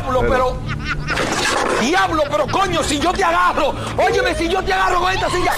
[0.00, 0.58] Diablo, pero.
[1.80, 3.74] Diablo, pero coño, si yo te agarro.
[3.98, 5.52] Óyeme, si yo te agarro con esta silla.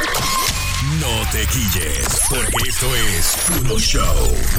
[1.00, 4.02] No te quilles, porque esto es Puro Show.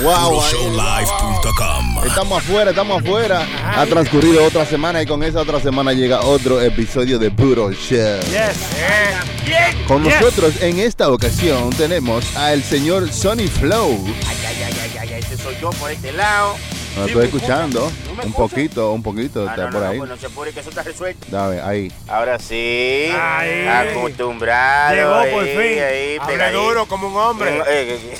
[0.01, 2.05] Wow, PuroShowLive.com.
[2.05, 3.45] Estamos afuera, estamos afuera.
[3.75, 8.19] Ha transcurrido otra semana y con esa otra semana llega otro episodio de Puro Show.
[9.87, 14.01] Con nosotros en esta ocasión tenemos al señor Sonny Flow.
[14.27, 16.55] Ay, ay, ay, ay, ay, ese soy yo por este lado.
[16.95, 17.91] Lo estoy escuchando.
[18.13, 18.17] Escucha.
[18.17, 18.55] ¿No me Un escucha?
[18.55, 19.47] poquito, un poquito.
[19.47, 19.97] Ah, Está no, por no, ahí.
[19.97, 21.25] no, pues no se apure que eso está resuelto.
[21.29, 21.91] Dame, ahí.
[22.07, 23.09] Ahora sí.
[23.19, 23.67] Ahí.
[23.67, 24.95] Acostumbrado.
[24.95, 25.83] Llegó ahí, por fin.
[25.83, 27.57] Ahí, Habla duro como un hombre.
[27.57, 28.17] Eh, eh, eh.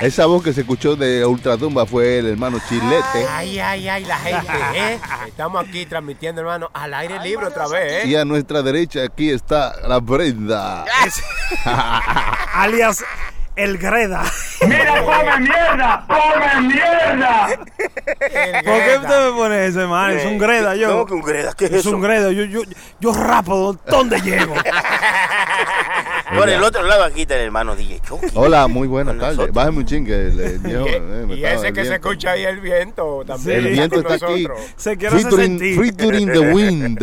[0.00, 3.26] Esa voz que se escuchó de Ultratumba fue el hermano Chilete.
[3.28, 4.98] Ay, ay, ay, la gente, ¿eh?
[5.26, 8.18] Estamos aquí transmitiendo, hermano, al aire libre otra vez, Y ¿eh?
[8.20, 10.84] a nuestra derecha aquí está la Brenda.
[12.54, 13.04] alias
[13.58, 14.22] El Greda.
[14.66, 17.48] Mira, come mierda, come mierda.
[17.48, 20.12] ¿Por qué usted me pone eso, hermano?
[20.14, 20.90] Es un Greda, yo.
[20.90, 21.52] ¿Cómo que un greda?
[21.56, 21.90] ¿Qué es, Es eso?
[21.96, 22.60] un Greda, yo, yo,
[23.00, 24.54] yo rapo donde llego.
[26.36, 28.26] Por el otro lado aquí está el hermano DJ Chucky.
[28.34, 29.50] Hola, muy buenas tardes.
[29.50, 30.14] Bájeme un chingue.
[30.28, 32.08] el eh, me Y ese el que se viento.
[32.08, 33.58] escucha ahí el viento también.
[33.58, 33.70] El Sí.
[33.70, 34.42] viento con está aquí.
[34.44, 34.74] nosotros.
[34.76, 35.80] Se quiere hacer Featuring, sentir.
[35.82, 36.98] featuring the wind.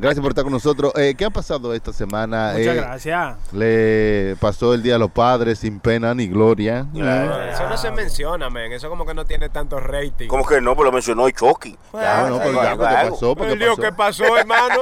[0.00, 0.92] Gracias por estar con nosotros.
[0.96, 2.52] Eh, ¿Qué ha pasado esta semana?
[2.56, 3.36] Muchas Eh, gracias.
[3.52, 6.86] Le pasó el Día de los Padres sin pena ni gloria.
[6.94, 7.42] Claro.
[7.44, 8.72] Eso no se menciona, men.
[8.72, 10.28] Eso como que no tiene tanto rating.
[10.28, 10.74] ¿Cómo que no?
[10.74, 11.76] Pues lo mencionó Chucky.
[11.94, 13.12] Ah, no, pero ya, algo, ¿qué te algo.
[13.14, 13.34] pasó?
[13.36, 13.82] ¿Por El qué pasó?
[13.82, 14.76] que pasó, hermano.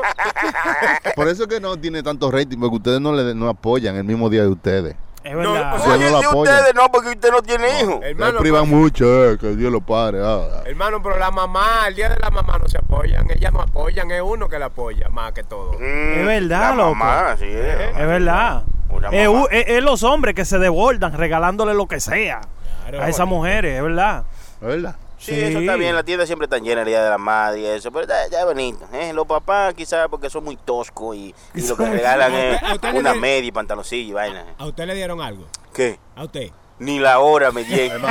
[1.16, 4.28] Por eso que no tiene tanto rating, porque ustedes no le no apoyan el mismo
[4.30, 4.96] día de ustedes.
[5.24, 5.80] Es No, verdad.
[5.88, 6.55] Oye, no lo de apoyan.
[6.56, 7.94] ustedes no, porque usted no tiene hijos.
[7.94, 10.20] Ustedes hermano, privan mucho, eh, que el Día de los Padres.
[10.24, 10.62] ah.
[10.64, 13.30] hermano, pero la mamá, el día de la mamá no se apoyan.
[13.30, 15.74] Ellas no apoyan, es uno que la apoya más que todo.
[15.74, 16.94] Mm, Es verdad, la loco.
[16.96, 18.64] mamá, sí, Es verdad.
[19.12, 22.41] Es, u- es- es los hombres que se desbordan regalándole lo que sea
[22.89, 24.25] Claro, a esas mujeres, es verdad.
[24.61, 24.97] ¿Es verdad?
[25.19, 27.67] Sí, eso está bien, la tienda siempre está llena el día de la madre y
[27.67, 28.85] eso, pero ya, ya es bonito.
[28.93, 29.13] ¿eh?
[29.13, 32.93] Los papás quizás porque son muy toscos y, y lo que regalan es ¿A usted
[32.93, 34.45] le una di- media y pantaloncillo y vaina.
[34.58, 35.45] ¿A usted le dieron algo?
[35.73, 35.98] ¿Qué?
[36.17, 36.51] ¿A usted?
[36.78, 38.02] Ni la hora me dieron.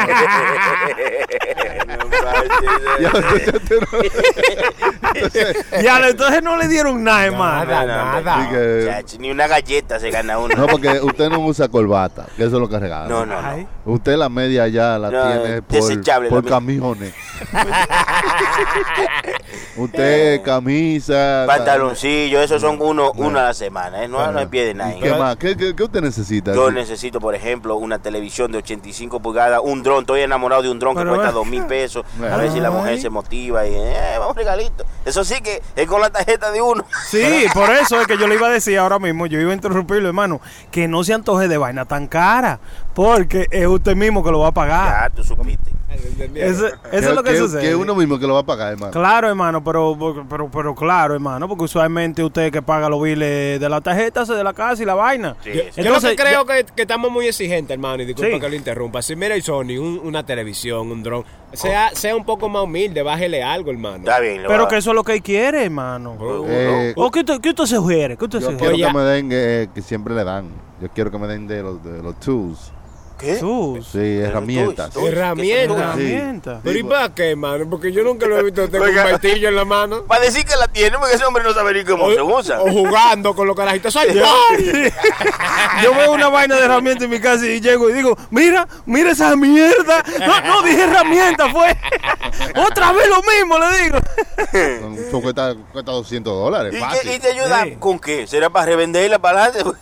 [3.00, 4.00] Ya, entonces, no-
[5.14, 7.66] entonces, Ya, entonces no le dieron nada, hermano.
[7.66, 8.50] Nada, nada.
[8.50, 10.56] que- ni una galleta se gana uno.
[10.56, 13.08] no, porque usted no usa corbata, que eso es lo que regala.
[13.08, 13.42] no, no.
[13.42, 13.48] no.
[13.48, 13.68] Ay.
[13.86, 17.14] Usted la media ya la No, tiene por, por camiones.
[19.78, 21.46] Usted camisa.
[21.48, 24.08] Pantaloncillo, esos son uno, uno a la semana, ¿eh?
[24.08, 25.00] no, no hay pie de ¿Y nadie.
[25.02, 25.36] ¿Qué más?
[25.38, 26.54] ¿Qué, qué, qué usted necesita?
[26.54, 30.02] Yo necesito, por ejemplo, una televisión de 85 pulgadas, un dron.
[30.02, 31.34] Estoy enamorado de un dron que cuesta eh.
[31.34, 32.06] dos mil pesos.
[32.22, 34.86] A ver si la mujer se motiva y, eh, vamos regalito.
[35.06, 36.86] Eso sí que es con la tarjeta de uno.
[37.10, 39.56] Sí, por eso es que yo le iba a decir ahora mismo, yo iba a
[39.56, 40.42] interrumpirlo, hermano,
[40.72, 42.60] que no se antoje de vaina tan cara,
[42.94, 45.10] porque es usted mismo que lo va a pagar.
[45.10, 45.71] Ya, tú supiste.
[46.36, 47.62] Eso, eso Que- es lo que, que- sucede.
[47.62, 48.92] Que uno mismo que lo va a pagar, hermano.
[48.92, 49.98] Claro, hermano, pero,
[50.30, 54.34] pero, pero claro, hermano, porque usualmente usted que paga los biles de la tarjeta hace
[54.34, 55.36] de la casa y la vaina.
[55.44, 58.40] Sí, Yo, lo que creo que, que estamos muy exigentes, hermano, y disculpa Sí.
[58.40, 59.02] que lo interrumpa.
[59.02, 63.02] Si mira el Sony, un- una televisión, un dron, sea, sea un poco más humilde,
[63.02, 63.98] bájele algo, hermano.
[63.98, 64.44] Está bien.
[64.48, 66.16] Pero va- que eso es lo que él quiere, hermano.
[66.20, 68.16] Oh, Eh, ¿O qué usted, qué usted se sugiere?
[68.18, 68.60] ¿Qué usted yo sugiere?
[68.76, 68.86] quiero Oye.
[68.86, 70.50] que me den, eh, que siempre le dan.
[70.82, 72.72] Yo quiero que me den de los, de los tools.
[73.22, 73.38] ¿Qué?
[73.40, 74.90] Sus Sí, herramientas.
[74.92, 75.78] Tú- tú- Herramientas.
[75.78, 76.60] herramientas.
[76.64, 77.70] Pero ¿y para qué, hermano?
[77.70, 80.04] Porque yo nunca lo he visto con un martillo en la mano.
[80.06, 82.62] Para decir que la tiene, porque ese hombre no sabe ni cómo O, se usa.
[82.62, 83.96] o jugando con los carajitos.
[83.96, 84.92] ¡Ay, ay!
[85.84, 89.12] Yo veo una vaina de herramienta en mi casa y llego y digo, mira, mira
[89.12, 90.04] esa mierda.
[90.20, 91.78] No, no dije herramienta, fue.
[92.68, 94.00] Otra vez lo mismo, le digo.
[95.12, 97.10] Poco cuesta, cuesta 200 dólares, ¿Y, fácil.
[97.10, 97.76] qué- y te ayuda Sí.
[97.80, 98.26] con qué?
[98.28, 99.78] ¿Será para revenderla para adelante?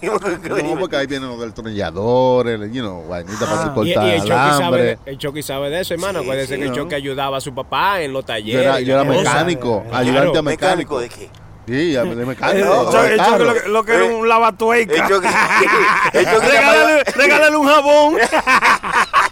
[0.64, 3.74] No, porque ahí vienen los destornilladores, you know, vainitas para Ah.
[3.84, 6.20] Y, y el, Chucky sabe, el Chucky sabe de eso, hermano.
[6.20, 6.76] Sí, Acuérdese sí, que el ¿no?
[6.78, 8.66] Chucky ayudaba a su papá en los Yo talleres.
[8.66, 9.32] era, yo era la cosa.
[9.34, 9.98] mecánico, Claro.
[9.98, 11.00] ayudante a ¿Mecánico mecánico.
[11.00, 11.30] de qué?
[11.68, 12.92] Sí, de El, mecánico.
[12.92, 13.44] Chucky- de el Chucky carro.
[13.46, 14.94] lo, que- lo que era un lavatueca.
[14.96, 15.30] El Chucky-
[16.14, 18.16] el Chucky regálale, regálale un jabón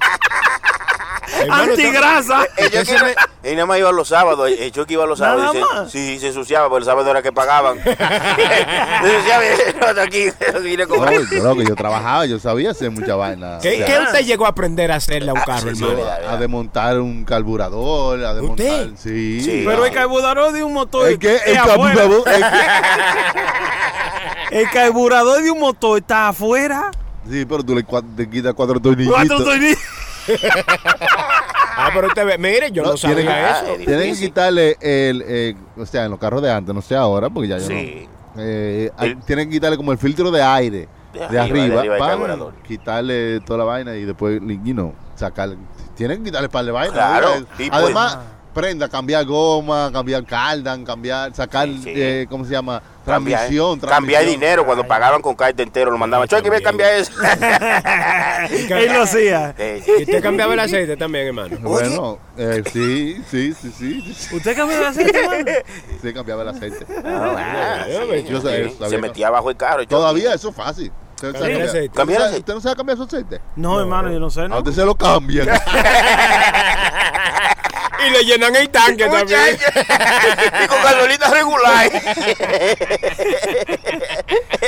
[1.51, 2.45] antigrasa.
[2.57, 3.09] El Chucky iba-
[3.43, 5.53] él nada más iba los sábados, el Chucky iba los sábados.
[5.53, 5.91] Nada y se- más.
[5.91, 7.77] Sí, se ensuciaba, porque el sábado era que pagaban.
[7.83, 9.43] se ensuciaba
[10.03, 10.25] aquí,
[10.77, 11.27] No, cobraban.
[11.31, 13.59] yo, loco, yo trabajaba, yo sabía hacer mucha vaina.
[13.61, 15.75] ¿Qué, O sea, qué usted llegó a aprender a hacerle a un Ah, carro, sí,
[15.75, 16.29] sí, hermano?
[16.29, 18.65] a desmontar un carburador, a desmontar.
[18.87, 18.89] ¿Usted?
[18.97, 19.41] Sí.
[19.41, 19.63] Sí.
[19.65, 22.23] Pero el carburador de un motor Es que el carburador.
[24.51, 26.89] El carburador de un motor está afuera.
[27.25, 27.83] que- sí, pero tú le,
[28.15, 29.13] te quitas cuatro tornillitos.
[29.13, 29.77] ¿Cuántos tornillos?
[31.77, 33.31] Ah, pero usted ve, mire, yo no, No, sabía que- eso.
[33.31, 34.27] Ah, Tienen que difícil.
[34.29, 37.57] quitarle el, eh, o sea, en los carros de antes, no sé ahora, porque ya
[37.59, 38.07] yo Sí.
[38.35, 38.41] no.
[38.41, 42.17] Eh, El- tienen que quitarle como el filtro de aire De de, arriba, para
[42.67, 45.57] quitarle toda la vaina y después, you know, sacarle.
[45.95, 46.93] Tienen que quitarle par de vaina.
[46.93, 47.71] Claro, pues-
[48.57, 51.91] Además, aprenda a cambiar goma, cambiar cardan, cambiar, sacar, Sí, sí.
[51.95, 52.81] eh, ¿cómo se llama?
[53.05, 54.25] Cambiar, Transmisión, cambiar transmisión.
[54.31, 56.27] dinero cuando pagaban con carta entero, lo mandaban.
[56.27, 57.11] Choy, que me cambia eso.
[58.51, 59.53] Él lo hacía.
[59.59, 61.57] Eh, ¿Y usted cambiaba el aceite también, hermano?
[61.61, 65.45] Bueno, eh, sí, sí, sí, sí, sí, ¿Usted cambió de aceite, hermano?
[66.01, 66.85] sí, cambiaba el aceite.
[67.05, 67.85] ah,
[68.27, 69.85] Yo sabía Se metía bajo el carro.
[69.87, 70.91] Todavía eso es fácil.
[71.15, 71.87] ¿Usted, sabe Cambiar cambiar- aceite.
[71.87, 72.39] ¿Usted Cambiar no sabe- aceite.
[72.41, 73.41] ¿Usted no sabe cambiar su aceite?
[73.55, 75.47] No, hermano, yo no sé, A usted se lo cambian.
[78.05, 79.57] Y le llenan el tanque también.
[80.63, 81.89] y con gasolina regular.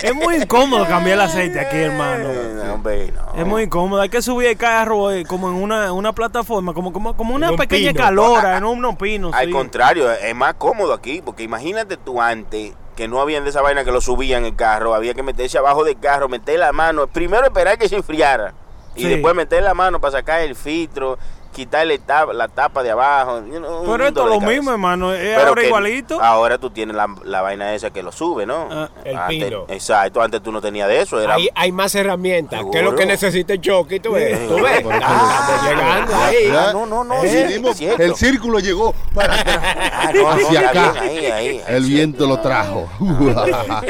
[0.01, 2.29] Es muy incómodo cambiar el aceite aquí, hermano.
[2.33, 3.39] No, hombre, no.
[3.39, 4.01] Es muy incómodo.
[4.01, 7.51] Hay que subir el carro eh, como en una, una plataforma, como, como, como una
[7.51, 8.03] un pequeña pino.
[8.03, 9.33] calora, en unos pinos.
[9.33, 9.51] Al sí.
[9.51, 13.83] contrario, es más cómodo aquí, porque imagínate tú antes que no habían de esa vaina
[13.85, 17.45] que lo subían el carro, había que meterse abajo del carro, meter la mano, primero
[17.45, 18.53] esperar que se enfriara
[18.95, 19.07] y Sí.
[19.07, 21.17] después meter la mano para sacar el filtro,
[21.59, 22.00] quitarle
[22.33, 23.41] la tapa de abajo.
[23.85, 25.13] Pero esto es lo mismo, hermano.
[25.13, 26.21] Es Pero ahora igualito.
[26.21, 28.67] Ahora tú tienes la, la vaina esa que lo sube, ¿no?
[28.71, 29.65] Ah, el Antes- pino.
[29.67, 31.19] Exacto, antes tú no tenías de eso.
[31.19, 32.61] Era, Hay, hay más herramientas.
[32.71, 34.00] ¿Qué es lo que necesita el choque?
[34.00, 34.47] ¿Tú ves?
[34.47, 34.83] ¿Tú ves?
[35.03, 36.50] Ah, llegando ahí.
[36.73, 37.21] No, no, no,
[37.73, 38.03] cierto.
[38.03, 39.59] el círculo llegó para atrás.
[39.94, 40.91] Ah, no, hacia acá.
[40.94, 42.88] bien, ahí, ahí, ahí El viento lo trajo.
[43.35, 43.81] Ah,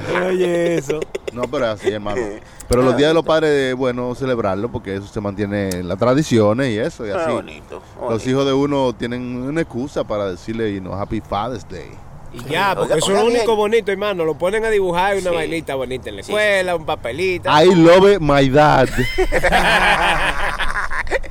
[0.28, 1.00] Oye, eso.
[1.32, 2.20] no, pero así, hermano.
[2.70, 6.68] Pero los días de los padres es bueno celebrarlo porque eso se mantiene las tradiciones
[6.72, 7.04] y eso.
[7.04, 7.32] Y Ah, así.
[7.32, 11.90] bonito, Los hijos de uno tienen una excusa para decirle, you know, Happy Father's Day.
[12.32, 14.24] Y ya, porque Oiga, eso es lo único bonito, hermano.
[14.24, 15.34] Lo ponen a dibujar una Sí.
[15.36, 17.50] vainita bonita en la Sí, escuela, un papelito.
[17.50, 18.88] I love my dad.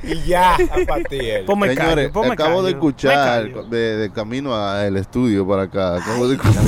[0.02, 1.44] Y ya, a partir.
[1.46, 2.76] Ponme Señores, callo, acabo de callo.
[2.88, 5.96] Escuchar de, de camino al estudio para acá.
[5.96, 6.62] Acabo de, escuchar,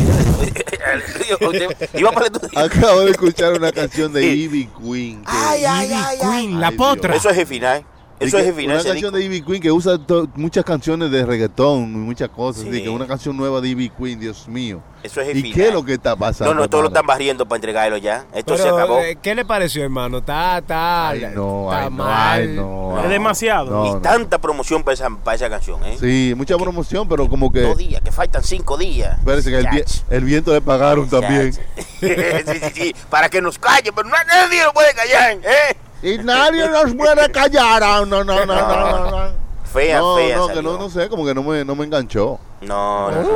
[1.95, 5.25] Iba para el acabo de escuchar una canción de Ivy Queen.
[5.25, 6.29] que- Ay, ay, ay, ay.
[6.47, 7.15] Queen, la potra.
[7.17, 7.85] Eso es el final.
[8.23, 8.53] Eso es.
[8.65, 9.11] Una canción disco.
[9.13, 9.99] de Ivy Queen que usa
[10.35, 12.63] muchas canciones de reggaetón y muchas cosas.
[12.63, 12.69] Sí.
[12.69, 14.83] así que una canción nueva de Ivy Queen, Dios mío.
[15.03, 15.53] Eso es ¿Y final.
[15.55, 16.55] qué es lo que está pasando?
[16.55, 18.25] No, no, todos lo están barriendo para entregarlo ya.
[18.33, 19.01] Esto se acabó.
[19.01, 20.19] eh, ¿qué le pareció, hermano?
[20.19, 22.41] Está, está, Ay, no, está ay, no, mal.
[22.41, 23.03] ay, no.
[23.03, 23.71] Es demasiado.
[23.71, 24.01] No, y no.
[24.01, 25.97] tanta promoción para esa, para esa canción, ¿eh?
[25.99, 27.63] Sí, mucha promoción, pero como que.
[27.63, 29.19] Dos días, que faltan cinco días.
[29.25, 31.53] Parece que el, viento le pagaron también.
[32.03, 32.95] Sí, sí, sí.
[33.11, 35.77] Para que nos calle, pero na- nadie lo puede callar, ¿eh?
[36.03, 37.83] Y nadie nos puede callar.
[37.85, 39.11] Ah, No, no, no, no, no.
[39.11, 39.33] no.
[39.73, 40.37] Fea, No, fea.
[40.37, 40.73] no, que salió.
[40.73, 42.39] no, no sé, como que no me, no me enganchó.
[42.63, 43.29] No, no, no.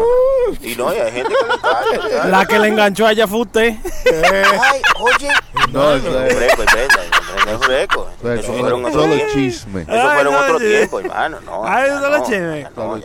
[0.62, 2.24] Y no, y hay gente que le ya.
[2.26, 3.74] La que le enganchó allá fue usted.
[4.06, 5.28] Ay, oye.
[5.72, 7.04] No, eso es- Fresco, es verdad,
[7.48, 8.08] es fresco.
[8.22, 9.32] eso es Eso fueron otros tiempos.
[9.32, 9.82] chisme.
[9.82, 10.64] Eso Ay, fueron no, otro sí.
[10.66, 11.38] tiempo, hermano.
[11.44, 12.66] No, Ay, ya solo no, chisme.
[12.76, 12.96] no.
[12.96, 13.00] No,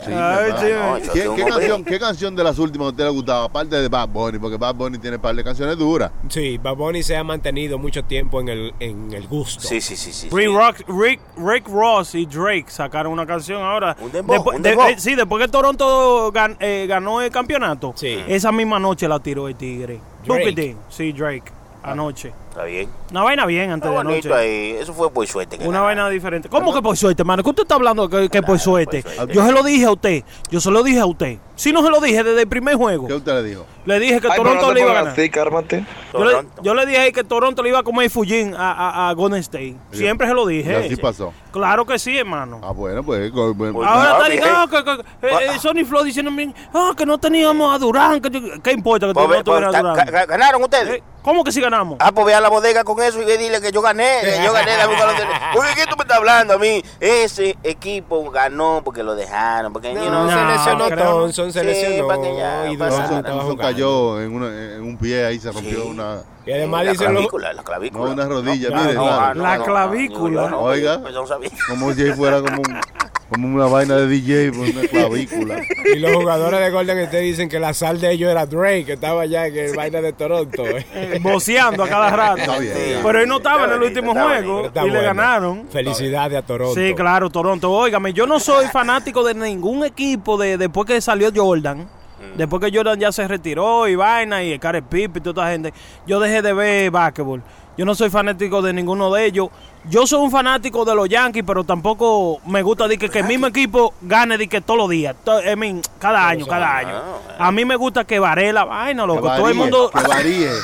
[1.35, 3.45] ¿Qué, canción, ¿Qué canción de las últimas a usted le gustaba?
[3.45, 6.11] Aparte de Bad Bunny, porque Bad Bunny tiene un par de canciones duras.
[6.29, 9.67] Sí, Bad Bunny se ha mantenido mucho tiempo en el, en el gusto.
[9.67, 10.29] Sí, sí, sí, sí.
[10.31, 10.55] Rick, sí.
[10.55, 13.95] Rock- Rick, Rick Ross y Drake sacaron una canción ahora.
[13.99, 17.93] Un dembow, Después- un de- eh, sí, después que Toronto gan- eh, ganó el campeonato,
[17.95, 18.19] Sí.
[18.27, 19.99] esa misma noche la tiró el Tigre.
[20.25, 20.75] Drake.
[20.89, 21.51] Sí, Drake.
[21.83, 22.31] Anoche.
[22.51, 22.89] Está bien.
[23.11, 24.27] Una vaina bien antes Está de anoche.
[24.27, 24.71] bonito ahí.
[24.77, 25.57] Eso fue por suerte.
[25.57, 26.49] que Una vaina diferente.
[26.49, 27.43] ¿Cómo que por suerte, hermano?
[27.43, 29.03] ¿Qué usted está hablando que, que por suerte?
[29.03, 29.33] por suerte.
[29.33, 30.23] Yo se lo dije a usted.
[30.49, 31.37] Yo se lo dije a usted.
[31.55, 33.07] Si no se lo dije desde el primer juego.
[33.07, 33.65] ¿Qué usted le dijo?
[33.85, 35.19] Le dije que Ay, pero Toronto no le iba a pongas ganar.
[35.19, 35.85] así, cálmate.
[36.13, 36.61] Yo le, Toronto.
[36.63, 39.39] yo le dije ahí que Toronto le iba a comer Fujin a, a, a Golden
[39.39, 39.75] State.
[39.91, 40.75] Siempre se lo Y dije.
[40.75, 41.31] así pasó.
[41.51, 42.59] Claro que sí, hermano.
[42.63, 43.31] Ah, bueno, pues.
[43.31, 44.41] bueno, Pues Ahora Ah, está bien.
[44.41, 46.31] diciendo que, que- eh, eh, Sony Flow diciendo
[46.73, 48.19] ah, que no teníamos a Durán.
[48.21, 48.29] Que,
[48.61, 49.95] ¿Qué importa que Pues, no pues, tuviera a Durán?
[50.07, 50.89] ga- ¿Ganaron ustedes?
[50.95, 51.97] Eh, ¿Cómo que sí ganamos?
[51.99, 54.51] Ah, pues ve a la bodega con eso y dile que yo gané, que yo
[54.51, 54.71] gané.
[55.57, 56.83] Oye, ¿qué tú me estás hablando a mí?
[56.99, 60.89] Ese equipo ganó porque lo dejaron, porque No, you know, no, se lesionó.
[60.89, 62.07] Thompson, se Sí, lesionó.
[62.07, 63.21] para que ya y pasa Durant nada.
[63.23, 65.87] Thompson, Thompson cayó en, una- en un pie ahí, se rompió Sí.
[65.89, 68.05] una, Y además la dicen clavícula, la clavícula.
[68.05, 68.69] no, una rodilla.
[68.69, 70.41] No, mire, no, hermano, no, La no, clavícula.
[70.41, 70.99] no, no, Oiga.
[71.01, 71.49] pues no sabía.
[71.69, 72.81] como si ahí fuera como, un-
[73.31, 75.61] como una vaina de DJ, pues una clavícula.
[75.85, 78.93] y los jugadores de Golden State dicen que la sal de ellos era Drake, que
[78.93, 80.65] estaba allá en el vaina de Toronto.
[80.67, 81.17] eh.
[81.21, 82.59] Boceando a cada rato.
[82.59, 82.99] Bien.
[83.01, 85.65] Pero él no estaba en el último juego y le ganaron.
[85.69, 86.75] Felicidades a Toronto.
[86.75, 87.71] Sí, claro, Toronto.
[87.71, 91.87] Óigame, yo no soy fanático de ningún equipo de después que salió Jordan.
[92.35, 95.73] Después que Jordan ya se retiró y vaina y Care Pipe y toda esta gente.
[96.05, 97.41] Yo dejé de ver básquetbol.
[97.77, 99.47] Yo no soy fanático de ninguno de ellos.
[99.85, 103.25] Yo soy un fanático de los Yankees, pero tampoco me gusta de que, que el
[103.25, 105.15] mismo equipo gane de que todos los días.
[105.23, 107.01] To- I mean, cada año, cada año.
[107.39, 109.21] A mí me gusta que varíe la vaina, Que loco.
[109.35, 109.89] Todo el mundo.
[109.89, 110.49] Que varíe.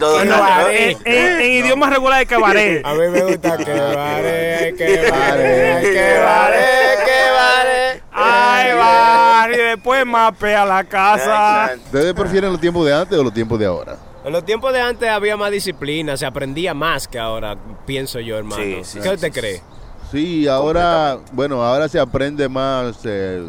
[0.00, 1.34] No, Eh, En, en- ¿eh?
[1.36, 2.82] en- en idioma regular es que varíe.
[2.84, 6.66] A mí me gusta que vare, que vare, que vare,
[7.04, 8.02] que vare.
[8.12, 11.70] Ay, va, y después mapea la casa.
[11.86, 13.96] ¿Ustedes prefieren los tiempos de antes o los tiempos de ahora?
[14.24, 18.38] En los tiempos de antes había más disciplina, se aprendía más que ahora, pienso yo,
[18.38, 18.62] hermano.
[18.62, 19.62] Sí, sí, ¿Qué sí, usted sí, cree?
[20.10, 23.46] Sí, ahora, bueno, ahora se aprende más, eh,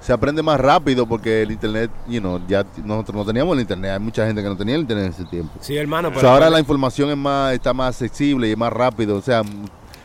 [0.00, 3.92] se aprende más rápido porque el internet, you know, ya nosotros no teníamos el internet,
[3.92, 5.52] hay mucha gente que no tenía el internet en ese tiempo.
[5.60, 8.72] Sí, hermano, O pero sea, ahora la información es más, está más accesible y más
[8.72, 9.42] rápido, o sea,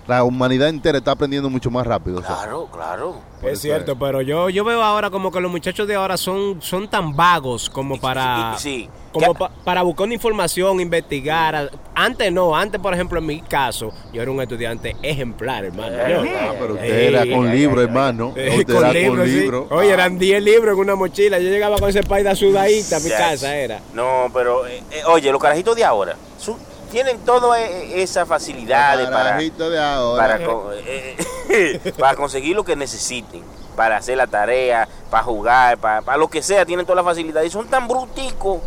[0.07, 2.19] la humanidad entera está aprendiendo mucho más rápido.
[2.19, 2.35] o sea.
[2.71, 6.61] Claro, es cierto, pero yo yo veo ahora como que los muchachos de ahora son
[6.61, 8.89] son tan vagos como para Sí.
[9.11, 11.71] como ¿Qué- pa- para buscar una información, investigar.
[11.93, 15.91] Antes no, antes por ejemplo en mi caso, yo era un estudiante ejemplar, hermano.
[16.07, 18.27] Yo- Ah, pero usted Ey, era con libro, ey, hermano.
[18.29, 19.31] Usted con era libro, con sí.
[19.39, 19.67] libro.
[19.71, 21.39] Oye, eran 10 libros en una mochila.
[21.39, 23.79] Yo llegaba con ese país de sudadita a mi casa, era.
[23.93, 26.57] No, pero, eh, eh, oye, los carajitos de ahora su-
[26.91, 30.21] tienen toda eh, esa facilidad de para, Carajito de ahora.
[30.21, 31.15] para, co- eh,
[31.49, 33.41] eh, para conseguir lo que necesiten,
[33.75, 37.41] para hacer la tarea, para jugar, para, para lo que sea, tienen toda la facilidad.
[37.43, 38.59] Y son tan bruticos,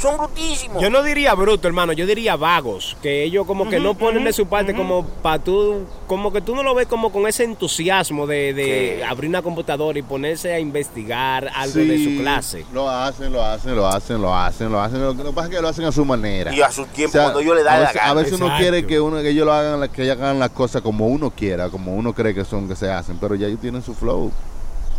[0.00, 0.82] son brutísimos.
[0.82, 4.32] Yo no diría bruto, hermano, yo diría vagos, que ellos como que no ponen de
[4.32, 8.26] su parte como para tú, como que tú no lo ves como con ese entusiasmo
[8.26, 12.64] de, abrir una computadora y ponerse a investigar algo de su clase.
[12.72, 15.00] Lo hacen, lo hacen, lo hacen, lo hacen, lo hacen.
[15.02, 16.54] Lo que pasa es que lo hacen a su manera.
[16.54, 18.10] Y a su tiempo, O sea, cuando yo le da a la veces, gana.
[18.10, 20.50] a veces uno quiere que, uno, que ellos lo hagan, la- que ellos hagan las
[20.50, 23.60] cosas como uno quiera, como uno cree que son, que se hacen, pero ya ellos
[23.60, 24.32] tienen su flow,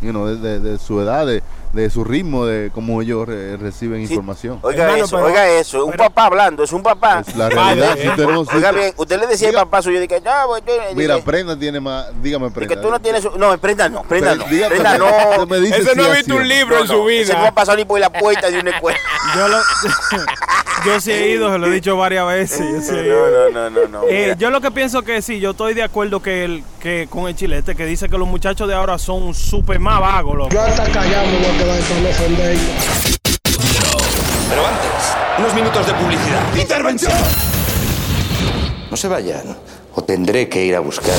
[0.01, 1.41] you know, de, de- de su edad, de,
[1.73, 4.13] de su ritmo, de cómo ellos re- reciben Sí.
[4.13, 4.59] información.
[4.61, 7.23] Oiga Hermano, eso, pero- oiga eso, un papá hablando, es un papá.
[7.25, 7.97] Es la realidad.
[8.01, 10.63] Si usted no- si Oiga bien, usted le decía al papá suyo, dije, no, pues,
[10.65, 12.75] yo- Mira, dije, Prenda tiene más, dígame Prenda.
[12.75, 15.45] que tú no tienes, no, prenda no, prenda no, Dígame, prenda no.
[15.45, 16.45] me dice Ese no ha visto un no.
[16.47, 17.51] libro en su Ese no ha vida.
[17.53, 18.99] pasado ni por la puerta de una escuela.
[19.35, 19.57] Yo, lo,
[20.85, 22.59] yo sí he ido, se lo he dicho varias veces.
[22.59, 23.49] Yo, sí he ido.
[23.51, 24.03] No, no, no, no, no.
[24.09, 27.27] Eh, yo lo que pienso que sí, yo estoy de acuerdo que, el, que con
[27.27, 30.37] el chilete que dice que los muchachos de ahora son súper más vagos.
[30.37, 30.49] loco.
[30.51, 32.57] Yo hasta callado me voy a quedar para no ofender.
[34.49, 36.57] Pero antes, unos minutos de publicidad.
[36.57, 37.13] ¡Intervención!
[38.89, 39.57] No se vayan,
[39.95, 41.15] o tendré que ir a buscar.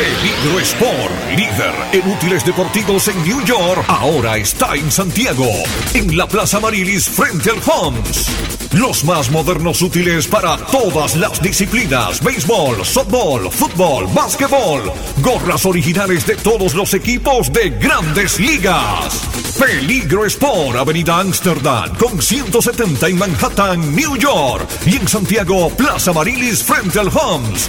[0.00, 5.44] Peligro Sport, líder en útiles deportivos en New York, ahora está en Santiago,
[5.92, 8.30] en la Plaza Marilis frente al Homs.
[8.72, 14.90] Los más modernos útiles para todas las disciplinas, béisbol, softball, fútbol, básquetbol,
[15.20, 19.20] gorras originales de todos los equipos de grandes ligas.
[19.58, 24.66] Peligro Sport, Avenida Amsterdam, con 170 en Manhattan, New York.
[24.86, 27.68] Y en Santiago, Plaza Marilis frente al Homs.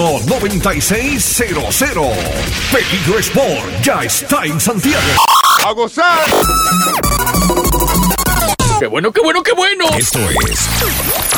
[0.00, 2.10] 809-971-9600.
[2.72, 5.02] Peligro Sport ya está en Santiago.
[5.66, 6.24] ¡A gozar!
[8.78, 9.84] ¡Qué bueno, qué bueno, qué bueno!
[9.98, 10.68] Esto es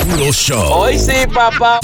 [0.05, 0.73] Puro Show.
[0.75, 1.81] Hoy sí, papá.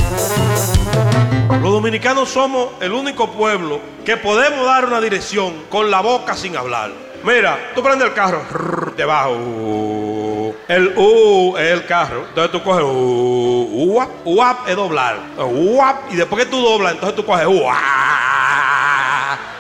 [1.60, 6.56] Los dominicanos somos el único pueblo que podemos dar una dirección con la boca sin
[6.56, 6.92] hablar.
[7.24, 8.44] Mira, tú prendes el carro
[8.96, 10.27] debajo.
[10.68, 12.24] El U es el carro.
[12.28, 15.16] Entonces tú coges U, uap, uap es doblar.
[15.38, 17.74] Uap, y después que tú doblas, entonces tú coges uap.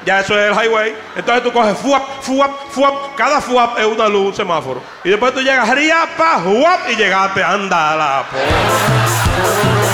[0.04, 0.94] Ya eso es el highway.
[1.16, 2.94] Entonces tú coges fuap, fuap, fuap.
[3.16, 4.80] Cada fuap es una luz, un semáforo.
[5.04, 9.87] Y después tú llegas riapa, fuap, y llegaste, anda la po- Y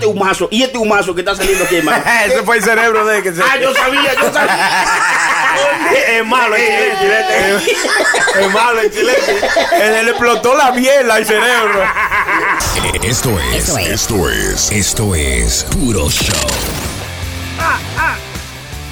[0.00, 2.02] este humazo, y este humazo que está saliendo aquí, hermano.
[2.26, 3.42] Ese fue el cerebro de que se...
[3.42, 4.84] Ah, yo sabía, yo sabía.
[6.18, 6.62] es malo el
[6.98, 7.56] chilete,
[8.40, 9.40] Es malo el chilete.
[9.72, 11.84] Él le explotó la mierda al cerebro.
[13.02, 16.50] Esto es, esto es, esto es Puro Show.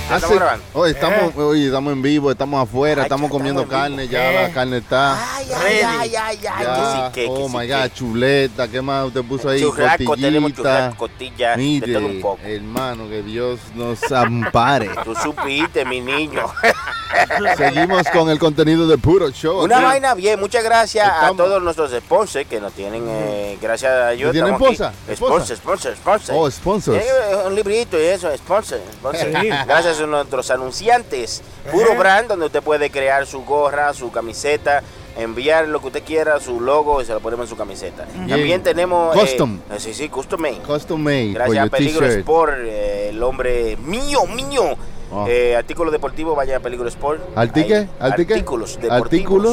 [0.08, 0.64] Hace- ¿Estamos grabando?
[0.72, 4.12] Oye, estamos, oye, estamos en vivo, estamos afuera, Ay, estamos comiendo estamos carne, vivo.
[4.12, 5.36] ya la carne está.
[5.36, 7.74] Ay, ay, ay, ay, ay, ya, que sí, que, que oh sí, my que.
[7.74, 9.60] God, chuleta, ¿qué más usted puso ahí?
[9.60, 10.52] Churrasco, tenemos
[10.96, 12.40] costilla, de Mire, todo un poco.
[12.42, 14.90] hermano, que Dios nos ampare.
[15.04, 16.46] Tú supiste, mi niño.
[17.56, 19.62] Seguimos con el contenido de Puro Show.
[19.64, 23.92] Una vaina bien, muchas gracias Estamos- a todos nuestros sponsors que nos tienen, eh, gracias
[23.92, 24.28] a ellos.
[24.28, 24.92] ¿Que tienen esposa?
[25.14, 25.56] Sponsors, ¿Esposa?
[25.56, 26.38] sponsors, sponsors.
[26.38, 27.02] Oh, sponsors.
[27.04, 28.82] Eh, un librito y eso, sponsors.
[28.94, 29.32] sponsors.
[29.66, 31.42] Gracias a nuestros anunciantes.
[31.70, 34.82] Puro brand, donde usted puede crear su gorra, su camiseta,
[35.16, 38.06] enviar lo que usted quiera, su logo y se lo ponemos en su camiseta.
[38.28, 39.16] También tenemos...
[39.16, 39.58] eh, Custom.
[39.70, 40.58] eh, sí, sí, custom made.
[40.66, 42.06] Custom made Gracias a Peligro.
[42.06, 44.76] Sport, eh, el hombre mío, mío.
[45.10, 45.26] Oh.
[45.26, 47.20] Eh, artículo deportivo, vaya a Peligro Sport.
[47.34, 47.88] ¿Artique?
[47.98, 49.02] Artículos deportivos.
[49.02, 49.52] ¿Artículo?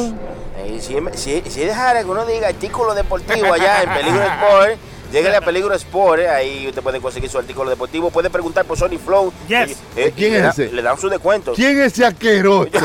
[0.58, 4.78] Eh, si, si, si dejara que uno diga artículo deportivo allá en Peligro Sport,
[5.12, 8.10] lléguele a Peligro Sport, eh, ahí usted puede conseguir su artículo deportivo.
[8.10, 9.32] Puede preguntar por Sony Flow.
[9.48, 9.76] Yes.
[9.96, 10.72] Eh, ¿Quién y es le, da- ese?
[10.72, 11.52] le dan su descuento.
[11.54, 12.68] ¿Quién es ese asqueroso?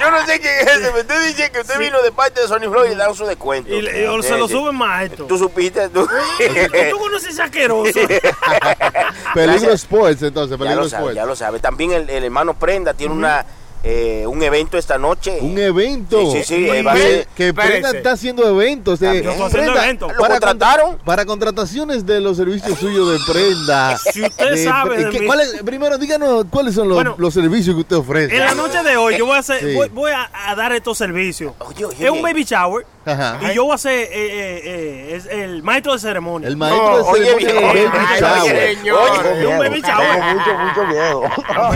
[0.00, 2.48] Yo no sé quién es ese, pero usted dice que usted vino de parte de
[2.48, 3.70] Sony Flow y le dan su descuento.
[3.72, 4.54] Y, le- y se Eh, lo sí.
[4.54, 5.24] suben más esto.
[5.26, 6.06] Tú supiste, tú.
[6.06, 7.92] ¿Tú conoces ese asqueroso?
[9.34, 9.72] Peligro.
[9.72, 11.16] Sports, entonces, Ya Peligro lo sabe, Sports.
[11.16, 11.58] ya lo sabe.
[11.60, 13.44] También el, el hermano Prenda tiene una
[13.82, 15.38] eh, un evento esta noche.
[15.40, 16.20] Un evento.
[16.32, 19.00] Sí, sí, sí, eh, Que- va a ser- que Prenda está haciendo eventos.
[19.00, 19.04] eh.
[19.06, 19.24] También.
[19.24, 20.12] Yo estoy haciendo Prenda, eventos.
[20.12, 20.86] ¿Lo para contrataron?
[20.90, 23.96] contra- Para contrataciones de los servicios suyos de prenda.
[24.12, 26.96] Si usted De- sabe de- de ¿qué- mí- cuál es- primero, díganos cuáles son los,
[26.96, 28.34] Bueno, los servicios que usted ofrece.
[28.36, 29.74] En la noche de hoy yo voy a hacer, Sí.
[29.74, 31.52] voy, voy a, a dar estos servicios.
[31.60, 33.38] Oye, oye, es un baby shower Ajá.
[33.50, 36.48] y yo voy a ser eh, eh, eh, es el maestro de ceremonia.
[36.48, 38.40] El maestro No, de oye, ceremonia baby shower.
[38.42, 39.00] oye, señor.
[39.26, 40.34] Es un baby shower.
[40.34, 41.22] mucho, mucho miedo.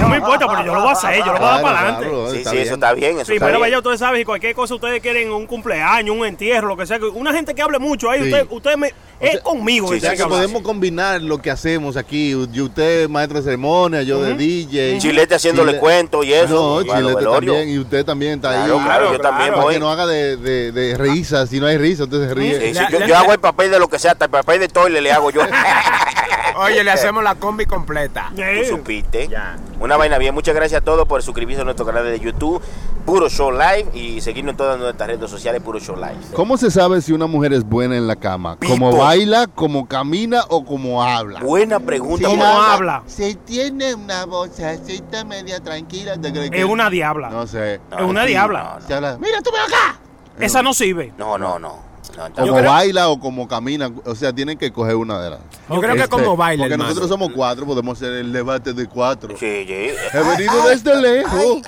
[0.01, 1.79] No me importa, pero yo lo voy a hacer, yo lo voy a dar para
[1.79, 1.94] adelante.
[1.99, 2.67] Claro, Sí, está sí, bien.
[2.67, 3.11] eso está bien.
[3.13, 3.61] Eso está Primero bien.
[3.61, 6.99] vaya, ustedes saben, si cualquier cosa ustedes quieren, un cumpleaños, un entierro, lo que sea,
[7.15, 8.33] una gente que hable mucho ahí, Sí.
[8.33, 9.89] usted, usted me, es conmigo.
[9.89, 12.31] sí, O sea que podemos combinar lo que hacemos aquí.
[12.31, 14.99] Y usted, maestro de ceremonia, yo de DJ.
[14.99, 16.55] Chilete haciéndole Chile- cuento y eso.
[16.55, 17.69] No, los Chilete también.
[17.69, 18.85] Y usted también está Claro, ahí.
[18.85, 19.75] claro, yo también Para voy.
[19.75, 21.49] que no haga de, de, de risas.
[21.49, 22.61] Si no hay risa, usted se ríe.
[22.61, 24.69] Sí, sí, La- yo, hago el papel de lo que sea, hasta el papel de
[24.69, 25.41] toile le hago yo.
[26.57, 28.31] Oye, le hacemos la combi completa.
[28.37, 28.43] Tú
[28.77, 29.27] supiste.
[29.29, 29.57] Ya.
[29.81, 30.35] Una vaina bien.
[30.35, 32.61] Muchas gracias a todos por suscribirse a nuestro canal de YouTube,
[33.05, 36.17] Puro Show Live, y seguirnos en todas nuestras redes sociales, Puro Show Live.
[36.35, 38.57] ¿Cómo se sabe si una mujer es buena en la cama?
[38.67, 41.41] ¿Cómo baila, cómo camina o cómo habla?
[41.41, 42.27] Buena pregunta.
[42.29, 43.03] ¿Cómo porque- habla?
[43.07, 47.31] Si tiene una vocecita media tranquila, ¿te crees que- Es una diabla.
[47.31, 47.75] No sé.
[47.75, 48.79] es una sí, diabla.
[49.21, 49.99] Mira, tú ven acá.
[50.41, 51.13] Esa no sirve.
[51.19, 51.94] No, no, no.
[52.17, 52.33] No.
[52.35, 55.41] Como baila o como camina, o sea, tienen que coger una de las.
[55.69, 56.89] Yo creo que Este, como baila, Porque hermano.
[56.91, 59.31] nosotros somos cuatro, podemos hacer el debate de cuatro.
[59.39, 59.95] Sí, sí.
[60.13, 61.59] He venido desde lejos.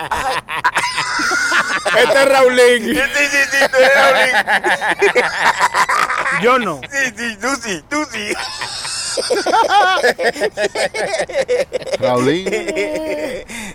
[1.99, 2.85] Este es Raulín.
[2.85, 5.25] Sí, sí, sí, tú eres Raulín.
[6.43, 6.81] Yo no.
[6.91, 8.33] Sí, sí, tú sí, tú sí.
[12.01, 12.49] Raulín.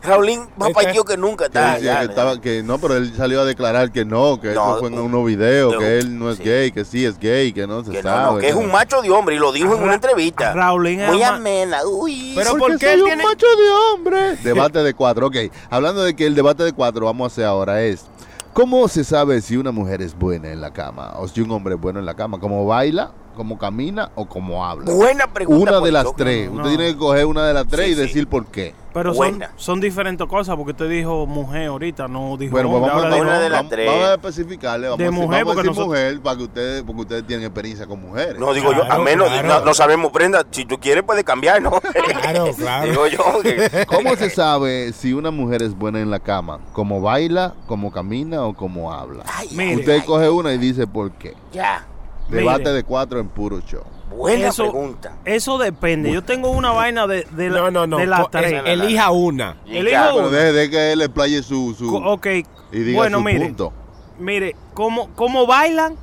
[0.03, 1.77] Raulín, más para yo que nunca está.
[1.79, 4.79] ya, que, estaba, que no, pero él salió a declarar que no, que No, eso
[4.79, 6.43] fue en unos videos, de- que él no es sí.
[6.43, 8.33] gay, que sí es gay, que no se Que sabe.
[8.33, 10.53] no, que es un macho de hombre y lo dijo en una entrevista.
[10.53, 11.79] Raulín es Muy amena.
[11.85, 12.33] Uy.
[12.35, 14.35] Pero Porque ¿por qué soy él un tiene- macho de hombre.
[14.43, 15.35] Debate de cuatro, ok.
[15.69, 18.05] Hablando de que el debate de cuatro vamos a hacer ahora es,
[18.53, 21.75] ¿cómo se sabe si una mujer es buena en la cama o si un hombre
[21.75, 22.39] es bueno en la cama?
[22.39, 24.91] ¿Cómo baila, cómo camina o cómo habla?
[24.93, 25.61] Buena pregunta.
[25.63, 26.49] Una de pues, las tres.
[26.51, 26.57] no.
[26.57, 28.01] Usted tiene que coger una de las tres Sí, y sí.
[28.01, 28.73] decir por qué.
[28.93, 33.03] Pero son, son diferentes cosas, porque usted dijo mujer ahorita, no dijo Bueno, pues vamos,
[33.03, 33.87] vamos- Una de las vamos- tres.
[33.89, 34.87] vamos a especificarle.
[34.89, 37.01] Vamos De a decir, mujer, vamos a porque decir nosotros- mujer para que ustedes, porque
[37.03, 38.37] ustedes tienen experiencia con mujeres.
[38.37, 39.47] No, digo yo, a menos, claro.
[39.47, 41.71] no, no sabemos, Brenda, si tú quieres puedes cambiar, ¿no?
[41.79, 42.89] Claro, claro.
[42.89, 43.85] Digo yo que...
[43.87, 46.59] ¿Cómo se sabe si una mujer es buena en la cama?
[46.73, 49.23] ¿Cómo baila, cómo camina o cómo habla?
[49.25, 49.75] Ay.
[49.77, 51.33] Usted coge una y dice por qué.
[51.53, 51.85] Ya,
[52.31, 52.73] Debate Mire.
[52.73, 53.83] de cuatro en puro show.
[54.15, 55.17] buena Eso- pregunta.
[55.25, 56.11] Eso depende.
[56.11, 57.97] Yo tengo una vaina de, de, la- No, no, no.
[57.97, 58.51] de las tres.
[58.53, 59.57] eh, Elija una.
[59.67, 62.27] El Ya, hijo- Pero deje de que él le playe su, su Ok.
[62.71, 63.45] y diga bueno, su mire.
[63.45, 63.73] punto.
[64.19, 65.95] Mire, cómo, cómo bailan,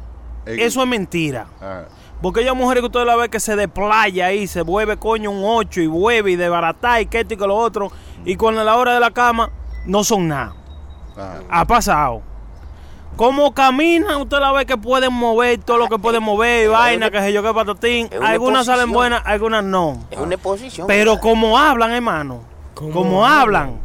[0.46, 1.46] eso es mentira.
[1.60, 1.82] ah,
[2.22, 5.42] Porque hay mujeres que usted la ve que se desplaya ahí, se vuelve coño un
[5.44, 7.92] 8 y vuelve y de barata y que esto y que lo otro.
[8.24, 9.50] Y cuando a la hora de la cama
[9.86, 10.54] no son nada.
[11.16, 11.36] ah.
[11.48, 12.22] Ha pasado.
[13.18, 17.10] Como caminan, usted la ve que pueden mover todo lo que pueden mover y vaina,
[17.10, 18.08] que sé yo, que patatín.
[18.22, 20.04] Algunas salen buenas, algunas no.
[20.08, 20.86] Es una exposición.
[20.86, 22.42] Pero como hablan, hermano,
[22.74, 23.80] ¿Cómo como hablan?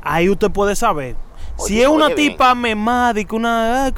[0.00, 1.16] ahí usted puede saber.
[1.58, 3.92] si es una oye tipa memada y que una...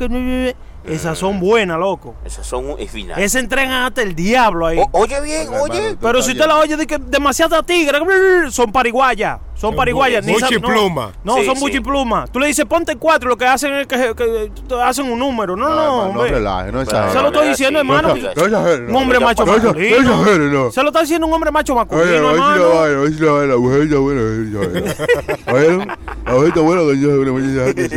[0.87, 2.15] esas son buenas, loco.
[2.25, 3.19] Esas son es final.
[3.21, 4.79] Esas entregan hasta el diablo ahí.
[4.79, 5.97] O- oye bien, oye.
[6.01, 7.99] Pero si usted la oye de que demasiada tigre,
[8.51, 9.39] son pariguayas.
[9.55, 10.25] Son Son pariguayas.
[10.25, 10.39] sa- no.
[10.39, 11.13] buchipluma.
[11.23, 11.61] No, Sí, son sí.
[11.61, 12.27] buchipluma.
[12.27, 15.55] Tú le dices ponte cuatro, lo que hacen es que, que- que hacen un número.
[15.57, 16.31] No, no, no hombre.
[16.33, 17.13] relaje, no exagere.
[17.13, 18.09] Se lo estoy diciendo, hermano.
[18.09, 19.27] no, No Un hombre no.
[19.27, 20.25] macho No, no, masculino.
[20.25, 20.73] No no.
[20.73, 22.69] Se lo está diciendo un hombre macho masculino, a ver si la hermano.
[23.25, 24.95] la vaina, la mujer está buena, a ver si la vaina.
[25.53, 25.89] Oye,
[26.27, 27.09] a ver está buena, que yo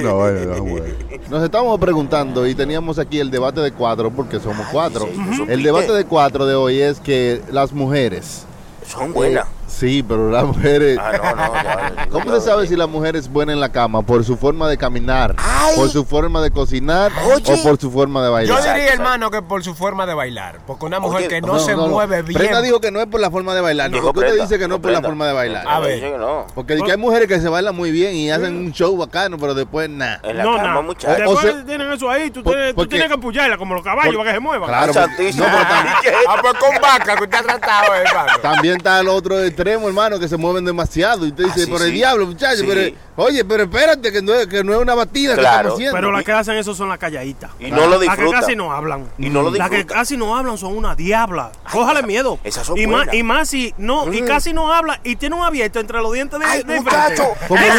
[0.04, 1.28] una vaina, la.
[1.30, 5.06] Nos estábamos preguntando y teníamos aquí el debate de cuatro porque somos cuatro.
[5.06, 5.54] tú supiste.
[5.54, 8.46] El debate de cuatro de hoy es que las mujeres.
[8.86, 9.46] Son buenas.
[9.48, 10.98] eh, sí, pero las mujeres.
[11.02, 14.02] Ah, no, no, ya, ¿Cómo se sabe si la mujer es buena en la cama?
[14.02, 15.36] ¿Por su forma de caminar?
[15.38, 15.76] Ay.
[15.76, 17.12] ¿Por su forma de cocinar?
[17.34, 17.54] Oye.
[17.54, 18.58] ¿O por su forma de Yo bailar?
[18.58, 19.04] Exacto, diría, exacto.
[19.04, 20.60] hermano, que por su forma de bailar.
[20.66, 22.38] Porque una mujer Oye, que no, se mueve bien.
[22.40, 23.92] Brenda dijo que no es por la forma de bailar.
[23.92, 25.66] ¿Por qué usted dice que no es por la forma de bailar?
[25.68, 25.96] A ver.
[25.96, 26.48] Dice que no.
[26.56, 29.54] Porque que hay mujeres que se bailan muy bien y hacen un show bacano, pero
[29.54, 30.20] después nada.
[30.24, 30.84] En la No, cama, no.
[30.84, 31.28] muchachos.
[31.28, 33.76] O Después sea- tienen eso ahí, tú, Por- tienes, tú porque- tienes que apoyarla como
[33.76, 34.70] los caballos para que se muevan.
[34.70, 35.88] Claro, no, pero tam-
[36.30, 38.32] Ah, pues con vaca que usted ha tratado, hermano.
[38.42, 41.26] también está el otro extremo, hermano, que se mueven demasiado.
[41.26, 42.66] Y usted dice, Ah, sí, por el diablo, muchacho, Sí.
[42.68, 45.58] pero, oye, pero espérate, que no es, que no es una batida que Claro.
[45.58, 45.96] estamos haciendo.
[45.98, 47.50] Pero las que hacen eso son las calladitas.
[47.60, 48.42] Y no lo Las que disfrutan.
[48.42, 49.10] casi no hablan.
[49.18, 49.98] Y no lo Las que disfrutan.
[50.00, 51.52] casi no hablan son una diabla.
[51.72, 52.40] Cójale miedo.
[52.44, 53.16] esas son y más, buenas.
[53.16, 54.26] y más si no, y Mm.
[54.26, 57.28] casi no habla y tiene un abierto entre los dientes de, Ay, de muchacho.
[57.48, 57.74] como, Luis,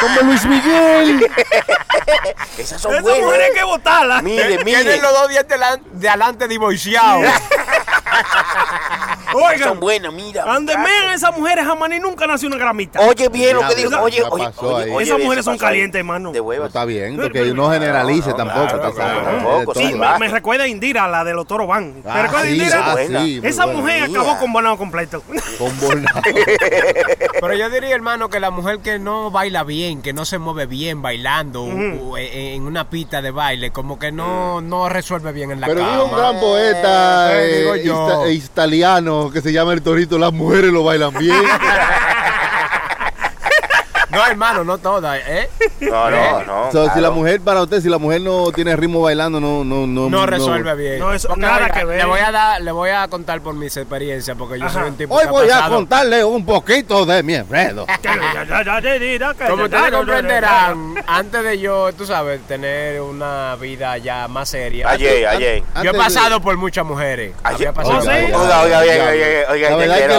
[0.00, 1.26] como Luis Miguel.
[2.58, 3.20] Esas son Esa buenas.
[3.22, 4.22] mujer hay que botarla.
[4.22, 5.00] Mire, Tienen mire.
[5.00, 5.58] los dos dientes
[5.92, 7.24] de adelante divorciados.
[9.36, 10.42] Oigan, son buenas, mira.
[10.44, 10.88] Ande muchacho.
[11.02, 13.00] mean esas mujeres jamás ni nunca nació una gramita.
[13.00, 14.00] Oye bien lo que dijo.
[14.00, 14.22] Oye, ¿qué
[14.64, 16.32] oye, esas mujeres ¿qué son calientes, hermano.
[16.32, 16.68] De No huevas.
[16.68, 18.78] está bien, porque no generalice no, tampoco.
[18.80, 19.74] tampoco.
[19.74, 21.94] Sí, sí, me, recuerda a Indira, la de los toros van.
[22.06, 22.84] Ah, ¿Me recuerda a sí, Indira?
[22.92, 24.20] ah, Esa mujer Mía.
[24.20, 25.22] acabó con Bonao completo.
[25.58, 26.22] Con Bonao.
[27.40, 30.66] Pero yo diría, hermano, que la mujer que no baila bien, que no se mueve
[30.66, 35.60] bien bailando o en una pista de baile, como que no, no resuelve bien en
[35.60, 35.92] la Pero cama.
[35.92, 38.26] dijo un gran poeta Eh, eh, digo yo.
[38.26, 41.36] ista- italiano que se llama El Torito, las mujeres lo bailan bien.
[44.10, 45.50] No, hermano, no todas, ¿eh?
[45.80, 46.72] No, no, no.
[46.72, 47.00] So, Si claro.
[47.00, 50.26] la mujer, para usted, si la mujer no tiene ritmo bailando, no no no No
[50.26, 50.98] resuelve bien.
[51.00, 51.98] No, eso- Porque, nada oiga, que ver.
[51.98, 54.80] Le voy a dar, le voy a contar por mis experiencias, porque yo Ajá.
[54.80, 57.86] soy un tipo Hoy que ha voy a contarle un poquito de mi enredo.
[59.48, 64.88] Como ustedes comprenderán, antes de yo, tú sabes, tener una vida ya más seria.
[64.88, 65.62] Ayer, ayer.
[65.82, 67.34] Yo he pasado por muchas mujeres.
[67.42, 67.68] Ayer.
[67.68, 70.18] Había pasado Oh, Oiga, oiga, oiga, oiga, oiga, La verdad es que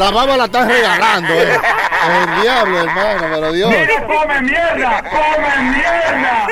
[0.00, 1.58] la baba la están regalando, eh.
[2.06, 3.72] El diablo, hermano, pero Dios.
[4.06, 5.02] come mierda!
[5.02, 6.46] ¡Come mierda!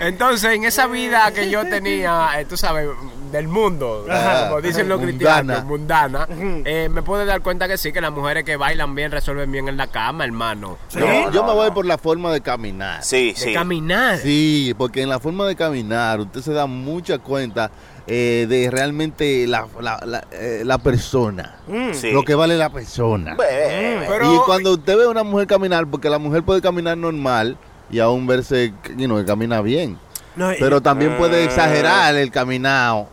[0.00, 2.88] Entonces, en esa vida que yo tenía, eh, tú sabes,
[3.30, 4.48] del mundo, Ajá.
[4.48, 5.62] como dicen los Mundana.
[5.62, 6.28] cristianos, mundana,
[6.64, 9.68] eh, me puedo dar cuenta que sí, que las mujeres que bailan bien resuelven bien
[9.68, 10.78] en la cama, hermano.
[10.90, 11.74] Yo- No, yo no, me voy no.
[11.74, 13.04] por la forma de caminar.
[13.04, 13.52] Sí, De sí.
[13.52, 14.16] caminar.
[14.18, 17.70] Sí, porque en la forma de caminar usted se da mucha cuenta
[18.06, 21.56] eh, de realmente la, la, la, eh, la persona.
[21.92, 22.10] Sí.
[22.12, 23.36] Lo que vale la persona.
[23.36, 27.56] Pero- y cuando usted ve a una mujer caminar, porque la mujer puede caminar normal
[27.90, 29.98] y aún verse you know, que camina bien.
[30.36, 31.46] No, y- Pero también puede Mm.
[31.48, 33.08] exagerar el caminado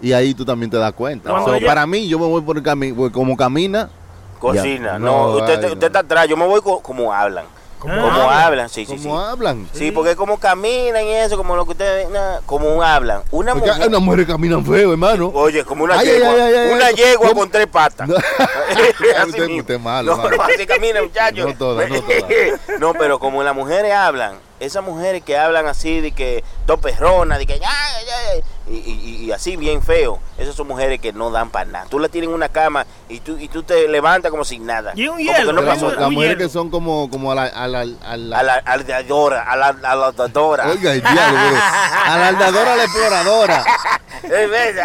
[0.00, 1.30] y ahí tú también te das cuenta.
[1.30, 3.90] Cuando So, ella- Para mí, yo me voy por el camino, como camina.
[4.38, 4.92] Cocina.
[4.92, 6.26] Ya, No, no, usted, ay, usted está atrás.
[6.26, 7.44] Yo me voy co- como hablan.
[7.80, 8.30] Como, hablan?
[8.42, 9.04] hablan, sí, sí, sí.
[9.04, 9.68] como hablan.
[9.72, 13.22] Sí, porque como caminan y eso, como lo que ustedes, na- como hablan.
[13.30, 15.30] Una Porque mujer, unas mujeres caminan feo, hermano.
[15.34, 17.40] oye, como una Ay, yegua, ay, ay, una yegua ¿Cómo?
[17.40, 18.06] con tres patas.
[18.08, 18.14] No.
[19.18, 20.36] Así Usted- usted malo, No, malo.
[20.36, 21.46] no, así camina, muchachos.
[21.46, 22.24] No todas, no todas.
[22.78, 27.38] No, pero como las mujeres hablan, esas mujeres que hablan así de que dos perronas,
[27.38, 27.68] de que ya,
[28.06, 28.36] ya,
[28.72, 31.86] y, y- y así bien feo, esas son mujeres que no dan para nada.
[31.90, 34.92] Tú la tienes en una cama y tú, y tú te levantas como sin nada.
[34.94, 37.44] Y un hielo, no Las un mujeres que son como, como a la...
[37.46, 40.68] A la, a la- A la aldadora, a la aldadora.
[40.68, 41.60] Oiga, el diablo, pero
[42.06, 43.64] a la aldadora, a la exploradora,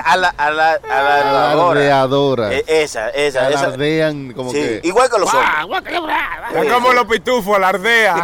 [0.06, 3.60] A la, a la, a la a la Esa, esa, esa.
[3.66, 4.82] Alardean como Sí, que...
[4.84, 5.84] igual que los hombres.
[6.64, 8.16] Es como los pitufos, la ardea.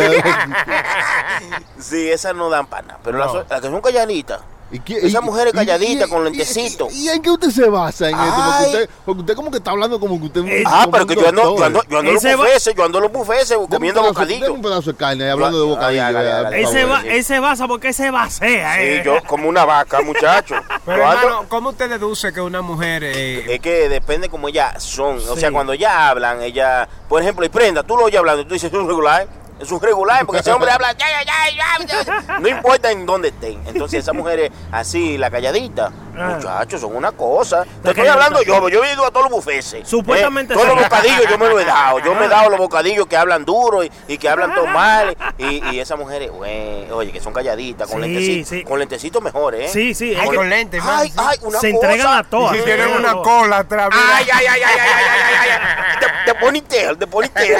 [1.78, 2.98] Sí, esas no dan pana.
[3.02, 4.40] Pero las, las que son calladitas.
[4.72, 6.86] ¿Y qué- Esas y- mujeres y- calladitas y- con y- lentecito.
[6.92, 8.34] ¿Y, y en qué usted se basa en esto?
[8.36, 10.44] Porque usted, porque usted como que está hablando como que usted...
[10.46, 13.10] es Ah, pero que yo ando, yo ando, yo ando los bufeses, yo ando los
[13.10, 14.40] bufeses comiendo pedazo- bocadillo.
[14.44, 16.04] deme un pedazo de carne ahí, hablando de Ay, bocadillo.
[16.06, 16.62] hágale, eh, hágale.
[16.62, 17.04] por Ese, favor.
[17.04, 18.98] va, ese basa porque se basea, eh.
[18.98, 20.54] Sí, yo como una vaca, muchacho.
[20.86, 25.16] Pero hermano, ¿cómo usted deduce que una mujer eh, es que depende como ellas son.
[25.16, 28.54] O sea, cuando ellas hablan, ella, por ejemplo, y prenda, tú lo oyes hablando, tú
[28.54, 29.26] dices, es un regular
[29.60, 33.60] es un regular, porque ese hombre habla, ya, ya, ya, no importa en dónde estén.
[33.66, 37.64] Entonces esas mujeres así, la calladita, muchachos, son una cosa.
[37.82, 39.86] Te estoy hablando yo, yo he ido a todos los bufeses.
[39.86, 40.54] Supuestamente.
[40.54, 41.98] Eh, todos los bocadillos yo me los he dado.
[42.00, 45.16] Yo me he dado los bocadillos que hablan duro y, que hablan todo mal.
[45.38, 48.48] Y, y esas mujeres, güey, oye, que son calladitas, con sí, lentecitos.
[48.48, 48.64] Sí.
[48.64, 49.72] Con lentecitos mejores, ¿eh?
[49.72, 50.16] Sí, sí.
[50.34, 50.82] Con lentes.
[50.84, 52.56] Ay, ay, una Se entregan a todas.
[52.56, 53.90] Si tienen una cola atrás.
[53.92, 56.00] Ay, ay, ay, ay, ay, ay, ay, ay.
[56.00, 57.56] De, de ponytail, de ponytail.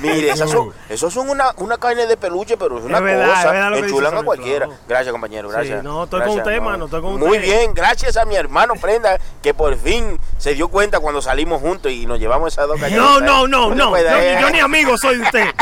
[0.00, 3.28] Mire, esas son, esos son una, una carne de peluche, pero es una Es verdad,
[3.38, 3.70] es verdad cosa.
[3.70, 4.66] lo que Enchulan dice a cualquiera.
[4.66, 4.80] Claro.
[4.88, 5.80] Gracias, compañero, gracias.
[5.80, 7.42] Sí, no, estoy con Gracias, usted, mano, estoy con Muy usted.
[7.42, 11.92] bien, gracias a mi hermano Prenda, que por fin se dio cuenta cuando salimos juntos
[11.92, 13.22] y nos llevamos esas dos No, calladitas.
[13.22, 13.96] no, no, no.
[14.40, 15.46] Yo, ni amigo soy de usted.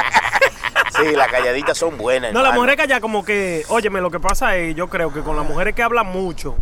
[0.96, 2.32] Sí, las calladitas son buenas.
[2.32, 2.60] No, las hermano.
[2.62, 5.46] mujeres que allá como que, óyeme, lo que pasa es, yo creo que con las
[5.46, 6.56] mujeres que hablan mucho,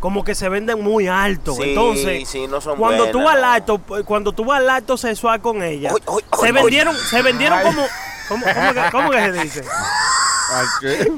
[0.00, 1.54] como que se venden muy alto.
[1.54, 4.70] Sí, Entonces, sí, no son cuando tú buenas, vas al acto, cuando tú vas al
[4.70, 7.86] acto sexual con ella, Oy, oy, se oy, vendieron, se vendieron como,
[8.28, 9.64] ¿cómo, cómo que, cómo que se dice?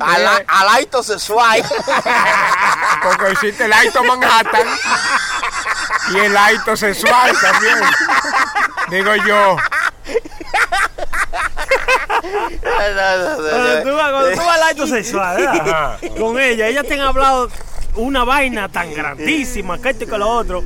[0.00, 1.62] Al, al aito sexual.
[3.02, 4.66] Porque existe el Aito Manhattan
[6.12, 7.78] y el Aito sexual también.
[8.90, 9.56] Digo yo.
[12.60, 15.98] Cuando tú, vas- cuando tú vas al acto sexual, ¿verdad?
[16.18, 17.48] con ella, ellas te han hablado
[17.96, 20.62] una vaina tan grandísima, que esto y que lo otro,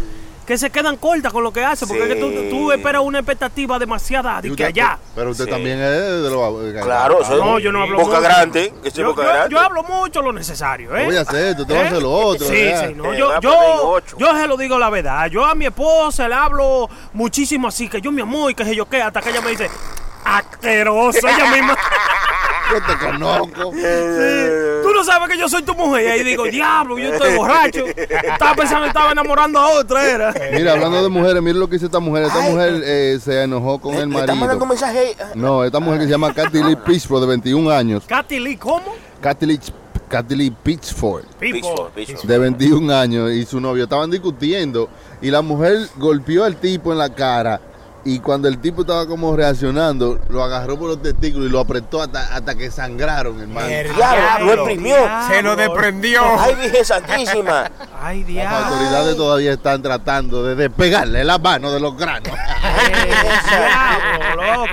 [0.47, 2.09] que se quedan cortas con lo que hace, porque Sí.
[2.09, 4.97] es que tú, tú esperas una expectativa demasiada de Y que allá.
[5.17, 5.51] Pero usted Sí.
[5.51, 6.85] también es de los...
[6.85, 8.21] Claro, soy No, yo no hablo boca mucho.
[8.23, 8.73] grande.
[8.81, 9.49] Que soy Yo, boca yo- grande.
[9.53, 11.07] yo hablo mucho lo necesario, ¿eh?
[11.07, 12.47] Voy a hacer, tú te vas a hacer lo otro.
[12.47, 12.87] Sí, ¿verdad?
[12.89, 15.27] sí, no, Eh, yo, yo, yo se lo digo la verdad.
[15.27, 18.77] Yo a mi esposa le hablo muchísimo así, que yo mi amor y que sé
[18.77, 19.69] yo qué, hasta que ella me dice,
[20.25, 21.77] asqueroso, ella misma.
[22.69, 23.73] Yo te conozco.
[23.75, 23.79] Sí.
[24.97, 26.05] No sabes que yo soy tu mujer.
[26.05, 27.85] Y ahí digo, diablo, yo estoy borracho.
[27.87, 30.35] Estaba pensando que estaba enamorando a otra, era.
[30.53, 32.25] Mira, hablando de mujeres, mira lo que hizo esta mujer.
[32.25, 34.87] Esta mujer eh, se enojó con el ¿Le están mandando un marido.
[34.89, 35.17] mensaje?
[35.35, 38.05] No, esta mujer que se llama Kathy Lee Pitchford, de 21 años.
[38.07, 38.95] Katy Lee, ¿cómo?
[39.21, 39.61] Kathy Lee,
[40.09, 41.25] Kathy Lee Pitchford.
[41.39, 42.23] Pitchfork, Pitchfork.
[42.25, 44.89] de 21 años y su novio estaban discutiendo
[45.21, 47.61] y la mujer golpeó al tipo en la cara
[48.07, 52.01] y cuando el tipo estaba como reaccionando, lo agarró por los testículos y lo apretó
[52.01, 53.67] hasta, hasta que sangraron, hermano.
[53.67, 54.97] Diablo, lo exprimió.
[55.29, 56.23] Se lo desprendió.
[56.39, 57.71] Ay, Virgen Santísima.
[58.01, 58.67] Ay, Las diablo.
[58.67, 62.31] autoridades todavía están tratando de despegarle la mano de los granos.
[63.49, 64.73] Diablo, loco.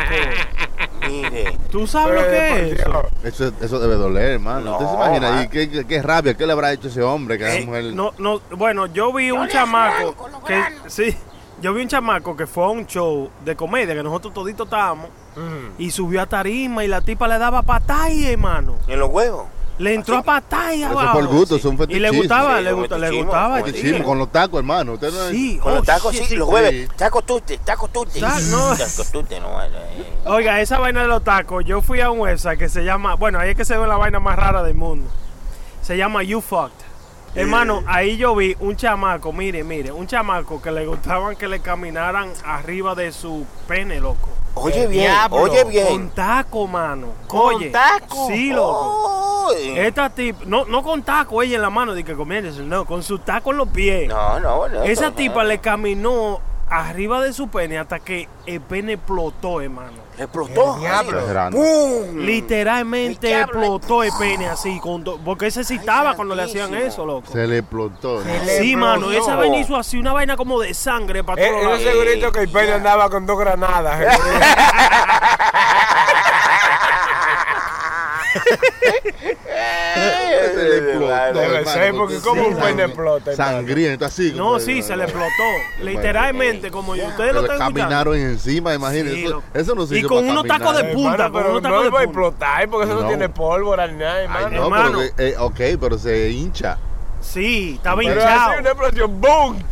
[1.07, 1.57] Mire.
[1.69, 3.03] ¿Tú sabes lo que es eso?
[3.23, 4.73] Eso, eso debe doler, hermano.
[4.77, 5.43] ¿Usted se No, imagina?
[5.43, 6.33] ¿Y qué, qué- qué rabia?
[6.35, 7.37] ¿Qué le habrá hecho ese hombre?
[7.37, 7.83] Que Eh, mujer...
[7.93, 10.15] no, no, bueno, yo vi un chamaco
[10.47, 11.15] que sí,
[11.63, 15.08] yo vi un chamaco que fue a un show de comedia que nosotros toditos estábamos
[15.80, 18.76] y subió a tarima y la tipa le daba patalla, hermano.
[18.88, 19.45] En los huevos.
[19.80, 21.19] Le entró a patalla Eso abajo.
[21.19, 22.12] por gusto, son Y fetichismo.
[22.12, 23.63] le gustaba, Sí, le, un gusta- le gustaba.
[23.63, 24.93] Fetichismo, con los tacos, hermano.
[24.93, 26.36] Usted no Sí, Con oh, los tacos, shit, sí, sí.
[26.36, 26.89] los jueves.
[26.95, 28.19] Taco tute, taco tute.
[28.19, 28.76] Ta- no.
[28.76, 29.63] Taco tute, no.
[29.63, 29.69] eh.
[30.26, 33.39] Oiga, esa vaina de los tacos, yo fui a un website que se llama, bueno,
[33.39, 35.10] ahí es que se ve la vaina más rara del mundo.
[35.82, 36.84] Se llama You Fucked.
[37.35, 41.59] Hermano, ahí yo vi un chamaco, mire, mire, un chamaco que le gustaban que le
[41.61, 44.29] caminaran arriba de su pene, loco.
[44.55, 46.09] Oye bien, diablo, oye Con bien.
[46.11, 47.07] taco, mano.
[47.27, 48.27] ¿Con Oye, taco?
[48.27, 49.47] Sí, loco.
[49.49, 49.79] Ay.
[49.79, 53.01] Esta tip, no, no con taco ella en la mano, de que comienza, no, con
[53.01, 54.07] su taco en los pies.
[54.07, 54.83] No, no, bueno.
[54.83, 55.49] Esa no, tipa no.
[55.49, 56.39] le caminó
[56.73, 60.03] arriba de su pene hasta que el pene explotó, hermano.
[60.17, 60.75] Explotó.
[60.75, 61.19] El diablo.
[61.19, 61.57] Exagerando.
[61.57, 62.17] ¡Pum!
[62.19, 63.59] Literalmente El diablo.
[63.62, 67.31] explotó el pene así, con do- porque ese sí estaba cuando le hacían eso, loco.
[67.31, 68.19] Se le explotó.
[68.19, 68.25] ¿no?
[68.25, 69.23] le Sí, mano, explotó.
[69.23, 71.83] esa vaina hizo así, una vaina como de sangre para Eh, todos Yo lados.
[71.83, 73.99] segurito que el pene andaba con dos granadas.
[80.53, 83.35] Se le explotó, Debe ser, porque como un pene explota.
[83.35, 84.33] Sangriento, así.
[84.35, 85.29] No, sí, se le explotó.
[85.81, 87.79] Literalmente, como yo- ustedes lo están escuchando.
[87.81, 89.15] caminaron encima, imagínate.
[89.15, 91.69] Sí, eso, no Y sirve con para unos tacos de punta, con pero unos no
[91.69, 92.19] tacos de va a punta.
[92.21, 93.07] explotar porque eso no, No.
[93.07, 94.49] tiene pólvora ni nada, hermano.
[94.49, 96.77] no, pero eh, ok, pero se hincha.
[97.21, 98.51] Sí, estaba Pero hinchado.
[98.51, 99.63] así una explosión, ¡boom!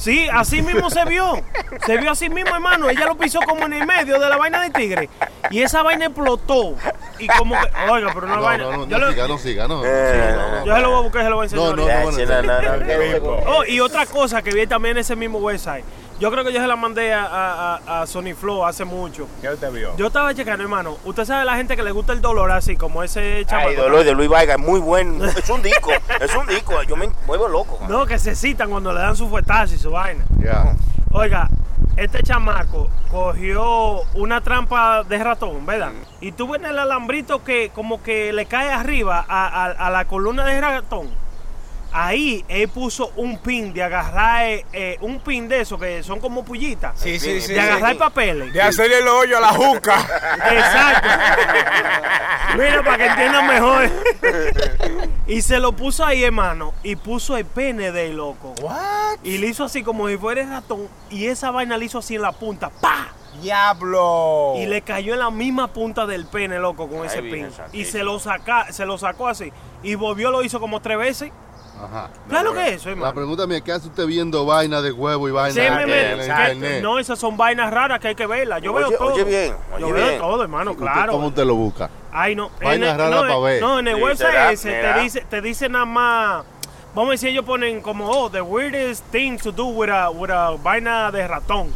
[0.00, 1.42] Sí, así mismo se vio.
[1.84, 2.88] Se vio así mismo, hermano.
[2.88, 5.10] Ella lo pisó como en el medio de la vaina de tigre.
[5.50, 6.74] Y esa vaina explotó.
[7.18, 7.68] Y como que.
[7.90, 8.64] Oiga, pero una No, vaina.
[8.64, 9.82] no, no, yo, no le- siga, no siga, no.
[9.84, 11.64] Eh, no, no, yo se lo voy a buscar y se lo voy a enseñar.
[11.66, 15.00] No, no, no, no, no, no, que- Oh, y otra cosa que vi también en
[15.02, 15.84] ese mismo website.
[16.20, 19.26] Yo creo que yo se la mandé a, a, a- Sony Flow hace mucho.
[19.40, 19.96] ¿Qué usted vio?
[19.96, 20.98] Yo estaba checando, hermano.
[21.04, 23.68] Usted sabe la gente que le gusta el dolor así, como ese chamaco.
[23.70, 25.24] Ay, dolor de Luis Vargas, muy bueno.
[25.40, 26.82] Es un disco, es un disco.
[26.82, 27.78] Yo me muevo loco.
[27.80, 27.90] man.
[27.90, 30.24] No, que se citan cuando le dan su fuetazo y su vaina.
[30.38, 30.74] Ya.
[31.12, 31.48] Oiga,
[31.96, 35.92] este chamaco cogió una trampa de ratón, ¿verdad?
[36.20, 40.04] Y tú ves el alambrito que como que le cae arriba a, a- a la
[40.04, 41.08] columna de ratón.
[41.92, 46.44] Ahí él puso un pin de agarrar, eh, un pin de esos que son como
[46.44, 46.98] pullitas.
[46.98, 47.52] Sí, sí, sí.
[47.52, 47.98] de agarrar sí.
[47.98, 48.52] papeles.
[48.52, 50.00] De hacerle el hoyo a la juca.
[50.50, 51.08] Exacto.
[52.56, 53.90] Mira, para que entiendan mejor.
[55.26, 56.74] y se lo puso ahí, hermano.
[56.82, 58.54] Y puso el pene de loco.
[58.62, 59.18] ¿What?
[59.22, 60.88] Y le hizo así como si fuera el ratón.
[61.10, 62.70] Y esa vaina le hizo así en la punta.
[62.70, 63.08] ¡Pa!
[63.40, 64.54] Diablo.
[64.56, 67.48] Y le cayó en la misma punta del pene, loco, con ese pin.
[67.72, 69.52] Y se lo, saca, se lo sacó así.
[69.82, 71.32] Y volvió, lo hizo como tres veces.
[71.82, 72.10] Ajá.
[72.28, 73.14] ¿Sabes lo que es eso, La hermano?
[73.14, 76.82] pregunta mía, ¿qué hace usted viendo vaina de huevo y vaina Simplemente, en que- internet?
[76.82, 78.60] no, esas son vainas raras que hay que verlas.
[78.62, 79.14] Yo Oye, veo todo.
[79.14, 81.12] oye bien, oye Yo veo todo, hermano, ¿Usted- claro.
[81.12, 81.88] ¿Cómo usted lo busca?
[82.12, 82.50] Ay, no.
[82.62, 83.60] Vainas raras no, pa' en- ver.
[83.62, 86.44] No, en el Sí, website ese te dice, te dice nada más.
[86.92, 90.28] Vamos a decir, ellos ponen como, oh, the weirdest thing to do with a, with
[90.30, 91.72] a vaina de ratón.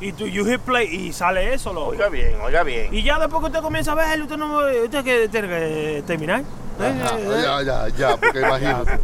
[0.00, 1.90] Y tú, you hit play y sale eso, loco.
[1.90, 2.92] Oiga bien, oiga bien.
[2.92, 6.42] Y ya después que usted comienza a ver, usted no usted que tiene que terminar.
[6.78, 8.98] Ajá, Eh, ya, ya, ya, porque imagínate.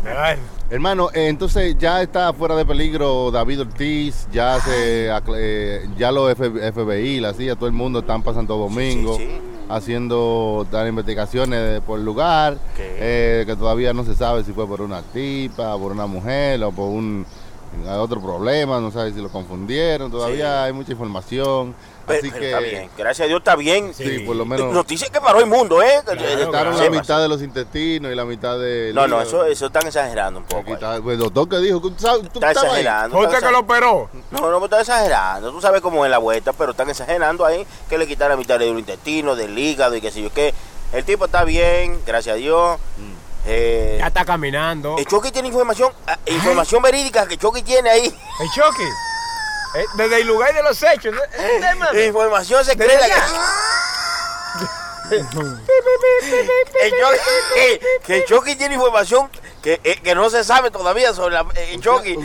[0.70, 6.30] Hermano, eh, entonces ya está fuera de peligro David Ortiz, ya se eh, ya los
[6.32, 9.40] F- FBI, la CIA, todo el mundo están para Santo Domingo sí, sí.
[9.68, 12.96] haciendo dar investigaciones por lugar, ¿Qué?
[12.98, 16.72] eh, que todavía no se sabe si fue por una tipa, por una mujer o
[16.72, 17.26] por un
[17.88, 20.66] hay otro problema, no sabe si lo confundieron, todavía Sí.
[20.66, 21.74] hay mucha información,
[22.06, 23.94] Pero, así pero que está bien, gracias a Dios está bien.
[23.94, 26.00] sí, por lo menos Noticia que paró el mundo, ¿eh?
[26.00, 26.90] Quitaron que la sepas.
[26.90, 30.46] mitad de los intestinos y la mitad de No, no, eso, eso están exagerando un
[30.46, 30.72] poco.
[30.84, 31.00] ahí.
[31.00, 32.22] Pues, el doctor que dijo, ¿tú sabes?
[32.32, 33.16] ¿Tú Está exagerando.
[33.16, 34.10] ¿Fue está usted que lo operó?
[34.30, 35.50] No, no, me está exagerando.
[35.52, 38.58] Tú sabes cómo es la vuelta, pero están exagerando ahí que le quitaron la mitad
[38.58, 40.52] del intestino, del hígado y qué sé yo qué.
[40.92, 42.78] El tipo está bien, gracias a Dios.
[43.46, 44.96] Eh, Ya está caminando.
[44.98, 48.04] el Chucky tiene información, ah, información verídica que Chucky tiene ahí.
[48.06, 48.84] El Chucky.
[49.74, 51.14] Eh, desde el lugar de los hechos.
[51.14, 51.22] ¿no?
[51.22, 51.88] Eh, tema.
[52.04, 53.06] Información secreta.
[55.10, 59.30] el Chucky, que el Chucky tiene información
[59.62, 62.16] que, eh, que no se sabe todavía sobre la, el Chucky.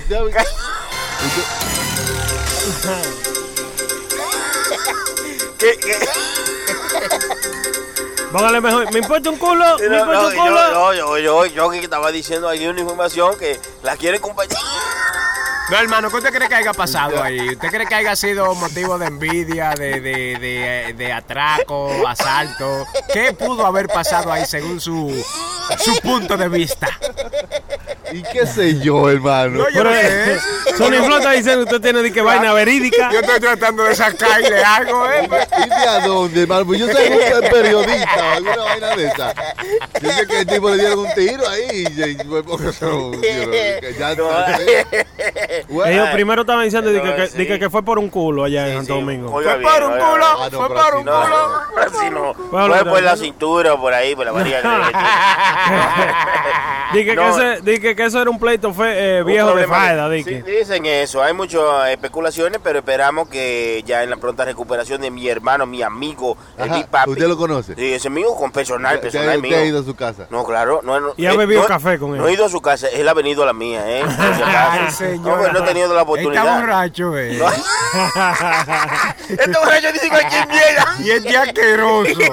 [5.58, 5.98] que, que,
[8.32, 8.92] Póngale mejor.
[8.92, 9.78] ¿Me importa un culo?
[9.80, 10.72] ¿Me no, importa no, un yo, culo?
[10.72, 14.58] no, yo, yo, yo que estaba diciendo ahí una información que la quiere compartir.
[15.70, 17.50] No, hermano, ¿qué usted cree que haya pasado ahí?
[17.50, 22.88] ¿Usted cree que haya sido motivo de envidia, de, de, de, de atraco, asalto?
[23.12, 25.26] ¿Qué pudo haber pasado ahí según su,
[25.84, 26.88] su punto de vista?
[28.14, 29.58] ¿Y qué sé yo, hermano?
[29.64, 30.34] No, yo Pero, no sé.
[30.36, 30.40] eh,
[30.78, 33.10] Sony Flow está diciendo que usted tiene de que vaina verídica.
[33.12, 35.28] Yo estoy tratando de sacarle algo, ¿eh?
[35.66, 36.66] ¿Y de a dónde, hermano?
[36.66, 39.34] Pues yo soy un periodista o alguna vaina de esa.
[40.00, 41.68] Dice que el tipo le dieron un tiro ahí.
[41.70, 42.46] y- y- pues,
[42.80, 44.30] yo no- que ya Bueno,
[45.88, 47.38] Ellos primero estaban diciendo de que, No, que, sí.
[47.38, 49.00] de que, que fue por un culo allá en Santo sí.
[49.00, 49.32] Domingo.
[49.34, 51.22] Oiga Fue bien, por un culo, Ah, no, fue por un no.
[51.22, 51.38] culo.
[52.12, 52.34] No.
[52.50, 54.62] Fue por la cintura, por ahí, por la varilla.
[56.94, 59.66] Dije que, ese- dije que eso era un pleito eh, viejo de
[60.24, 60.44] Sí, dije.
[60.44, 65.28] dicen eso, hay muchas especulaciones, pero esperamos que ya en la pronta recuperación de mi
[65.28, 67.12] hermano, mi amigo, el Papi.
[67.12, 67.76] ¿Usted lo conoce?
[67.76, 69.58] Sí, ese mío con personal, ¿Usted- personal mío.
[69.58, 70.28] ha ido a su casa?
[70.30, 70.80] No, claro.
[70.84, 72.22] No, no, Y ha eh, bebido café con él.
[72.22, 74.04] No he ido a su casa, él ha venido a la mía, ¿eh?
[74.08, 75.47] Ay, señor.
[75.48, 76.46] No, no he tenido la oportunidad.
[76.46, 77.38] Está borracho, eh.
[79.30, 80.96] este borracho dice cualquier mierda.
[81.00, 82.20] Y es de asqueroso.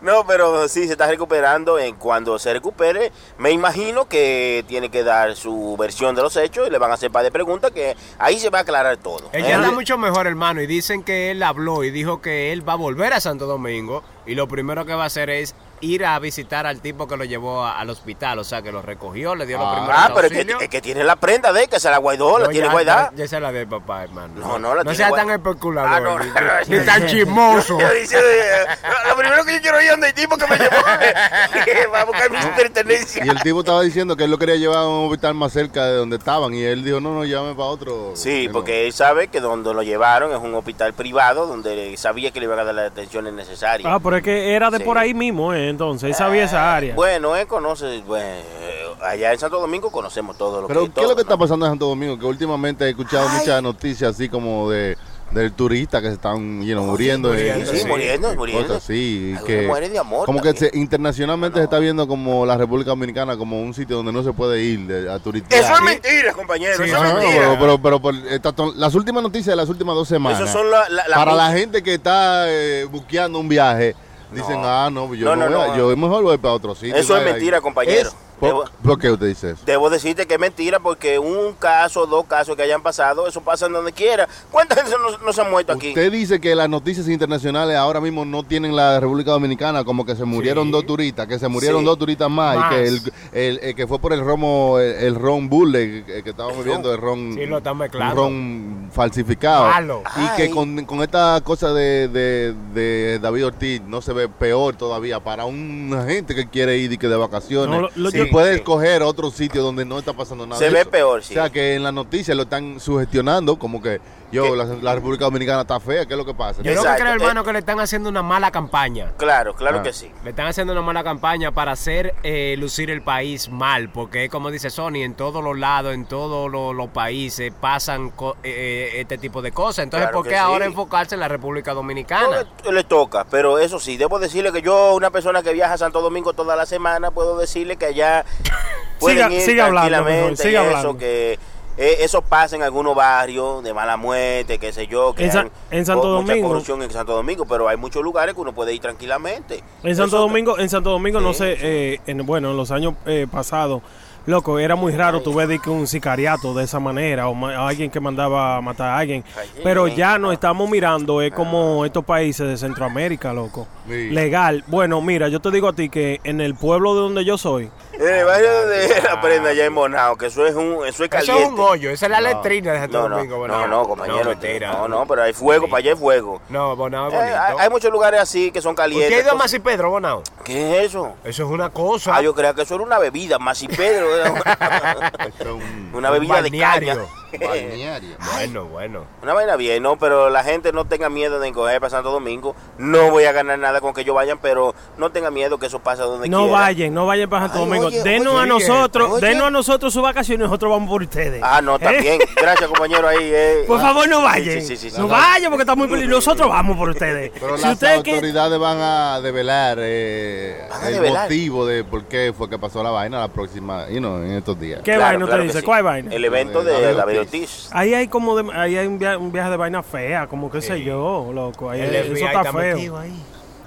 [0.00, 1.78] No, pero sí, se está recuperando.
[1.78, 6.68] En cuando se recupere, me imagino que tiene que dar su versión de los hechos
[6.68, 9.28] y le van a hacer par de preguntas que ahí se va a aclarar todo.
[9.32, 9.42] ¿eh?
[9.42, 12.74] ya está mucho mejor, hermano, y dicen que él habló y dijo que él va
[12.74, 16.18] a volver a Santo Domingo y lo primero que va a hacer es ir a
[16.18, 19.46] visitar al tipo que lo llevó a- al hospital, o sea, que lo recogió, le
[19.46, 20.62] dio los primeros Ah, pero es que, auxilios.
[20.62, 23.12] es que tiene la prenda de que se la guardó, la No, tiene ya, guardada.
[23.14, 24.34] ya- se la de papá, hermano.
[24.36, 26.40] No, no, la No tiene sea guay- tan especulador, Ah, no, ni, no, no,
[26.80, 27.78] ni tan chismoso.
[27.78, 28.66] Yo dice, eh,
[29.08, 30.76] lo primero que yo quiero ir es donde el tipo que me llevó
[31.92, 33.26] va a buscar mis pertenencias.
[33.26, 35.84] Y el tipo estaba diciendo que él lo quería llevar a un hospital más cerca
[35.86, 36.54] de donde estaban.
[36.54, 38.12] Y él dijo, no, no, llévame para otro.
[38.14, 42.40] Sí, porque él sabe que donde lo llevaron es un hospital privado donde sabía que
[42.40, 43.88] le iban a dar las atenciones necesarias.
[43.92, 44.84] Ah, pero es que era de Sí.
[44.84, 46.08] por ahí mismo, eh, entonces.
[46.10, 46.94] Él sabía esa área.
[46.94, 51.00] Bueno, él conoce, bueno, eh, allá en Santo Domingo conocemos todo lo Pero, que ¿qué
[51.02, 52.18] es lo que está pasando en Santo Domingo?
[52.18, 54.96] Que últimamente he escuchado muchas noticias así como de
[55.30, 57.34] del turista que se están you know, muriendo.
[57.34, 58.68] Sí, en- sí, en- muriendo, en muriendo.
[58.68, 62.46] cosas así, Algunos que mueren de amor como que se- internacionalmente se está viendo como
[62.46, 65.64] la República Dominicana como un sitio donde no se puede ir de- a turistear.
[65.64, 67.56] Eso es mentira, compañero, Sí, eso No, es no, mentira.
[67.80, 70.38] pero, pero, las últimas noticias de las últimas dos semanas.
[70.40, 73.96] Esos son la- la- la- para la gente que está eh, buqueando un viaje,
[74.32, 74.68] dicen, No.
[74.68, 75.76] ah, no, yo, No, no no, voy a- no.
[75.90, 76.96] yo mejor voy para otro sitio.
[76.96, 78.08] Eso es mentira, compañero.
[78.08, 79.62] Es- ¿Por, por qué usted dice eso?
[79.64, 83.66] Debo decirte que es mentira porque un caso, dos casos que hayan pasado, eso pasa
[83.66, 84.28] en donde quiera.
[84.50, 85.88] ¿Cuántas gente no, no se han muerto aquí?
[85.88, 90.14] Usted dice que las noticias internacionales ahora mismo no tienen la República Dominicana, como que
[90.14, 90.72] se murieron Sí.
[90.72, 91.86] dos turistas, que se murieron Sí.
[91.86, 92.72] dos turistas más, Más.
[92.72, 93.00] y que el,
[93.32, 96.62] el- el que fue por el romo, el, el ron bull, el, el que estábamos
[96.64, 98.26] viendo, el ron, Sí, lo están mezclando.
[98.26, 99.64] un ron falsificado.
[99.68, 100.02] Malo.
[100.16, 104.76] Y que con, con esta cosa de, de- de David Ortiz no se ve peor
[104.76, 107.70] todavía para una gente que quiere ir y que de vacaciones.
[107.74, 108.56] No, lo- lo- y puede sí.
[108.58, 110.58] escoger otro sitio donde no está pasando nada.
[110.58, 110.90] Se de ve eso.
[110.90, 111.34] peor, sí.
[111.34, 114.00] O sea que en las noticias lo están sugestionando como que
[114.32, 116.62] yo, la, la República Dominicana está fea, ¿qué es lo que pasa?
[116.62, 117.44] Yo lo que Exacto, creo, hermano, eh.
[117.44, 119.12] que le están haciendo una mala campaña.
[119.16, 119.82] Claro, claro Ah.
[119.82, 120.10] que sí.
[120.24, 124.50] Le están haciendo una mala campaña para hacer eh, lucir el país mal, porque como
[124.50, 129.00] dice Sony, en todos los lados, en todos los, los países pasan co- eh, eh,
[129.00, 129.84] este tipo de cosas.
[129.84, 130.70] Entonces, Claro ¿por qué ahora sí.
[130.70, 132.46] enfocarse en la República No, Dominicana?
[132.64, 135.78] le, le toca, pero eso sí, debo decirle que yo, una persona que viaja a
[135.78, 138.24] Santo Domingo toda la semana, puedo decirle que allá
[138.98, 140.98] pueden Siga- ir siga hablando, mejor, siga y eso, hablando.
[140.98, 141.38] que
[141.76, 145.52] eh, eso pasa en algunos barrios de mala muerte, qué sé yo, que En Santo
[145.70, 145.94] mucha
[146.32, 146.48] Domingo.
[146.48, 149.62] corrupción en Santo Domingo, pero hay muchos lugares que uno puede ir tranquilamente.
[149.82, 152.94] En Santo Eso- Domingo, en Santo Domingo, no sé, eh, en, bueno, en los años
[153.06, 153.82] eh, pasados,
[154.26, 157.66] loco, era muy raro tú ves de que un sicariato de esa manera o ma-
[157.66, 159.24] alguien que mandaba a matar a alguien.
[159.62, 163.66] Pero ya no estamos mirando, es como estos países de Centroamérica, loco.
[163.88, 164.10] Sí.
[164.10, 164.64] Legal.
[164.66, 167.70] Bueno, mira, yo te digo a ti que en el pueblo de donde yo soy,
[167.92, 171.00] En el barrio de la prenda allá en Bonao, que eso es un, eso es
[171.00, 171.42] Eso caliente.
[171.44, 173.34] es un hoyo, esa es la letrina de Santo No, no, Domingo.
[173.36, 173.66] no, Bonao.
[173.68, 174.34] no, compañero.
[174.60, 174.76] No.
[174.76, 176.40] No, no, pero hay fuego, para allá hay fuego.
[176.48, 177.36] No, Bonao es Eh, bonito.
[177.40, 179.22] hay, hay muchos lugares así que son ¿Usted ha calientes.
[179.22, 180.22] ido a Masi Pedro, Bonao?
[180.44, 181.14] ¿Qué es eso?
[181.24, 182.16] Eso es una cosa.
[182.16, 184.15] Ah, yo creía que eso era una bebida, más y Pedro.
[185.92, 186.96] una- bebida de caña.
[187.46, 188.16] Balneario.
[188.34, 189.04] Bueno, bueno.
[189.22, 189.98] Una vaina bien, ¿no?
[189.98, 192.54] Pero la gente no tenga miedo de encoger para Santo Domingo.
[192.78, 195.78] No voy a ganar nada con que ellos vayan, pero no tenga miedo que eso
[195.80, 196.52] pase donde No quiera.
[196.52, 197.86] vayan, no vayan para Santo Ay, Domingo.
[197.88, 199.26] oye, denos oye, a nosotros, oye.
[199.26, 201.40] denos a nosotros sus vacaciones y nosotros vamos por ustedes.
[201.42, 201.78] Ah, no, ¿Eh?
[201.80, 202.20] también.
[202.36, 203.18] Gracias, compañero, ahí.
[203.32, 203.64] eh.
[203.66, 204.60] Por favor, no vayan.
[204.60, 205.00] Sí, sí, sí, sí.
[205.00, 206.30] no vayan porque está muy peligroso.
[206.30, 207.30] Nosotros vamos por ustedes.
[207.38, 211.22] Pero si las ustedes que autoridades van a develar eh, Van a el develar.
[211.24, 214.58] motivo de por qué fue que pasó la vaina la próxima, you know, en estos
[214.58, 214.80] días.
[214.82, 215.60] ¿Qué Claro, vaina usted claro que dice?
[215.60, 215.64] sí.
[215.64, 216.14] ¿Cuál vaina?
[216.14, 217.68] El evento De de David David Ortiz.
[217.72, 220.62] Ahí hay como de- ahí hay un viaje, un viaje de vaina fea, como qué
[220.62, 221.70] sé yo, loco.
[221.70, 222.96] Ahí- El eso está feo.
[222.98, 223.12] ahí.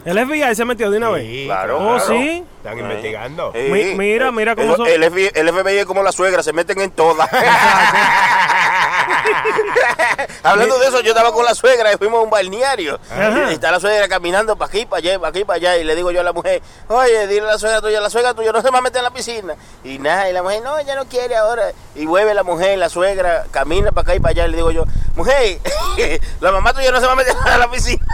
[0.06, 1.46] El FBI se metió de una vez.
[1.46, 2.08] Claro, Oh, claro.
[2.08, 2.44] sí.
[2.58, 3.52] Están investigando.
[3.54, 6.42] Eh, Mi- mira, mira cómo el, son- el FBI, el FBI es como la suegra,
[6.44, 7.30] se meten en todas.
[10.44, 13.00] Hablando de eso, yo estaba con la suegra y fuimos a un balneario.
[13.12, 13.52] Ajá.
[13.52, 15.78] Y está la suegra caminando para aquí, para allá, para aquí, para allá.
[15.78, 18.34] Y le digo yo a la mujer, oye, dile a la suegra tuya, la suegra
[18.34, 19.56] tuya no se va a meter en la piscina.
[19.84, 21.72] Y nada, y la mujer, no, ella no quiere ahora.
[21.96, 24.48] Y vuelve la mujer, la suegra, camina para acá y para allá.
[24.48, 24.86] Y le digo yo,
[25.16, 25.60] mujer,
[26.42, 28.06] la mamá tuya no se va a meter en la piscina.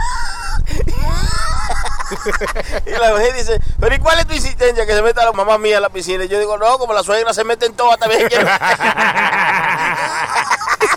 [2.86, 5.58] Y la mujer dice, pero ¿y cuál es tu insistencia que se meta la mamá
[5.58, 6.24] mía en la piscina?
[6.24, 8.46] Y yo digo, no, como la suegra se mete en todas, también quiero.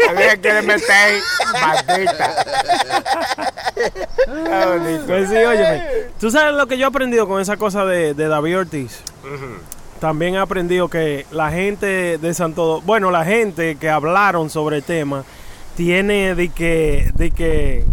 [0.05, 1.21] También quieren meter
[1.53, 2.45] maldita.
[3.75, 5.03] Qué bonito.
[5.07, 5.83] Pues sí, óyeme.
[6.19, 9.01] Tú sabes lo que yo he aprendido con esa cosa de, de David Ortiz.
[9.99, 14.83] También he aprendido que la gente de Santo bueno, la gente que hablaron sobre el
[14.83, 15.25] tema
[15.75, 17.85] tiene de que de que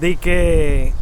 [0.00, 0.92] de que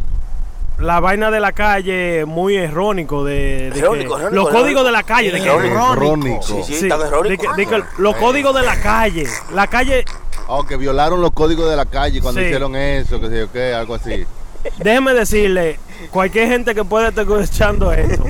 [0.79, 4.91] la vaina de la calle muy errónico de, de que Errónico, errónico, los códigos de
[4.91, 5.93] la calle de que Errónico.
[5.93, 6.41] Errónico.
[6.41, 7.29] Sí, sí, Sí, tan errónico.
[7.29, 10.05] de que, de que los códigos de la calle la calle
[10.47, 12.47] Aunque violaron los códigos de la calle cuando Sí.
[12.47, 14.25] hicieron eso, que sé yo qué, algo así.
[14.77, 15.79] Déjeme decirle,
[16.11, 18.25] cualquier gente que pueda estar escuchando esto,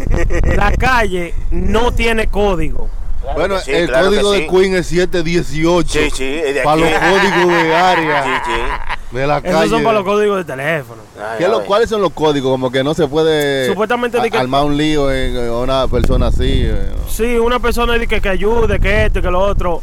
[0.55, 2.87] la calle no tiene código.
[3.35, 4.41] bueno, sí, el claro código sí.
[4.41, 5.99] de Queen es 718.
[6.15, 8.98] Sí, Para los códigos de área Sí, sí.
[9.11, 9.57] De la calle.
[9.57, 11.01] Esos son para los códigos de teléfono.
[11.17, 11.63] Ay, ¿Qué es lo-.
[11.65, 12.51] ¿Cuáles son los códigos?
[12.51, 15.87] Como que no se puede Supuestamente a- di que- armar un lío en en una
[15.87, 16.61] persona así.
[16.65, 16.91] eh.
[17.09, 19.81] Sí, una persona que, que ayude, que esto y que lo otro.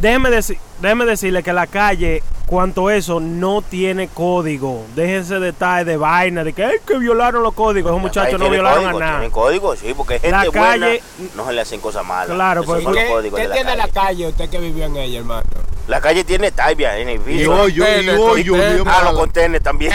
[0.00, 4.84] Déjeme, deci- déjeme decirle que la calle, cuanto eso, no tiene código.
[4.94, 7.90] Déjense de estar de vaina, de que, "Ay, que violaron los códigos.
[7.90, 9.12] Esos muchachos no violaron código, a nada.
[9.14, 11.02] Tienen código, sí, porque gente La buena calle-
[11.34, 12.34] no se le hacen cosas malas.
[12.34, 13.82] Claro, pues, son ¿Qué, los códigos qué de la tiene calle.
[13.86, 15.42] la calle usted que vivió en ella, hermano?
[15.88, 17.52] La calle tiene taibia en el piso.
[17.54, 18.74] hoyo, y Contener, hoyo, contener.
[18.82, 19.92] bien Ah, los contenes también.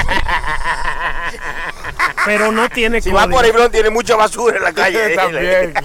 [2.25, 3.27] Pero no tiene si código.
[3.27, 5.15] vas por ahí, tiene mucha basura en la calle.
[5.15, 5.73] También.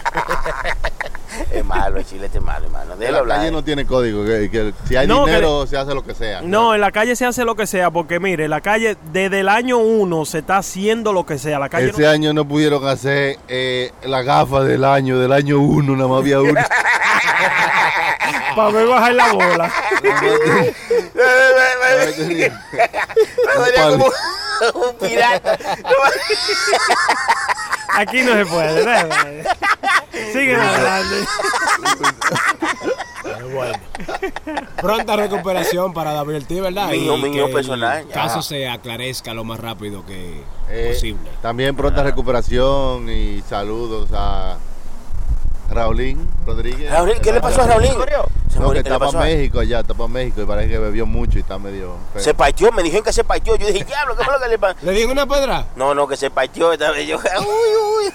[1.52, 2.96] es malo, el chilete es malo, hermano.
[2.96, 3.38] Déjalo La hablar.
[3.38, 4.24] calle no tiene código.
[4.24, 6.40] Que, que si hay No, que dinero, se hace lo que sea.
[6.42, 9.48] No, en la calle se hace lo que sea, porque mire, la calle desde el
[9.48, 11.58] año uno se está haciendo lo que sea.
[11.58, 15.58] La calle Ese no- año no pudieron hacer eh, la gafa del año, del año
[15.58, 16.66] uno, nada más había una.
[18.56, 19.72] para ver bajar la bola.
[23.88, 24.06] Como
[24.88, 25.58] un pirata.
[27.94, 29.44] Aquí no se puede.
[30.32, 31.26] Sigue adelante.
[34.80, 36.90] Pronta recuperación para David Ortiz, ¿verdad?
[36.90, 38.14] Mío, Y mío que personal, El ya.
[38.14, 41.30] caso se aclarezca lo más rápido que Eh, posible.
[41.40, 44.56] También pronta recuperación y saludos a
[45.72, 46.90] Raulín Rodríguez.
[46.90, 47.92] Raulín, ¿Qué le pasó a Raulín?
[48.48, 49.24] Se No, murió, que ¿qué le está para?
[49.24, 51.96] México allá, está para México y parece que bebió mucho y está medio...
[52.12, 52.22] feo.
[52.22, 53.56] Se partió, me dijeron que se partió.
[53.56, 54.76] Yo dije, diablo, ¿qué fue lo que le pasó?
[54.82, 55.66] ¿Le dieron una pedra?
[55.76, 57.06] No, no, que se partió esta vez.
[57.06, 58.12] Yo, uy, uy, uy.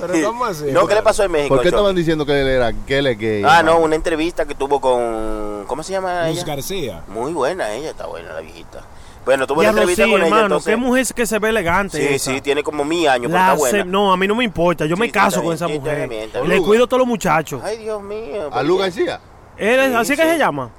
[0.00, 0.66] ¿Pero cómo así?
[0.70, 1.54] No, ¿qué le pasó en México?
[1.54, 3.42] ¿Por qué estaban diciendo que él era que él es gay?
[3.44, 5.64] Ah, no, una entrevista que tuvo con.
[5.66, 6.46] ¿Cómo se llama Luz ella?
[6.46, 7.02] García.
[7.08, 8.82] Muy buena, ella está buena, la viejita.
[9.24, 10.26] Bueno, tuvo una entrevista sí, con ella.
[10.26, 10.46] hermano.
[10.46, 11.98] Entonces, Qué mujer que se ve elegante.
[11.98, 12.30] sí, esa.
[12.32, 13.78] sí, tiene como mi año, pero está buena.
[13.78, 14.84] se- no, a mí no me importa.
[14.86, 16.08] Yo Sí, me sí, caso con esa mujer.
[16.08, 16.30] bien.
[16.46, 17.62] Le cuido a todos los muchachos.
[17.64, 18.50] Ay, Dios mío.
[18.52, 19.20] ¿A Lu García?
[19.56, 20.20] Él es- ¿Así sí.
[20.20, 20.70] que se llama?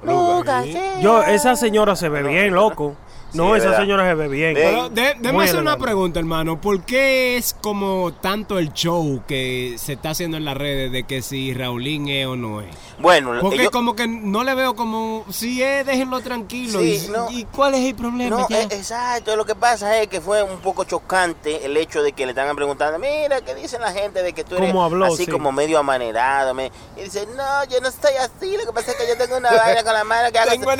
[1.00, 2.94] Yo, esa señora se ve bien, loco.
[3.32, 3.82] No, es esa verdad.
[3.84, 4.54] señora se ve bien.
[4.54, 6.60] Pero de- déjame hacer una pregunta, hermano.
[6.60, 11.04] ¿Por qué es como tanto el show que se está haciendo en las redes de
[11.04, 12.68] que si Raulín es o no es?
[12.98, 16.78] Bueno, Porque yo- como que no le veo como, si es, déjenlo tranquilo.
[16.80, 17.30] Sí, y, no.
[17.30, 18.38] ¿y cuál es el problema?
[18.38, 19.36] No, eh, exacto.
[19.36, 22.56] Lo que pasa es que fue un poco chocante el hecho de que le estaban
[22.56, 24.74] preguntando, mira, ¿qué dicen la gente de que tú eres
[25.04, 25.30] así Sí.
[25.30, 26.54] como medio amanerado?
[26.54, 28.56] me-?" Y dice, no, yo no estoy así.
[28.56, 30.50] Lo que pasa es que yo tengo una vaina con la mano que hago...
[30.52, 30.70] Tengo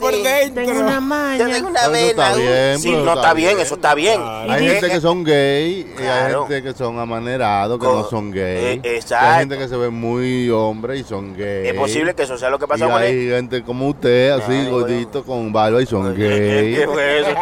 [0.00, 0.22] por Sí.
[0.22, 0.64] dentro.
[0.66, 1.46] Tengo una Yo maña.
[1.46, 2.36] tengo una Pero eso está vena.
[2.36, 3.60] bien, sí, pero no está está bien, bien.
[3.60, 4.20] eso está bien.
[4.24, 8.30] Hay gente que son gay y hay gente que son amanerados, que Co- no son
[8.30, 8.80] gay.
[8.82, 9.26] eh, exacto.
[9.26, 11.68] Hay gente que se ve muy hombre y son gay.
[11.68, 13.08] Es posible que eso sea lo que pasa y con él.
[13.08, 16.74] hay gente como usted, así Ay, gordito, con barba y son ¿Qué, gay.
[16.76, 17.28] qué fue eso?
[17.30, 17.34] ¿Qué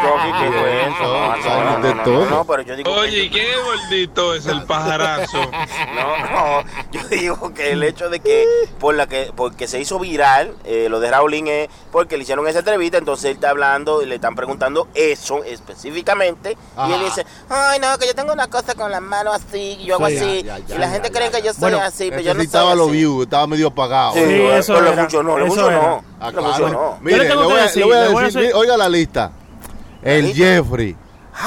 [0.58, 1.02] fue eso?
[1.02, 2.24] No, Hay no, no, de no, todo.
[2.24, 2.90] no, no, pero yo digo...
[2.92, 5.38] Oye, ¿y qué gordito es el pajarazo?
[5.94, 6.62] No, no,
[6.92, 8.44] yo, digo que el hecho de que
[8.78, 12.46] por la que porque se hizo viral eh, lo de Raulín es porque le hicieron
[12.46, 16.54] esa entrevista, entonces él está hablando y le están preguntando eso específicamente y
[16.92, 17.04] él Ajá.
[17.04, 20.06] dice, ay no, que yo tengo una cosa con la mano así, y yo hago
[20.08, 21.38] Sí, así, ya, ya, y la ya, gente ya, cree ya.
[21.40, 22.96] que yo soy Bueno, así, pero yo no soy necesitaba los así.
[22.96, 24.12] views, estaba medio apagado.
[24.14, 26.04] Sí, Sí, pero eso funcionó, le eso funcionó.
[26.20, 26.48] Ah, Le claro.
[26.48, 26.98] funcionó.
[27.00, 29.32] Mire, Yo le voy a, decir, voy a le voy a decir, oiga la lista.
[30.02, 30.44] El lista?
[30.44, 30.96] Jeffrey,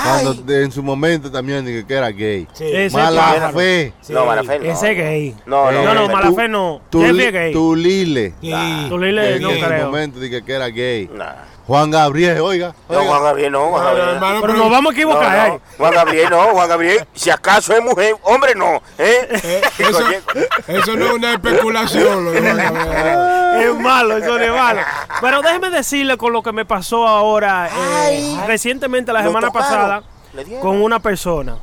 [0.04, 0.64] cuando Ay.
[0.64, 2.48] en su momento también dije que era gay.
[2.54, 2.66] Sí.
[2.72, 3.94] Ese Mala fe.
[4.10, 4.66] No, Marafe, no.
[4.66, 5.36] Ese es gay.
[5.46, 6.82] No, no, No, no, no, mala Tu- fe no.
[6.90, 7.54] Tu, gay.
[7.54, 8.34] tu Lile.
[8.42, 8.86] Sí.
[8.90, 11.10] Tu Lile no en su momento dije que era gay.
[11.14, 11.34] Nah.
[11.66, 12.74] Juan Gabriel, oiga.
[12.90, 13.04] No.
[13.06, 14.10] Juan Gabriel no, Juan no, Gabriel.
[14.16, 15.48] hermano, Pero nos vamos a No, equivocar.
[15.50, 15.60] no, ¿eh?
[15.78, 19.28] Juan Gabriel no, Juan Gabriel, si acaso es mujer, hombre no, ¿eh?
[19.44, 20.04] Eh, eso,
[20.68, 22.28] eso no es una especulación.
[22.36, 24.82] Es malo, eso no es malo.
[25.22, 27.72] Pero déjeme decirle con lo que me pasó ahora, eh,
[28.08, 28.44] Ay.
[28.48, 29.70] recientemente, la semana tocaron.
[29.70, 30.04] pasada.
[30.62, 31.58] Con una persona.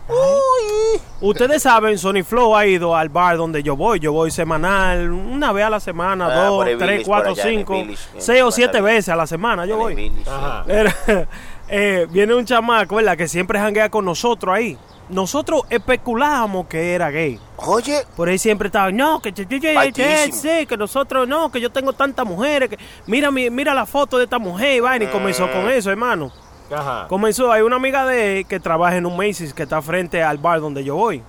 [1.20, 4.00] Ustedes saben, Sony Flow ha ido al bar donde yo voy.
[4.00, 7.98] Yo voy semanal, una vez a la semana, Ah, dos, tres, Village, cuatro, cinco, Village,
[8.18, 9.66] seis o siete veces a la semana.
[9.66, 10.12] Yo voy.
[10.26, 10.64] Ajá.
[10.66, 10.94] Era-
[11.68, 13.16] eh, viene un chamaco, ¿verdad?
[13.18, 14.78] Que siempre janguea con nosotros ahí.
[15.10, 17.38] Nosotros especulábamos que era gay.
[17.56, 20.36] Oye, Por ahí siempre estaba, no, que, que, que- que- Altísimo.
[20.40, 24.16] sí, que nosotros no, que yo tengo tantas mujeres, que mira mi, mira la foto
[24.18, 25.50] de esta mujer, y vaina, y comenzó Mm.
[25.52, 26.30] con eso, hermano.
[26.72, 27.06] Ajá.
[27.08, 30.38] Comenzó, hay una amiga de él que trabaja en un Macy's que está frente al
[30.38, 31.22] bar donde yo voy.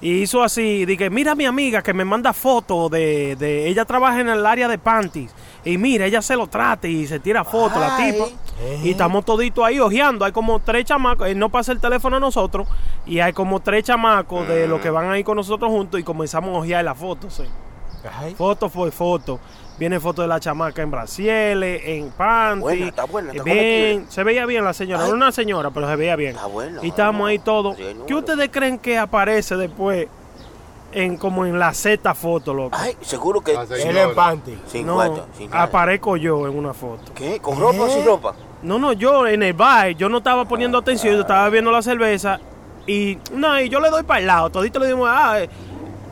[0.00, 4.20] Y hizo así, dije, mira mi amiga que me manda fotos de, de, ella trabaja
[4.20, 5.34] en el área de panties.
[5.64, 8.26] Y mira, ella se lo trata y se tira fotos, la tipa.
[8.84, 10.24] Y estamos toditos ahí ojeando.
[10.24, 12.68] Hay como tres chamacos, él no pasa el teléfono a nosotros.
[13.06, 16.54] Y hay como tres chamacos de los que van ahí con nosotros juntos y comenzamos
[16.54, 17.34] a ojear las fotos.
[17.34, 17.44] sí.
[18.20, 18.34] Ay.
[18.34, 19.40] Foto fue foto.
[19.78, 22.60] Viene foto de la chamaca en brasieles, en panty.
[22.60, 25.04] Buena, está buena, está bien, se veía bien la señora.
[25.04, 25.10] Ay.
[25.10, 26.34] No una señora, pero se veía bien.
[26.34, 27.30] Está bueno, y estábamos bueno.
[27.30, 27.76] ahí todos.
[28.06, 30.08] ¿Qué ustedes creen que aparece después
[30.90, 32.76] en como en la Z foto, loco?
[32.76, 33.52] ay, seguro que.
[33.52, 34.58] Él en panty.
[34.66, 37.12] sin no, cuarto, sin aparezco yo en una foto.
[37.14, 37.38] ¿Qué?
[37.38, 38.34] ¿Con ropa o sin ropa?
[38.62, 41.82] No, no, yo en el bar, yo no estaba poniendo atención, yo estaba bebiendo la
[41.82, 42.40] cerveza
[42.88, 45.48] y no, y yo le doy para el lado, todito le dimos, ah, eh,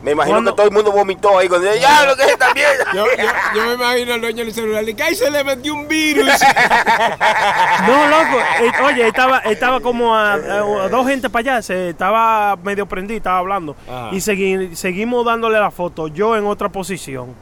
[0.01, 2.85] Me imagino que todo el mundo vomitó ahí cuando ya lo que es esta mierda.
[2.93, 3.23] Yo, yo,
[3.55, 4.85] yo me imagino al dueño del celular.
[4.85, 6.29] Que ahí se le metió un virus.
[7.87, 8.37] No, loco.
[8.61, 11.61] eh, oye, estaba, estaba como a, a dos gente para allá.
[11.61, 13.75] Se estaba medio prendido, estaba hablando.
[13.87, 14.09] Ajá.
[14.11, 16.07] Y segui- seguimos dándole la foto.
[16.07, 17.33] Yo en otra posición.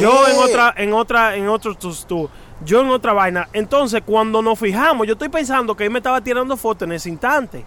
[0.00, 2.28] Yo en otra, en otra, en otro tú.
[2.64, 3.48] Yo en otra vaina.
[3.52, 7.08] Entonces, cuando nos fijamos, yo estoy pensando que él me estaba tirando fotos en ese
[7.08, 7.64] instante.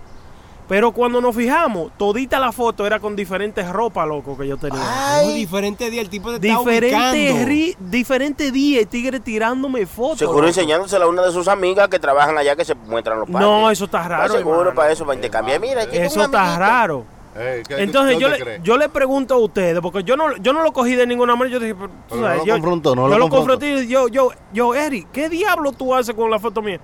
[0.72, 4.80] Pero cuando nos fijamos, todita la foto era con diferentes ropas, loco, que yo tenía.
[5.22, 7.52] No, diferente día el tipo te está Diferentes ubicando.
[7.52, 10.20] ri- diferentes días, el tigre tirándome fotos.
[10.20, 10.48] Seguro loco.
[10.48, 13.46] enseñándosela a una de sus amigas que trabajan allá que se muestran los padres.
[13.46, 14.32] No, eso está raro.
[14.34, 14.76] seguro hermano.
[14.78, 15.60] para eso, para intercambiar.
[15.60, 17.04] Mira, aquí Eso está raro.
[17.34, 20.64] ¿Qué- Entonces qué yo le, yo le pregunto a ustedes, porque yo no, yo no
[20.64, 23.10] lo cogí de ninguna manera, yo dije, pero, tú sabes, no lo yo, confrontó, no
[23.10, 23.60] yo lo confrontó.
[23.66, 26.80] confronté y yo, yo, yo, Eric, ¿qué diablo tú haces con la foto mía?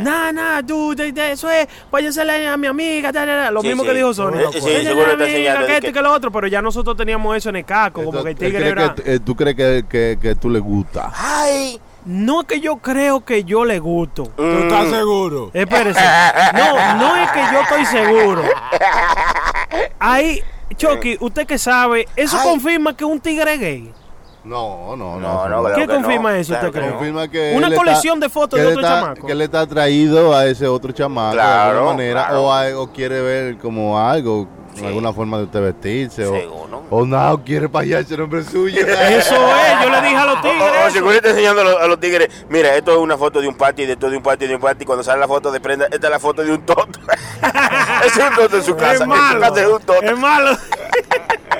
[0.00, 3.60] Nah, nah, tú, de- de- eso es, váyasele a mi amiga, da, da, da", lo
[3.62, 3.88] Sí, mismo sí.
[3.88, 4.34] que dijo Sony.
[4.34, 7.48] Eh, sí, Váyasele seguro que esto y que- lo otro, pero ya nosotros teníamos eso
[7.48, 8.94] en el caco, como que el tigre era...
[8.94, 11.10] que, eh, ¿Tú crees que, que, que tú le gusta?
[11.14, 14.28] Ay, No es que yo creo que yo le gusto.
[14.36, 15.50] ¿Tú estás seguro?
[15.52, 15.98] Espérese.
[16.54, 18.42] No, no es que yo estoy seguro.
[19.98, 20.42] Ahí,
[20.76, 22.48] Chucky, usted que sabe, eso Ay.
[22.48, 23.92] confirma que un tigre es gay.
[24.44, 25.48] No, no, no.
[25.48, 26.92] No, ¿Qué que confirma no, eso claro usted cree?
[26.92, 29.26] Confirma que Una está- colección de fotos de otro está- chamaco.
[29.26, 32.42] Que él está atraído a ese otro chamaco de Claro, alguna manera claro.
[32.44, 34.46] o, a- o quiere ver como algo,
[34.80, 34.86] Sí.
[34.86, 36.82] alguna forma de usted vestirse Seguro.
[36.90, 38.78] o, o no, quiere payaso el nombre suyo.
[38.86, 40.62] Eso es, yo le dije a los tigres.
[40.82, 40.90] eso.
[40.92, 42.28] seguro está enseñando a los, a los tigres.
[42.48, 44.60] Mira, esto es una foto de un party, de esto de un party, de un
[44.60, 44.84] party.
[44.84, 46.98] Cuando sale la foto de prenda, esta es la foto de un toto.
[48.04, 48.92] Ese es un toto en su casa.
[48.94, 49.40] Es En su malo.
[49.40, 50.02] casa es un toto.
[50.02, 50.50] Es malo.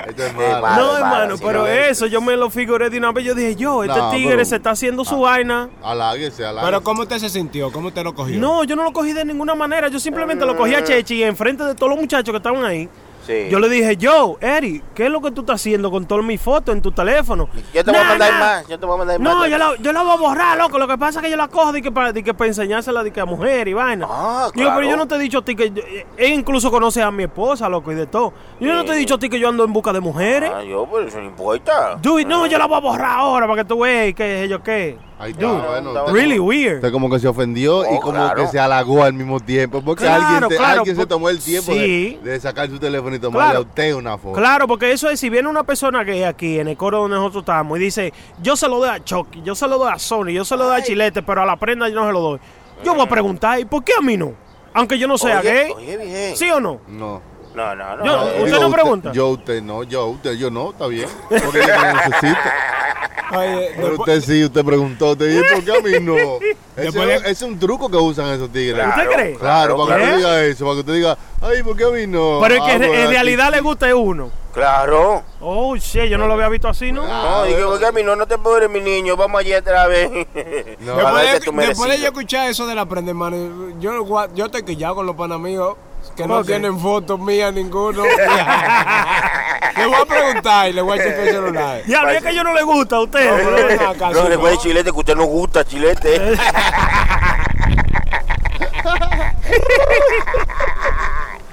[0.07, 0.75] Esto es malo.
[0.77, 3.25] No, hermano, pero no, eso yo me lo figuré de una vez.
[3.25, 5.31] Yo dije, yo, este No, tigre se está haciendo su Ah.
[5.31, 5.69] vaina.
[5.83, 6.65] Aláguese, aláguese.
[6.65, 7.71] Pero ¿cómo usted se sintió?
[7.71, 8.39] ¿Cómo usted lo cogió?
[8.39, 9.89] No, yo no lo cogí de ninguna manera.
[9.89, 12.87] Yo simplemente lo cogí a Chechi y enfrente de todos los muchachos que estaban ahí.
[13.27, 13.47] Sí.
[13.49, 16.41] Yo le dije, yo, Eri, ¿qué es lo que tú estás haciendo con todas mis
[16.41, 17.49] fotos en tu teléfono?
[17.73, 18.39] Yo te voy a mandar nah.
[18.39, 18.67] más.
[18.69, 19.33] Yo te voy a mandar más.
[19.35, 20.79] No, yo la, yo la voy a borrar, loco.
[20.79, 23.03] Lo que pasa es que yo la cojo de que para, de que para enseñársela
[23.03, 24.07] de que a mujer y vaina.
[24.09, 24.89] Ah, Digo, pero claro.
[24.89, 25.71] yo no te he dicho a ti que.
[25.71, 28.33] yo- eh, Él incluso conoce a mi esposa, loco, y de todo.
[28.61, 30.49] Yo no te he dicho a ti que yo ando en busca de mujeres.
[30.55, 31.97] Ah, yo, pero eso no importa.
[32.01, 34.63] Dude, no, yo la voy a borrar ahora para que tú veas qué es yo
[34.63, 34.97] qué.
[35.19, 36.75] Ahí está, Dude, bueno, usted really como- weird.
[36.75, 38.35] Usted como que se ofendió y Oh, como claro.
[38.43, 39.81] que se halagó al mismo tiempo.
[39.81, 42.19] Porque Claro, alguien, te- claro, alguien se por- tomó el tiempo sí.
[42.23, 43.59] de, de sacar su teléfono y tomarle Claro.
[43.59, 44.35] a usted una foto.
[44.37, 47.41] Claro, porque eso es, si viene una persona gay aquí en el coro donde nosotros
[47.41, 48.13] estamos y dice,
[48.43, 50.65] yo se lo doy a Chucky, yo se lo doy a Sony, yo se lo
[50.65, 52.39] doy a Chilete, pero a la prenda yo no se lo doy.
[52.83, 54.33] Yo voy a preguntar, ¿y por qué a mí no?
[54.73, 55.71] Aunque yo no sea Oye, gay.
[55.75, 56.37] Oye, bien.
[56.37, 56.79] ¿Sí o no?
[56.87, 57.21] No.
[57.57, 58.05] No, no, no.
[58.05, 59.11] Yo- Eh, ¿Usted no pregunta?
[59.11, 61.09] Yo, usted no, yo, usted, yo no, está bien.
[61.27, 62.39] Porque yo no necesito.
[63.37, 66.15] Oye, Pero después- usted sí, usted preguntó, usted dice, ¿por qué a mí no?
[66.77, 68.87] Ese Después es, de- es un truco que usan esos tigres.
[68.87, 69.33] ¿Usted cree?
[69.35, 70.05] Claro, para que ¿Eh?
[70.05, 72.39] usted diga eso, para que usted diga, ay, ¿por qué a mí no?
[72.41, 74.29] Pero es que Ah, en- pues, en aquí realidad le gusta es uno.
[74.53, 75.23] Claro.
[75.41, 77.05] Oh, shit, yo no lo había visto así, ¿no?
[77.05, 79.15] No, y que porque a mí no, no te puedes, mi niño.
[79.17, 80.09] Vamos allí otra vez.
[80.79, 80.95] No.
[80.95, 82.07] Después de, después de yo merecido.
[82.07, 83.35] escuchar eso de la prende mano,
[83.79, 85.75] yo, yo estoy quillado con los panamigos
[86.17, 88.03] que no tienen fotos mías ninguno.
[89.77, 91.81] le voy a preguntar y le voy a checar el celular.
[91.85, 93.29] Ya, es que yo no le gusta a usted.
[93.29, 94.61] No, pero No, si después de no.
[94.63, 96.33] chilete, que usted no gusta, chilete.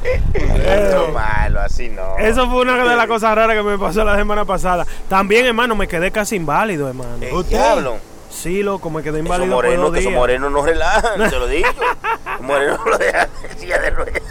[0.04, 2.16] Eso es malo, así no.
[2.18, 4.86] Eso fue una de las cosas raras que me pasó la semana pasada.
[5.08, 7.16] También, hermano, me quedé casi inválido, hermano.
[7.20, 7.98] Eh, diablo.
[8.30, 11.46] Sí, loco, me quedé Esos inválido por morenos, que esos morenos no relajan, te lo
[11.46, 11.68] digo.
[12.26, 14.22] Los morenos no lo dejan en silla de ruedas.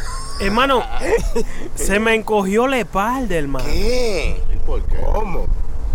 [0.46, 0.84] Hermano,
[1.76, 3.66] se me encogió la espalda, hermano.
[3.66, 4.42] ¿Qué?
[4.54, 4.98] ¿Y por qué?
[4.98, 5.46] ¿Cómo?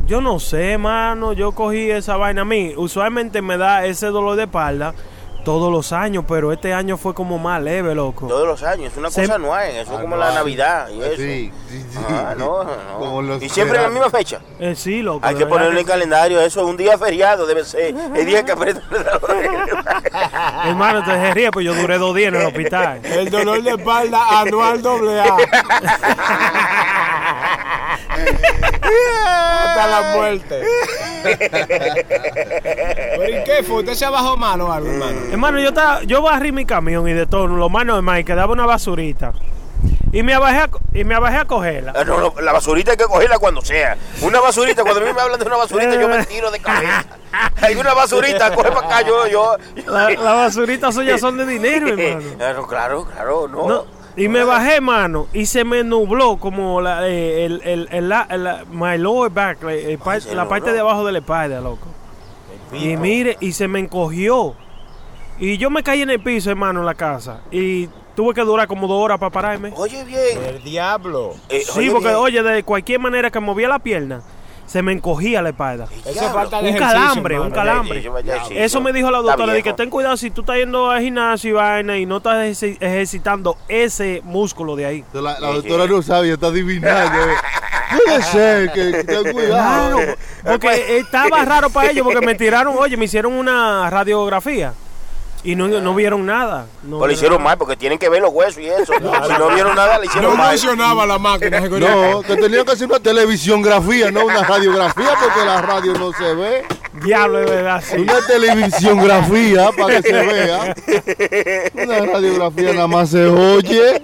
[0.07, 2.43] Yo no sé, hermano, yo cogí esa vaina.
[2.43, 4.95] A mí, usualmente me da ese dolor de espalda
[5.49, 8.27] todos los años, pero este año fue como más leve, loco.
[8.27, 11.17] Todos los años, es una Se- cosa anual, eso es como la Navidad y eso.
[11.17, 11.99] Sí, sí, sí.
[12.07, 12.67] Ah, no,
[12.99, 13.29] Como no.
[13.29, 14.41] los Y siempre en la misma fecha.
[14.61, 15.27] Eh, sí, loco.
[15.27, 17.95] Hay que ponerlo en el calendario, eso es un día feriado, debe ser.
[18.15, 18.83] El día que aprieta
[20.67, 23.01] Hermano, te se ríe, pues yo duré dos días en el hospital.
[23.05, 25.35] El dolor de espalda anual doble A.
[28.09, 30.63] Hasta la muerte.
[32.09, 33.77] ¿Pero y qué fue?
[33.79, 35.19] ¿Usted se bajó mal o algo, hermano?
[35.31, 38.53] Hermano, yo, estaba, yo barrí mi camión y de todo, lo más normal, y quedaba
[38.53, 39.33] una basurita.
[40.11, 41.93] Y me abajé a, y me abajé a cogerla.
[41.95, 43.97] Ah, no, no, la basurita hay que cogerla cuando sea.
[44.23, 47.05] Una basurita, cuando a mí me hablan de una basurita, yo me tiro de cabeza.
[47.61, 49.57] Hay una basurita, coge para acá, yo, yo.
[49.87, 52.37] La, la basurita suya son de dinero, hermano.
[52.39, 53.69] Claro, claro, claro, no.
[53.69, 53.85] No,
[54.19, 58.27] y me bajé, hermano, y se me nubló como la, eh, el, el, el, la-
[58.31, 59.59] el- my lower back,
[60.35, 61.87] la, parte de abajo de la espalda, loco.
[62.73, 64.55] Y mire, y se me encogió.
[65.39, 67.41] Y yo me caí en el piso, hermano, en la casa.
[67.53, 69.73] Y tuve que durar como dos horas para pararme.
[69.77, 70.43] Oye, bien.
[70.45, 71.35] El diablo.
[71.49, 72.19] Eh, Sí, porque, bien.
[72.19, 74.21] oye, de cualquier manera que movía la pierna,
[74.69, 75.87] se me encogía la espalda.
[76.05, 76.33] Eso Diablo.
[76.35, 78.09] falta de Un calambre, un calambre.
[78.51, 81.51] Eso me dijo la doctora, de que ten cuidado si tú estás yendo al gimnasio
[81.51, 85.05] y vaina y no estás ejerci- ejercitando ese músculo de ahí.
[85.15, 87.19] La, la doctora no sabe, está adivinando.
[88.05, 89.97] Puede ser que, que ten cuidado.
[89.97, 90.15] Claro,
[90.45, 94.75] porque estaba raro para ellos porque me tiraron, oye, me hicieron una radiografía
[95.53, 96.67] y no, no vieron nada.
[96.83, 98.93] No Pues lo hicieron mal porque tienen que ver los huesos y eso.
[98.93, 100.51] Si no vieron nada, le hicieron No mal.
[100.51, 101.61] funcionaba la máquina.
[101.79, 106.35] No, que tenía que hacer una televisiografía, no una radiografía, porque la radio no se
[106.35, 106.65] ve.
[107.03, 107.97] Diablo, de verdad, sí.
[107.97, 110.75] Una televisiografía para que se vea.
[111.85, 114.03] Una radiografía nada más se oye.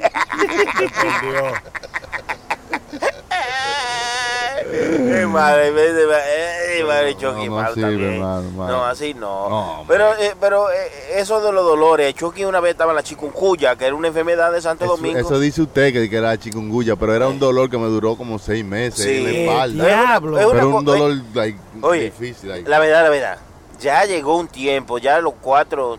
[5.14, 8.20] Eh, madre, eh, eh, madre, Chucky, no mal sirve, también.
[8.20, 8.68] mal, mal.
[8.68, 9.49] No, así no.
[9.49, 13.03] No, pero eh, pero eh, eso de los dolores, Chucky una vez estaba en la
[13.03, 15.18] chikungunya, que era una enfermedad de Santo Eso, Domingo.
[15.18, 18.39] eso dice usted que, que era chikungunya, pero era un dolor que me duró como
[18.39, 19.37] seis meses en la Sí.
[19.45, 19.85] espalda.
[19.87, 20.39] Diablo.
[20.39, 22.49] Es una Pero co- un dolor like, Oye, difícil.
[22.51, 22.68] like.
[22.68, 23.39] La verdad, la verdad.
[23.81, 25.99] Ya llegó un tiempo, ya los cuatro.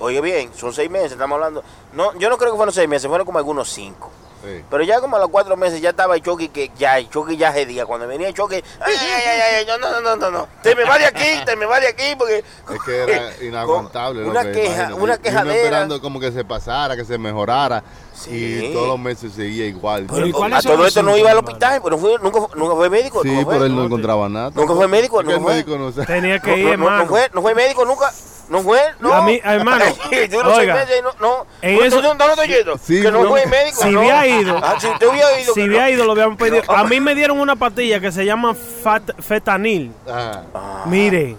[0.00, 1.62] Oye bien, son seis meses, estamos hablando.
[1.92, 4.10] No, yo no creo que fueron seis meses, fueron como algunos cinco.
[4.44, 4.62] Sí.
[4.70, 7.36] Pero ya como a los cuatro meses ya estaba el Chucky que ya, el Chucky
[7.36, 10.48] ya día Cuando venía el Chucky, ay, ay, ay, no, no, no, no, no.
[10.62, 12.44] Te me va de aquí, te me va de aquí, porque.
[12.72, 14.24] Es que era inaguantable.
[14.24, 14.94] Una loco, queja, imagínate.
[14.94, 15.54] una Y uno quejadera.
[15.56, 17.82] esperando como que se pasara, que se mejorara.
[18.14, 18.68] Sí.
[18.70, 20.06] Y todos los meses seguía igual.
[20.12, 22.90] Pero ¿y a todo esto no iba al hospital, pero fue, nunca, fue- nunca fue
[22.90, 23.22] médico.
[23.22, 24.50] Sí, pero él no encontraba nada.
[24.54, 25.54] Nunca fue médico, nunca fue.
[25.54, 25.92] médico no.
[25.92, 28.12] Tenía que No, ir, no, no fue, no fue médico nunca.
[28.48, 29.12] No fue, no.
[29.12, 29.84] A mí, hermano,
[30.30, 31.46] Duró seis oiga, meses y no, no.
[31.60, 32.78] en No, eso- no, no, no estoy yendo.
[32.78, 33.28] Sí, que no no.
[33.28, 33.82] fue médico.
[33.82, 34.00] Si no.
[34.00, 34.56] hubiera ido.
[34.62, 35.52] Ah, si usted hubiera ido.
[35.54, 35.88] Si había no.
[35.90, 36.62] ido, lo habían pedido.
[36.68, 39.92] A mí me dieron una pastilla que se llama fat- fetanil.
[40.10, 40.44] Ajá.
[40.86, 41.36] Mire,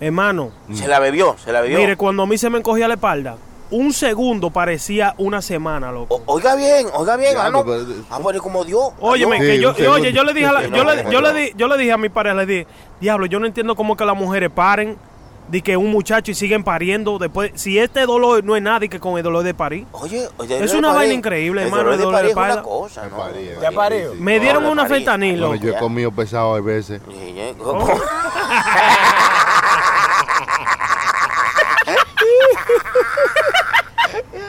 [0.00, 1.78] hermano, Se la bebió, se la bebió.
[1.78, 3.36] mire, cuando a mí se me encogía la espalda,
[3.70, 6.16] un segundo parecía una semana, loco.
[6.26, 7.32] O- oiga bien, oiga bien.
[7.34, 7.64] Ya, ah, no.
[8.10, 8.90] Ah, pero como Dios.
[9.00, 9.94] Óyeme, Sí, que yo, un segundo.
[10.02, 11.32] oye, yo le dije a la- Sí, yo, no, le, no, yo, no.
[11.32, 12.66] le di- yo le dije a mi pareja, le dije,
[13.00, 14.96] diablo, yo no entiendo cómo que las mujeres paren
[15.48, 17.52] de que un muchacho y siguen pariendo después.
[17.54, 19.86] Si este dolor no es nada y que con el dolor de parir.
[19.92, 22.36] Oye, oye, Es una vaina increíble, el hermano, dolor el de dolor de parir es
[22.36, 22.62] una espalda.
[22.68, 23.16] cosa, Me ¿no?
[23.16, 24.12] parí, ¿Ya parió?
[24.12, 24.18] sí.
[24.20, 24.96] Me dieron una parir.
[24.96, 25.64] fentanil, Bueno, loco.
[25.66, 27.00] yo he comido pesado a veces.
[27.58, 27.86] ¿Cómo?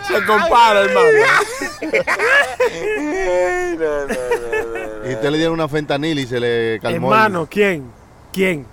[0.08, 1.08] Se compara, hermano.
[3.78, 5.10] No, no, no, no, no.
[5.10, 7.08] Y usted le dieron una fentanil y se le calmó.
[7.14, 7.92] el- Hermano, ¿quién?
[8.34, 8.66] ¿Quién?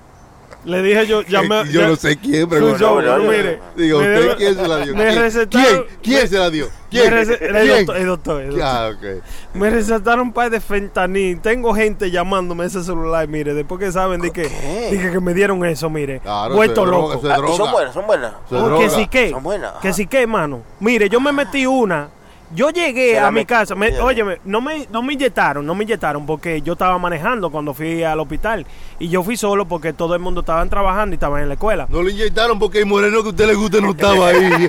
[0.65, 1.65] Le dije yo, llamé.
[1.71, 3.31] Yo no sé quién, pero Su no, show, no, no.
[3.31, 3.61] mire.
[3.77, 4.97] Digo, Me- ¿usted quién se la dio?
[4.97, 5.49] me ¿Quién?
[5.51, 5.85] ¿Quién?
[6.03, 6.67] ¿Quién se la dio?
[6.67, 7.13] Me ¿Quién?
[7.13, 8.67] el doctor, el doctor, el doctor.
[8.67, 9.23] Ah, ok.
[9.55, 11.41] Me recetaron un par de fentanil.
[11.41, 15.65] Tengo gente llamándome ese celular, mire, después que saben de que, de que, me dieron
[15.67, 16.21] eso, mire.
[16.21, 17.27] Claro, vuelto droga, loco.
[17.27, 17.57] es Ah, y droga.
[17.57, 18.31] son buenas, son buenas.
[18.33, 18.89] Es Oh, que droga.
[18.91, 19.73] sí que, Son buenas.
[19.83, 20.63] que sí que, hermano.
[20.81, 22.09] Mire, yo me metí una.
[22.53, 26.27] Yo llegué a mi casa, me, óyeme, no me, no me inyectaron, no me inyectaron
[26.27, 28.67] porque yo estaba manejando cuando fui al hospital
[28.99, 31.87] y yo fui solo porque todo el mundo estaban trabajando y estaban en la escuela.
[31.89, 34.69] No le inyectaron porque el moreno que a usted le gusta no estaba ahí.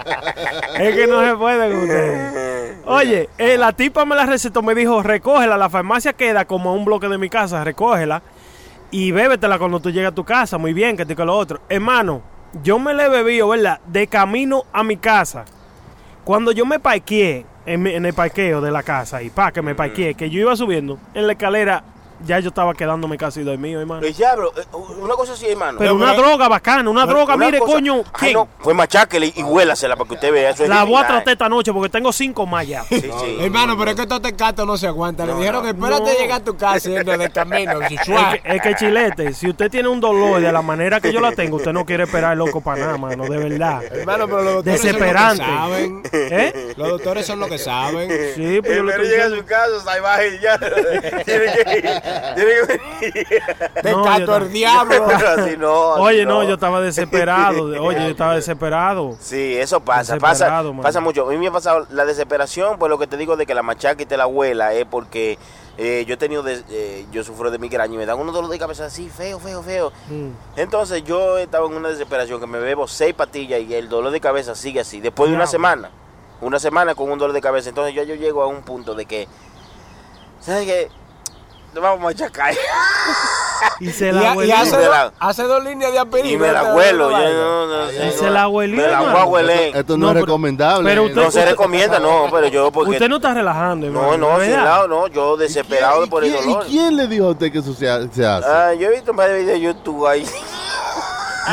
[0.80, 2.76] Es que no se puede con ustedes.
[2.86, 6.72] Oye, eh, la tipa me la recetó, me dijo, recógela, la farmacia queda como a
[6.72, 8.22] un bloque de mi casa, recógela
[8.90, 11.60] y bébetela cuando tú llegues a tu casa, muy bien, que te que lo otro.
[11.68, 12.22] Hermano,
[12.62, 13.80] yo me la he bebido, ¿verdad?
[13.86, 15.44] De camino a mi casa.
[16.30, 20.14] Cuando yo me parqueé en, el parqueo de la casa y pa, que me parqueé,
[20.14, 21.82] que yo iba subiendo en la escalera,
[22.24, 24.06] ya yo estaba quedándome casi dormido, hermano.
[24.06, 24.62] El diablo, eh,
[25.00, 25.78] una cosa así, hermano.
[25.78, 29.42] Pero una droga bacana, una droga, Una mire, cosa- coño, Ay, no, pues macháquele y,
[29.42, 30.50] huélasela para que usted vea.
[30.50, 32.84] Eso es La voy a tratar esta noche porque tengo cinco más ya.
[32.84, 33.36] Sí, sí.
[33.40, 35.26] Hermano, pero es que estos tecatos no se aguantan.
[35.28, 36.18] Le dijeron, espérate No.
[36.18, 37.80] llegar a tu casa yendo de camino.
[37.82, 41.20] Es que, es que, chilete, si usted tiene un dolor de la manera que yo
[41.20, 43.82] la tengo, usted no quiere esperar loco para nada, mano, de verdad.
[43.84, 45.44] Hermano, pero los doctores Desesperante.
[45.44, 46.02] son lo que saben.
[46.12, 46.74] ¿Eh?
[46.76, 48.10] Los doctores son lo que saben.
[48.34, 50.58] Sí, pues El estoy llega a su casa, salvaje y ya.
[51.24, 52.02] tiene que
[52.34, 53.42] tiene que venir.
[53.82, 55.04] No, Tecato yo- el diablo.
[55.18, 55.92] Pero así no.
[55.94, 57.64] así Oye, no, yo estaba desesperado.
[57.82, 59.16] Oye, yo estaba desesperado.
[59.20, 61.26] Sí, eso pasa, pasa, pasa mucho.
[61.26, 63.62] A mí me ha pasado la desesperación, pues lo que te digo de que la
[63.62, 65.38] machaca y te la abuela es porque
[65.78, 68.52] eh, yo he tenido, des- eh, yo sufro de migraña y me dan unos dolores
[68.52, 69.92] de cabeza así, feo, feo, feo.
[70.08, 70.28] Mm.
[70.56, 74.20] Entonces yo estaba en una desesperación que me bebo seis pastillas y el dolor de
[74.20, 75.00] cabeza sigue así.
[75.00, 75.90] Después de una semana,
[76.42, 77.70] una semana con un dolor de cabeza.
[77.70, 79.26] Entonces yo, yo llego a un punto de que,
[80.40, 80.88] ¿sabes qué?
[81.74, 82.54] Nos vamos a machacar.
[83.78, 84.54] Y se la y abueló.
[84.56, 86.28] hace, la- hace dos líneas de aspirina.
[86.32, 88.30] y me la no, no sé, Y se no.
[88.30, 89.26] la huelió, Me la voy a hermano.
[89.26, 89.76] hueler.
[89.76, 90.88] Esto no, No, es recomendable.
[90.90, 92.92] pero usted- No se recomienda, no, pero yo porque...
[92.92, 94.64] Usted no está relajando, No, hermano, no, ¿de sin verdad?
[94.70, 96.64] lado, no, yo desesperado ¿Y por el quién- dolor.
[96.66, 98.24] ¿Y quién le dijo a usted que eso se hace?
[98.24, 100.26] Ah, yo he visto un par de videos de YouTube ahí.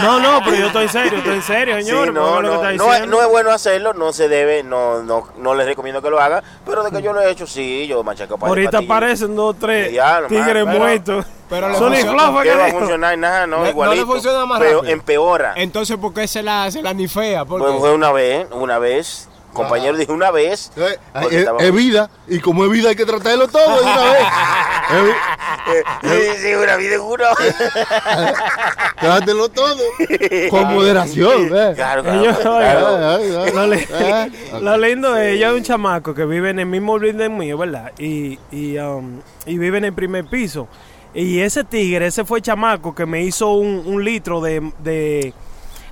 [0.01, 2.13] No, no, pero yo estoy serio, estoy en serio, Sí, señor.
[2.13, 3.17] no, que no, está no, es, diciendo.
[3.17, 6.43] no es bueno hacerlo, no se debe, no, no, no les recomiendo que lo hagan,
[6.65, 9.89] pero de que yo lo he hecho, sí, yo machaco para Ahorita aparecen dos, tres
[10.27, 11.25] tigres man, muertos.
[11.49, 13.69] pero le Sony funciona- Flow fue Que va a funcionar nada, no, No- no le
[13.71, 14.05] igualito.
[14.07, 14.93] funciona más pero rápido.
[14.93, 15.53] empeora.
[15.55, 17.45] Entonces, ¿por qué se la, se la nifea?
[17.45, 17.79] ¿Por Pues qué?
[17.79, 20.71] fue una vez, una vez, compañero dijo una vez.
[20.77, 24.03] Eh, es, estaba- es vida, y como es vida hay que tratarlo todo de una
[24.13, 24.23] vez.
[26.01, 27.25] Sí, sí, una vida uno.
[28.99, 29.75] Trátelo todo
[30.49, 31.49] con moderación.
[31.53, 31.73] ¿eh?
[31.75, 33.17] Claro, claro.
[33.19, 33.53] Ellos.
[34.61, 37.57] Lo, Ah, lindo es, ella es un chamaco que vive en el mismo building mío,
[37.57, 37.91] ¿verdad?
[37.97, 40.67] Y, y, um, y vive en el primer piso.
[41.13, 45.33] Y ese tigre, ese fue el chamaco que me hizo un, un litro de, de,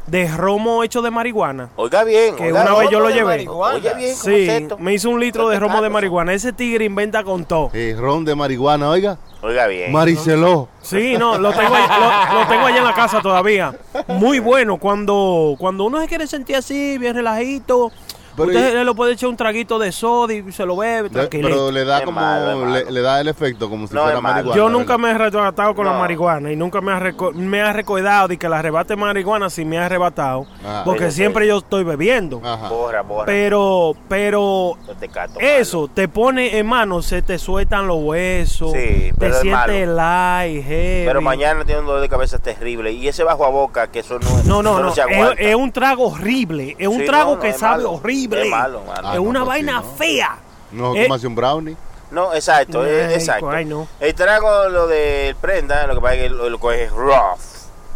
[0.08, 1.70] de romo hecho de marihuana.
[1.76, 2.36] Oiga bien.
[2.36, 3.48] Que oiga, una vez yo lo llevé.
[3.48, 6.34] Oye bien, ¿cómo Sí, es me hizo un litro de romo de marihuana.
[6.34, 7.72] Ese tigre inventa con todo.
[7.74, 9.18] Eh, ron de marihuana, oiga.
[9.42, 9.92] Oiga bien.
[9.92, 10.70] Mariceló.
[10.82, 11.88] Sí, no, lo tengo, ahí-
[12.34, 13.76] lo, lo tengo allá en la casa todavía.
[14.08, 17.92] Muy bueno cuando, cuando uno se quiere sentir así, bien relajito.
[18.36, 21.48] Pero usted y- le puede echar un traguito de soda y se lo bebe tranquilo.
[21.50, 24.22] pero le da Es como malo, le, le da el efecto como si No, fuera
[24.22, 24.56] marihuana.
[24.58, 26.00] Yo nunca me he retratado con la No.
[26.00, 29.66] marihuana y nunca me ha, reco- me ha recordado de que la arrebate marihuana sí
[29.66, 30.46] me ha arrebatado.
[30.66, 30.82] Ah.
[30.86, 32.42] porque siempre yo estoy bebiendo.
[32.44, 32.70] Ajá.
[32.70, 33.26] Borra, borra.
[33.26, 34.78] Pero, pero
[35.40, 38.72] eso te pone, hermano, se te sueltan los huesos.
[38.72, 41.06] Sí, pero te es sientes light, heavy.
[41.06, 42.92] Pero mañana tiene un dolor de cabeza terrible.
[42.92, 44.92] Y ese bajo a boca, que eso no, No, no, eso no.
[44.94, 45.42] se Es, aguanta.
[45.42, 46.76] es un trago horrible.
[46.78, 47.92] Es un trago no, no, que sabe malo.
[48.28, 48.44] Horrible.
[48.46, 49.08] Es malo, malo.
[49.08, 49.94] Ah, es no, una pues vaina sí, ¿no?
[49.98, 50.38] fea.
[50.72, 51.78] No, Eh, como hace un brownie.
[52.12, 53.50] No, exacto, Ay, eh, exacto.
[53.50, 53.88] ay, no.
[54.00, 57.40] El trago, lo del prenda, lo que pasa es que lo, lo coges rough.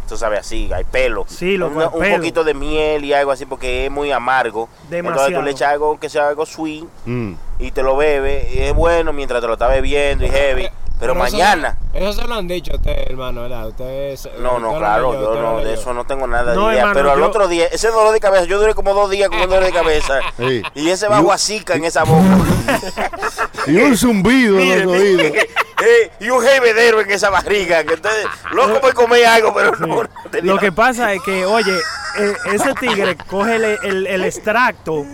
[0.08, 1.24] Tú sabes, así, hay pelo.
[1.28, 2.16] Sí, lo Un pelo.
[2.16, 4.68] poquito de miel y algo así porque es muy amargo.
[4.90, 5.34] Entonces Demasiado.
[5.34, 7.34] tú le echas algo que sea algo sweet Mm.
[7.60, 8.52] y te lo bebes.
[8.52, 10.68] Y es bueno mientras te lo estás bebiendo y heavy.
[11.00, 11.76] Pero, mañana.
[11.94, 13.66] Eso, se lo han dicho a usted, hermano, ¿verdad?
[13.68, 16.80] Usted es- No, no, claro, yo no, de eso no tengo nada de No, idea.
[16.82, 19.28] hermano, pero al yo- otro día, ese dolor de cabeza, yo duré como dos días
[19.30, 20.20] con un dolor de cabeza.
[20.38, 20.62] Sí.
[20.74, 22.38] Y ese bajo asica en esa boca.
[23.66, 25.26] Y un zumbido en los oídos.
[25.82, 27.82] eh, y un jebedero en esa barriga.
[27.84, 31.44] Que entonces, loco por comer algo, pero no, no tenía Lo que pasa es que,
[31.46, 31.76] oye,
[32.18, 35.04] eh, ese tigre coge el, el- el extracto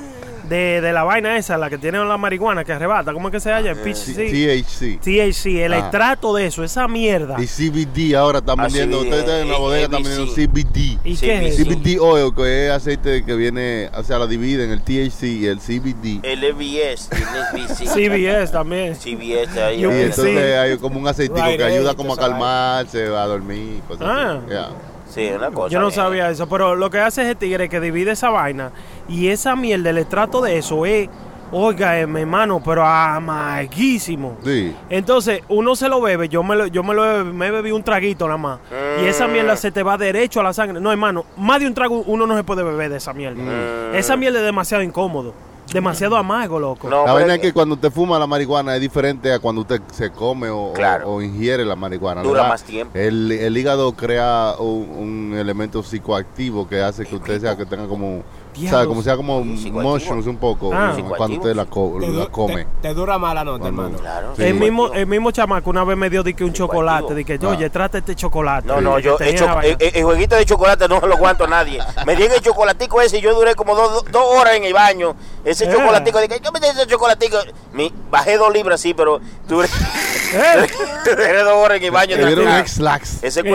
[0.48, 3.40] de, de la vaina esa, la que tiene la marihuana que arrebata, ¿cómo es que
[3.40, 3.68] se llama?
[3.68, 5.00] El THC.
[5.00, 5.78] THC, el Ah.
[5.78, 7.36] extracto de eso, esa mierda.
[7.40, 10.32] Y CBD ahora están Ah, vendiendo, ustedes están en la eh, bodega eh, están vendiendo.
[10.34, 10.98] CBD.
[11.04, 11.56] ¿Y qué es?
[11.56, 15.58] CBD oil, que es aceite que viene, o sea, la dividen, el THC y el
[15.58, 16.20] CBD.
[16.22, 17.22] El EBS, el
[17.62, 17.86] NBC.
[17.86, 18.94] CBS también.
[18.94, 19.80] CBS ahí.
[19.80, 24.06] Y entonces hay como un aceitico que ayuda eh, como a calmarse, a dormir, cosas
[24.08, 24.40] Ah.
[24.46, 24.95] así.
[25.08, 25.68] Sí, una cosa.
[25.72, 25.94] Yo no bien.
[25.96, 28.72] sabía eso, pero lo que hace es el tigre que divide esa vaina
[29.08, 31.08] y esa mierda, el extracto de eso es,
[31.52, 34.36] oiga, eh, mi hermano, pero amarguísimo.
[34.44, 34.74] Sí.
[34.90, 37.82] Entonces, uno se lo bebe, yo me lo, yo me lo he- me bebí un
[37.82, 38.58] traguito nada más.
[39.02, 40.80] Y esa mierda se te va derecho a la sangre.
[40.80, 43.42] No, hermano, más de un trago uno no se puede beber de esa mierda.
[43.96, 45.34] Esa mierda es demasiado incómodo.
[45.72, 46.88] Demasiado amargo, loco.
[46.88, 49.80] No, La vaina es que cuando usted fuma la marihuana es diferente a cuando usted
[49.92, 51.10] se come o, o- Claro.
[51.10, 52.22] o ingiere la marihuana.
[52.22, 52.48] Dura ¿verdad?
[52.50, 52.96] más tiempo.
[52.96, 57.86] El, el hígado crea un, un elemento psicoactivo que hace que usted sea que tenga
[57.88, 58.22] como,
[58.56, 58.70] Diablo.
[58.78, 60.96] sabe, como sea como motions un poco Ah.
[61.16, 62.64] cuando usted la, co- Te, la come.
[62.64, 63.98] te- te dura más la nota, Cuando- hermano.
[64.02, 64.32] Claro.
[64.36, 64.42] Sí.
[64.44, 67.48] el, mismo, el mismo chamaco una vez me dio que un chocolate, que, Ah.
[67.48, 68.66] oye, trata este chocolate.
[68.66, 71.78] No, no, yo el, jueguito de chocolate no se lo aguanto a nadie.
[72.06, 75.14] Me dieron el chocolatico ese y yo duré como dos, dos horas en el baño.
[75.44, 75.72] Ese Eh.
[75.72, 77.36] chocolatico, dije, yo me di ese chocolatico.
[77.72, 80.66] Mi- bajé dos libras, sí, pero duré, Eh,
[81.04, 82.16] duré dos horas en el baño.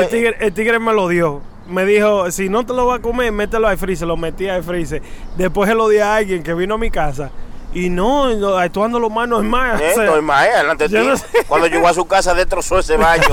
[0.09, 1.41] Tigre, el tigre me lo dio.
[1.71, 4.07] Me dijo, si no te lo vas a comer, mételo al freezer.
[4.07, 5.01] Lo metí al freezer.
[5.37, 7.31] Después se lo di a alguien que vino a mi casa.
[7.73, 8.25] Y no,
[8.57, 9.81] actuando lo más normal.
[9.81, 11.07] Eh, o sea, normal, delante de yo ti.
[11.07, 11.25] no sé.
[11.47, 13.23] Cuando llegó a su casa destrozó ese baño.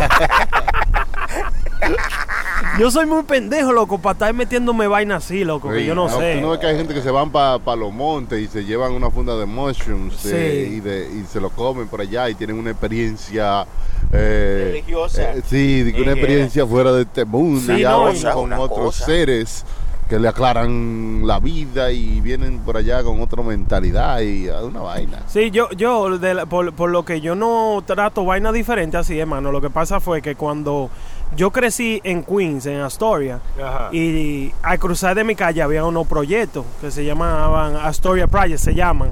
[2.78, 6.36] yo soy muy pendejo, loco, para estar metiéndome vaina así, loco, que yo no, sé.
[6.36, 8.92] Tú no ves que hay gente que se van para los montes y se llevan
[8.92, 10.74] una funda de mushrooms de- Sí.
[10.76, 13.66] y, de- y se lo comen por allá y tienen una experiencia
[14.12, 15.32] eh, Religiosa.
[15.34, 17.60] eh, sí, una Eh, experiencia fuera de este mundo.
[17.74, 19.04] Sí, y no, cosa, con otros cosa.
[19.06, 19.64] seres
[20.08, 25.22] que le aclaran la vida y vienen por allá con otra mentalidad y una vaina.
[25.26, 29.18] Sí, yo, yo de la- por, por lo que yo no trato vaina diferente así,
[29.18, 30.88] hermano, lo que pasa fue que cuando
[31.36, 33.88] yo crecí en Queens, en Astoria, Ajá.
[33.92, 38.74] y al cruzar de mi calle había unos proyectos que se llamaban Astoria Projects, se
[38.74, 39.10] llaman.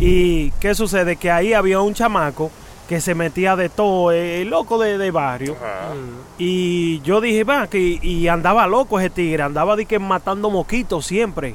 [0.00, 2.50] Y qué sucede, que ahí había un chamaco
[2.88, 5.56] que se metía de todo, el loco de, de barrio.
[6.38, 11.06] Y yo dije, va, que y andaba loco ese tigre, andaba de que matando moquitos
[11.06, 11.54] siempre.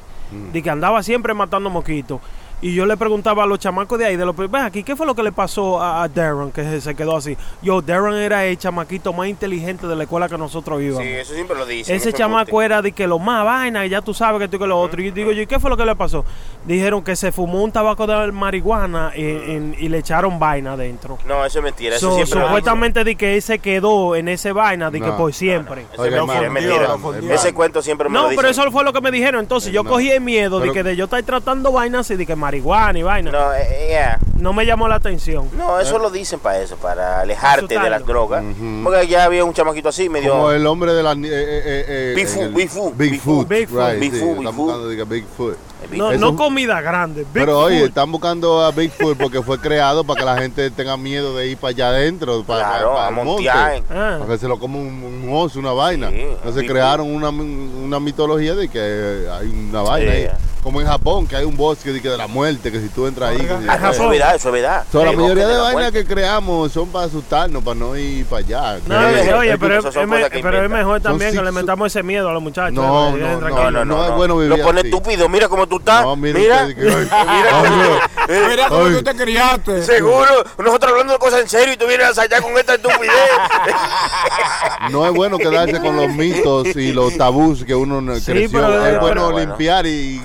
[0.52, 2.20] De que andaba siempre matando moquitos.
[2.60, 5.06] Y yo le preguntaba a los chamacos de ahí, de los ven aquí, ¿qué fue
[5.06, 7.38] lo que le pasó a, a Darren que se, se quedó así?
[7.62, 11.04] Yo, Darren era el chamaquito más inteligente de la escuela que nosotros íbamos.
[11.04, 11.94] Sí, eso siempre lo dice.
[11.96, 14.66] Ese chamaco era de que lo más vaina, y ya tú sabes que tú que
[14.66, 15.00] lo otro.
[15.02, 16.26] Y yo digo, yo, ¿y qué fue lo que le pasó?
[16.66, 21.20] Dijeron que se fumó un tabaco de marihuana en- y le echaron vaina adentro.
[21.28, 21.96] No, eso es mentira.
[21.98, 22.48] Eso So, siempre lo dice.
[22.48, 25.86] supuestamente de que él se quedó en ese vaina de que No, por siempre.
[25.96, 27.30] Oiga, es mentira, es.
[27.40, 28.38] Ese cuento siempre me No, lo dice.
[28.38, 29.42] pero eso fue lo que me dijeron.
[29.42, 29.90] Entonces yo No.
[29.92, 33.04] cogí el miedo de que de yo estar tratando vainas así, de que marihuana y
[33.04, 33.32] vaina.
[33.32, 34.20] No, No, eh, yeah.
[34.54, 35.50] me llamó la atención.
[35.58, 38.44] No, eso lo dicen para eso, para alejarte de las drogas.
[38.84, 40.32] Porque ya había un chamaquito así, medio.
[40.32, 41.12] Como el hombre de la...
[41.12, 44.00] eh, eh, eh, eh, Bigfoot, Bigfoot, Bigfoot, Bigfoot.
[44.00, 45.58] Bigfoot, Bigfoot.
[45.92, 47.26] No, no comida grande.
[47.34, 51.36] Pero oye, están buscando a Bigfoot porque fue creado para que la gente tenga miedo
[51.36, 53.84] de ir para allá adentro, para, Claro, para- para a el monte, montear.
[53.92, 54.16] Ah.
[54.20, 56.10] para que se lo coma un, un oso, una vaina.
[56.10, 60.18] Sí, Entonces crearon una, una mitología de que hay una vaina Sí.
[60.18, 60.30] ahí.
[60.68, 63.08] Como en Japón, que hay un bosque de, que de la muerte, que si tú
[63.08, 63.38] entras ahí...
[63.38, 64.84] que Ah, eso es verdad, eso es verdad.
[64.92, 68.80] So, la mayoría de vainas que creamos son para asustarnos, para no ir para allá.
[68.86, 72.28] No, oye, pero, es, me- pero es mejor también Son que le metamos ese miedo
[72.28, 72.74] a los muchachos.
[72.74, 73.50] No, no, no.
[73.50, 73.86] No, no, no.
[73.86, 76.04] No es bueno vivir Lo pone estúpido, mira cómo tú estás.
[76.04, 76.66] No, mira.
[76.66, 76.68] mira
[77.50, 79.84] cómo- Mira tú te criaste.
[79.84, 83.08] Seguro, nosotros hablando de cosas en serio y tú vienes a ensayar con esta estupidez.
[84.92, 88.62] No es bueno quedarse con los mitos y los tabús que uno Sí, creció.
[88.62, 90.22] pero- es bueno limpiar y.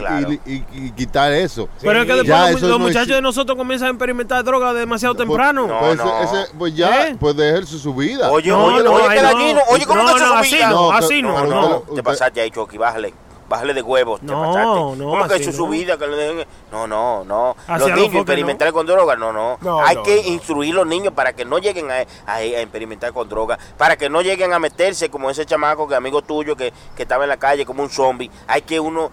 [0.46, 1.68] y- y- y quitar eso.
[1.80, 3.14] Pero es que después los, los no muchachos existe.
[3.14, 5.66] de nosotros comienzan a experimentar droga demasiado temprano.
[5.66, 6.20] No, Pues, no.
[6.22, 7.16] ese- pues ya, ¿Eh?
[7.18, 8.30] pues dejar su, su vida.
[8.30, 9.22] Oye, No, oye, no, oye, no.
[9.22, 9.60] dañino.
[9.70, 10.70] Oye, ¿cómo No, que no, así vida?
[10.70, 13.14] no, No, así no, No, no, te pasaste ahí, Chucky, bájale.
[13.48, 14.60] Bájale de huevos, te No, pasaste.
[14.64, 15.64] no, ¿Cómo que eso es no.
[15.64, 15.98] su vida?
[15.98, 17.54] Que le dejen- No, no, no.
[17.76, 19.58] Los niños experimentar con droga, no, no.
[19.60, 20.28] No, Hay no, que no.
[20.28, 23.96] instruir a los niños para que no lleguen a, a- a experimentar con droga, para
[23.98, 27.28] que no lleguen a meterse como ese chamaco que amigo tuyo que, que estaba en
[27.28, 28.30] la calle como un zombie.
[28.46, 29.10] Hay que uno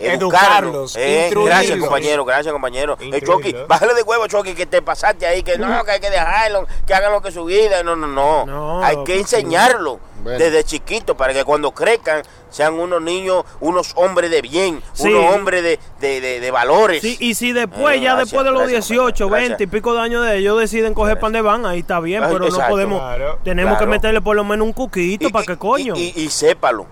[0.00, 0.96] educarlos.
[0.96, 1.44] Eh, instruirlos.
[1.46, 2.96] gracias, compañero, gracias, compañero.
[3.00, 3.20] Eh.
[3.24, 6.66] Chucky, bájale de huevo, Chucky, que te pasaste ahí, que no, que hay que dejarlo,
[6.86, 7.82] que hagan lo que su vida.
[7.82, 8.46] No, no, no.
[8.46, 10.38] No, hay que enseñarlo Bueno.
[10.38, 15.08] desde chiquito para que cuando crezcan sean unos niños, unos hombres de bien, Sí.
[15.12, 17.00] unos hombres de, de, de- de valores.
[17.00, 19.66] Sí, y si después, Eh, ya gracias, después de los gracias, 18, compañero, 20 y
[19.66, 19.70] gracias.
[19.80, 22.68] pico de años de ellos deciden coger pan de van, ahí está bien, pero no
[22.68, 22.98] podemos.
[23.00, 23.86] Claro, tenemos claro.
[23.86, 25.94] que meterle por lo menos un cuquito Y- para y- que coño.
[25.96, 26.86] Y, y- y sépalo,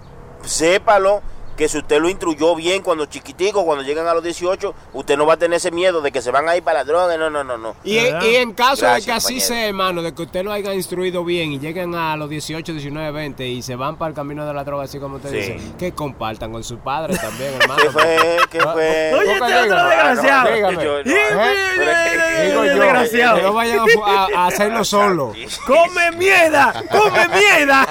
[0.45, 1.21] sépalo
[1.59, 5.27] que si usted lo instruyó bien cuando chiquitico, cuando llegan a los 18, usted no
[5.27, 7.17] va a tener ese miedo de que se van a ir para la droga.
[7.19, 7.75] No, no, no, no.
[7.85, 9.47] Y, y en caso de Gracias, que así compañero.
[9.49, 13.11] sea, hermano, de que usted lo haya instruido bien y lleguen a los 18, 19,
[13.11, 15.37] 20 y se van para el camino de la droga, así como usted Sí.
[15.37, 17.83] dice, que compartan con sus padres también, hermano.
[17.83, 18.39] ¿Qué fue?
[18.51, 19.15] ¿Qué fue?
[19.19, 20.53] Oye, este otro desgraciado.
[20.55, 20.85] dígame.
[21.07, 22.47] ¿Eh?
[22.49, 23.37] Digo yo, desgraciado.
[23.37, 25.33] que no vayan a, a- a hacerlo solo.
[25.67, 26.73] ¡Come mierda!
[26.91, 27.87] ¡Come mierda!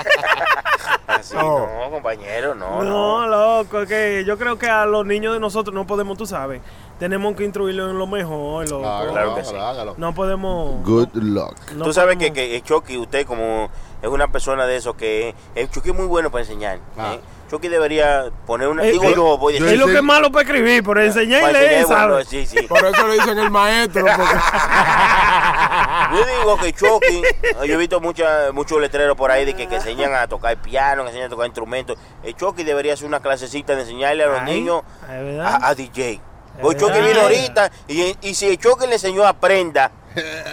[1.43, 3.27] No, compañero, no, no.
[3.27, 6.25] No, loco, es que yo creo que a los niños de nosotros no podemos, tú
[6.25, 6.61] sabes,
[6.99, 8.85] tenemos que instruirlos en lo mejor, loco.
[8.87, 9.55] Hágalo, Claro que sí.
[9.55, 9.95] hágalo.
[9.97, 10.83] No podemos...
[10.83, 11.55] Good luck.
[11.75, 13.69] no Tú sabes que, que Chucky, usted como
[14.01, 16.79] es una persona de eso que el Chucky es muy bueno para enseñar.
[16.97, 17.13] Ah.
[17.15, 17.19] ¿eh?
[17.49, 18.83] Chucky debería poner una.
[18.83, 19.79] Eh, digo eh, yo, voy a yo Es decir.
[19.85, 22.27] lo que es malo para escribir, pero enseñar y para leer, enseñar, bueno, ¿sabes?
[22.29, 22.61] sí, sí.
[22.67, 24.05] Por eso lo dicen el maestro.
[24.05, 24.23] porque-
[26.17, 27.21] Yo digo que Chucky,
[27.67, 31.03] yo he visto mucha, muchos letreros por ahí de que, que enseñan a tocar piano,
[31.03, 31.97] que enseñan a tocar instrumentos.
[32.23, 35.75] El Chucky debería hacer una clasecita de enseñarle a los Ay, niños es a, a
[35.75, 36.21] DJ.
[36.61, 39.91] Porque Es Chucky vino ahorita y, y si el Chucky le enseñó a Prenda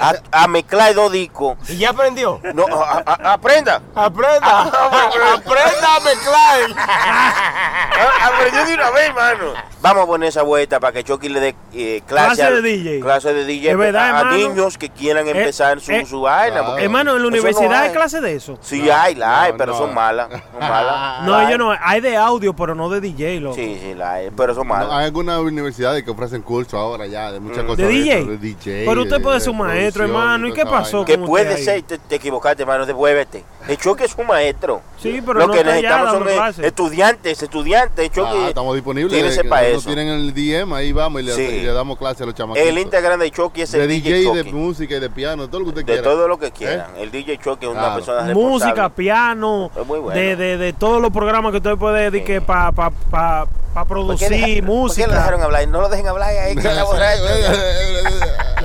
[0.00, 2.40] a, a mezclar dos discos, ¿Y ya aprendió?
[2.54, 3.80] no, a- a- a- aprenda.
[3.94, 4.60] Aprenda.
[5.34, 6.60] Aprenda a mezclar.
[8.22, 9.54] Aprendió de una vez, mano.
[9.84, 13.00] Vamos a poner esa vuelta para que Chucky le dé eh, clase, de DJ.
[13.00, 14.36] clase de DJ verdad, a, hermano.
[14.38, 16.60] niños que quieran empezar su, eh, su vaina.
[16.60, 16.78] claro.
[16.78, 18.56] Hermano, en la no universidad hay clase de eso.
[18.62, 19.78] Sí, hay, la hay, pero no.
[19.78, 20.28] son malas.
[20.30, 21.22] Son malas.
[21.24, 23.56] No, yo no, hay de audio, pero no de DJ, loco.
[23.56, 24.90] Sí, sí, la hay, pero son No, malas.
[24.92, 27.76] hay algunas universidades que ofrecen cursos ahora ya de muchas cosas.
[27.76, 28.18] ¿De DJ?
[28.20, 30.48] eso, de DJ, Pero usted de- puede de ser un maestro, hermano.
[30.48, 31.04] ¿Y qué pasó?
[31.04, 33.44] Que puede ser, te, te equivocaste, hermano, devuélvete.
[33.68, 34.80] El Chucky es un maestro.
[34.98, 38.04] Sí, pero Lo no que necesitamos son eh, estudiantes, estudiantes.
[38.06, 39.12] El Chucky Ah, estamos disponibles.
[39.12, 41.42] tírese que pa' tienen el DM, ahí vamos y le, Sí.
[41.42, 42.68] y le damos clase a los chamaquitos.
[42.68, 45.60] El Instagram de Chucky es de el DJ, DJ, de música y de piano, todo
[45.60, 46.02] lo que usted De quiera.
[46.02, 46.86] todo lo que quieran.
[46.98, 47.94] El DJ Chucky es una Claro.
[47.96, 48.48] persona responsable.
[48.50, 50.18] Música, piano, Es muy bueno.
[50.20, 53.84] de, de, de todos los programas que usted puede dedicar para pa, pa, pa ¿Por
[53.84, 55.06] qué producir deja- ¿Por qué lo música.
[55.08, 55.66] dejaron hablar?
[55.68, 57.22] No lo dejen hablar ahí, que está borracho.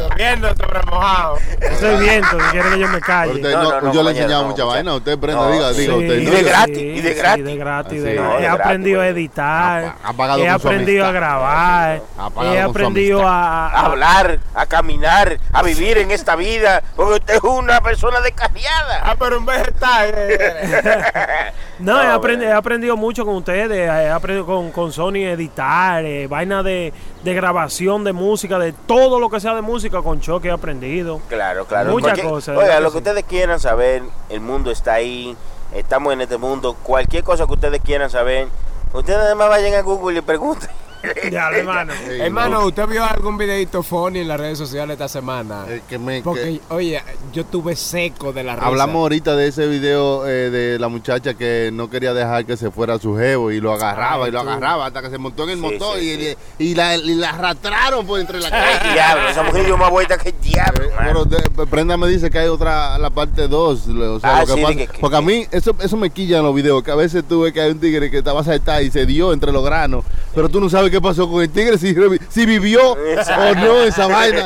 [0.07, 1.37] Lloviendo sobre mojado.
[1.59, 3.33] Estoy viendo, si quiere que yo me calle.
[3.33, 4.93] Usted No, no- no, no, yo le he enseñado no, mucha vaina.
[4.95, 5.99] Usted prenda, No, diga, diga sí.
[5.99, 6.17] usted.
[6.19, 7.45] Y de gratis, sí, y de sí, gratis.
[7.45, 8.15] de gratis, Ah, de sí.
[8.15, 8.21] gratis.
[8.21, 9.13] No, de He gratis, aprendido a güey.
[9.13, 9.83] editar.
[9.83, 12.01] Ha- ha pagado he aprendido a grabar.
[12.43, 17.43] He aprendido a, a hablar, a caminar, a vivir en esta vida, porque usted es
[17.43, 19.01] una persona descarriada.
[19.03, 20.13] Ah, pero un vegetal.
[21.79, 22.43] No, he, aprendi- bueno.
[22.43, 26.91] he aprendido mucho con ustedes, he aprendido con, con Sony editar, eh, vaina de,
[27.23, 31.21] de grabación de música, de todo lo que sea de música con Choque he aprendido.
[31.29, 31.91] Claro, claro.
[31.91, 33.09] Muchas cosas, Oiga, ¿verdad lo que que sí?
[33.09, 35.35] ustedes quieran saber, el mundo está ahí,
[35.73, 36.75] estamos en este mundo.
[36.83, 38.47] Cualquier cosa que ustedes quieran saber,
[38.93, 40.69] ustedes además vayan a Google y pregunten.
[41.31, 41.93] Ya, hermano.
[41.93, 42.65] Sí, Hermano, no.
[42.67, 45.65] ¿usted vio algún videito funny en las redes sociales esta semana?
[45.67, 47.01] Eh, que me- Porque, que- oye,
[47.33, 48.67] yo tuve seco de la risa.
[48.67, 52.71] Hablamos ahorita de ese video eh, de la muchacha que no quería dejar que se
[52.71, 54.49] fuera su jevo y lo agarraba Ay, y lo tú.
[54.49, 56.35] agarraba hasta que se montó en el Sí, motor sí, y, sí.
[56.59, 58.93] y- y la, y la arrastraron por entre la ¡Qué calle.
[58.93, 59.29] diablo!
[59.29, 61.25] Esa mujer dio más vuelta que el diablo, Eh, mano.
[61.25, 63.87] Pero de- Prenda me dice que hay otra, la parte 2.
[63.87, 66.09] O sea, Ah, lo que sí, pasa- de que- porque a mí eso, eso me
[66.09, 68.43] quilla en los videos, que a veces tú ves que hay un tigre que estaba
[68.43, 71.49] saltado y se dio entre los granos, pero tú no sabes qué pasó con el
[71.49, 71.95] tigre, si,
[72.29, 74.45] si vivió o no esa vaina.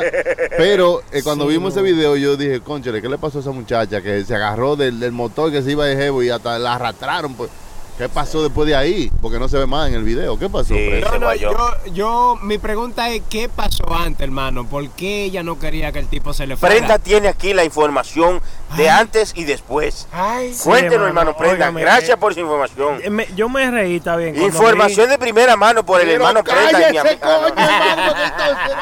[0.56, 4.00] Pero eh, cuando vimos ese video yo dije, conchale, ¿qué le pasó a esa muchacha
[4.02, 7.34] que se agarró del, del motor que se iba de jevo y hasta la arrastraron?
[7.34, 7.50] Pues,
[7.96, 9.08] ¿Qué pasó después de ahí?
[9.22, 10.36] Porque no se ve más en el video.
[10.36, 10.74] ¿Qué pasó?
[10.74, 10.86] Sí.
[10.88, 11.10] Prenda?
[11.12, 11.52] No, no, yo,
[11.92, 14.66] yo, mi pregunta es, ¿qué pasó antes, hermano?
[14.66, 16.74] ¿Por qué ella no quería que el tipo se le fuera?
[16.74, 18.42] Prenda tiene aquí la información
[18.76, 20.08] de antes y después.
[20.10, 21.54] Ay, Sí, Cuéntenos, hermano, hermano Prenda.
[21.54, 22.98] óigame, Gracias eh, por su información.
[23.00, 24.42] Eh, me- yo me reí, está bien.
[24.42, 28.76] Información de primera mano por el Pero hermano Prenda y mi coño, hermano, entonces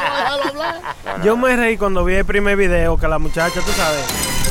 [0.54, 4.41] no yo me reí cuando vi el primer video que la muchacha, tú sabes.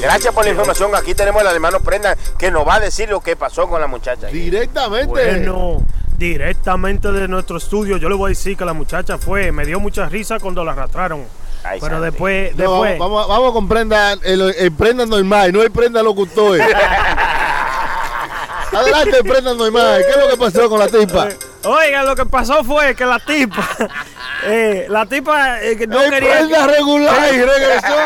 [0.00, 0.94] Gracias por la información.
[0.94, 3.86] Aquí tenemos al hermano Prenda que nos va a decir lo que pasó con la
[3.86, 4.28] muchacha.
[4.28, 5.06] Directamente.
[5.06, 5.82] Bueno,
[6.16, 9.80] directamente de nuestro estudio, yo le voy a decir que la muchacha fue, me dio
[9.80, 11.24] mucha risa cuando la arrastraron.
[11.64, 12.04] Ay, Pero Santi.
[12.10, 12.98] después, No, después.
[12.98, 16.58] vamos, vamos, vamos con prenda, el, el prenda normal, no el prenda locutor.
[18.72, 20.02] Adelante, el prenda normal.
[20.06, 21.28] ¿Qué es lo que pasó con la tipa?
[21.64, 23.68] Oiga, lo que pasó fue que la tipa,
[24.46, 27.96] eh, la tipa eh, no el quería, regular y regresó.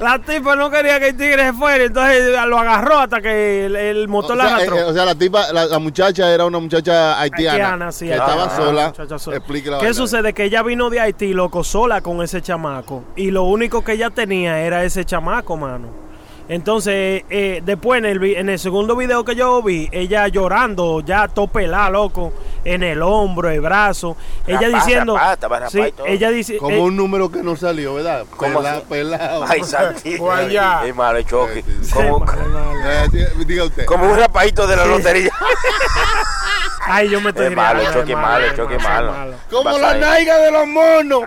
[0.00, 3.76] la tipa no quería que el tigre se fuera, entonces lo agarró hasta que el,
[3.76, 6.58] el O motor la sea, eh, o sea, la tipa, la, la muchacha era una
[6.58, 7.52] muchacha haitiana.
[7.54, 9.18] Haitiana, sí, que estaba una sola.
[9.18, 9.36] sola.
[9.38, 10.34] Explique la ¿Qué sucede?
[10.34, 13.02] Que ella vino de Haití, loco, sola con ese chamaco.
[13.16, 16.05] Y lo único que ella tenía era ese chamaco, mano.
[16.48, 21.00] Entonces, eh, después en el, vi- en el segundo video que yo vi, ella llorando,
[21.00, 22.32] ya topelá, loco.
[22.64, 24.16] en el hombro, el brazo.
[24.46, 25.16] ella diciendo.
[25.68, 26.58] sí, ella dice.
[26.58, 28.24] Como eh, un número que no salió, ¿verdad?
[28.36, 28.82] ¿Cómo Pela- así?
[28.88, 29.44] pelado.
[29.48, 29.60] Ay.
[29.60, 29.74] Es
[30.94, 31.18] malo.
[31.20, 31.28] Sí,
[31.92, 32.26] Como,
[33.10, 33.84] sí, diga usted.
[33.86, 35.30] como un rapadito de la lotería.
[36.88, 37.82] Ay, yo me estoy Es malo,
[38.16, 39.34] malo, malo.
[39.50, 41.22] Como la naiga de los monos.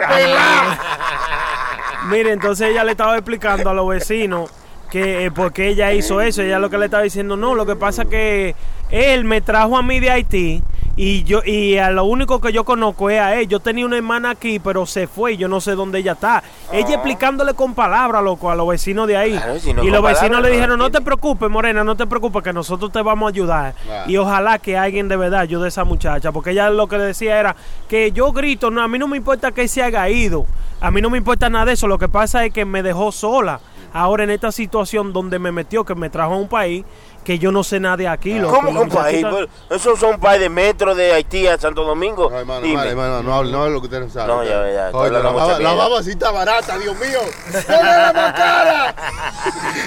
[2.06, 4.50] Mire, entonces ella le estaba explicando a los vecinos
[4.90, 6.42] que eh, por qué ella hizo eso.
[6.42, 8.56] Ella lo que le estaba diciendo, no, lo que pasa que
[8.90, 10.64] él me trajo a mí de Haití
[11.02, 13.48] y yo y a lo único que yo conozco es a él.
[13.48, 16.44] Yo tenía una hermana aquí, pero se fue, yo no sé dónde ella está.
[16.74, 19.32] Ella explicándole con palabras, loco, a los vecinos de ahí.
[19.32, 21.06] Claro, si no y los vecinos le dijeron, no te entiende".
[21.06, 23.76] preocupes, Morena, no te preocupes, que nosotros te vamos a ayudar.
[24.08, 27.06] Y ojalá que alguien de verdad ayude a esa muchacha, porque ella lo que le
[27.06, 27.56] decía era
[27.88, 30.46] que yo grito, no, a mí no me importa que se haya ido,
[30.82, 33.14] a mí no me importa nada de eso, lo que pasa es que me dejó
[33.14, 33.62] sola.
[33.94, 36.86] Ahora en esta situación donde me metió, que me trajo a un país
[37.24, 38.40] que yo no sé nada de aquí.
[38.40, 38.56] loco.
[38.56, 39.26] ¿Cómo Y que un la país?
[39.70, 42.30] Esos son país de metro de Haití a Santo Domingo.
[42.30, 42.88] No, hermano, Dime.
[42.88, 44.28] hermano, hermano, no hable, no hable lo que usted no sabe.
[44.28, 45.74] No, ya, ya, Oye, la, la mierda.
[45.76, 47.20] baba sí está barata, Dios mío.
[47.68, 48.96] ¡Dale más cara!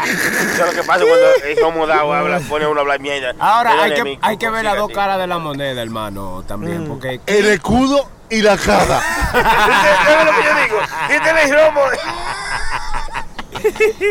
[0.05, 3.34] Eso es lo que pasa cuando es incomodado, habla, pone uno a hablar mierda.
[3.38, 7.20] Ahora hay que, hay que ver las dos caras de la moneda, hermano, también, porque
[7.26, 9.00] El escudo y la cara.
[9.32, 11.62] ¿Sabes lo que yo digo?
[11.64, 11.80] Romo.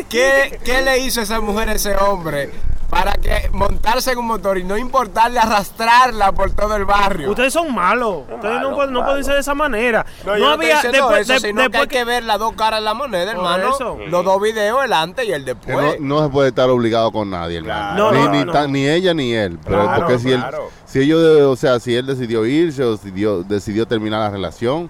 [0.09, 2.49] ¿Qué, qué le hizo esa mujer a ese hombre
[2.89, 7.29] para que montarse en un motor y no importarle arrastrarla por todo el barrio?
[7.29, 8.23] Ustedes son malos.
[8.29, 10.05] Ustedes no, malo, pueden- no pueden ser de esa manera.
[10.25, 10.81] No, No, había.
[10.81, 13.31] Después, eso, de- sino que después hay que ver las dos caras de la moneda,
[13.31, 13.69] hermano.
[13.73, 13.97] eso.
[14.09, 15.99] Los dos videos, el antes y el después.
[16.01, 18.09] no, no se puede estar obligado con nadie, hermano.
[18.09, 18.29] Claro.
[18.31, 18.51] ni, ni, no.
[18.51, 19.57] tan- ni ella ni él.
[19.63, 20.43] Pero Claro, porque si él,
[20.85, 24.89] si ellos, o sea, si él decidió irse o decidió, decidió terminar la relación,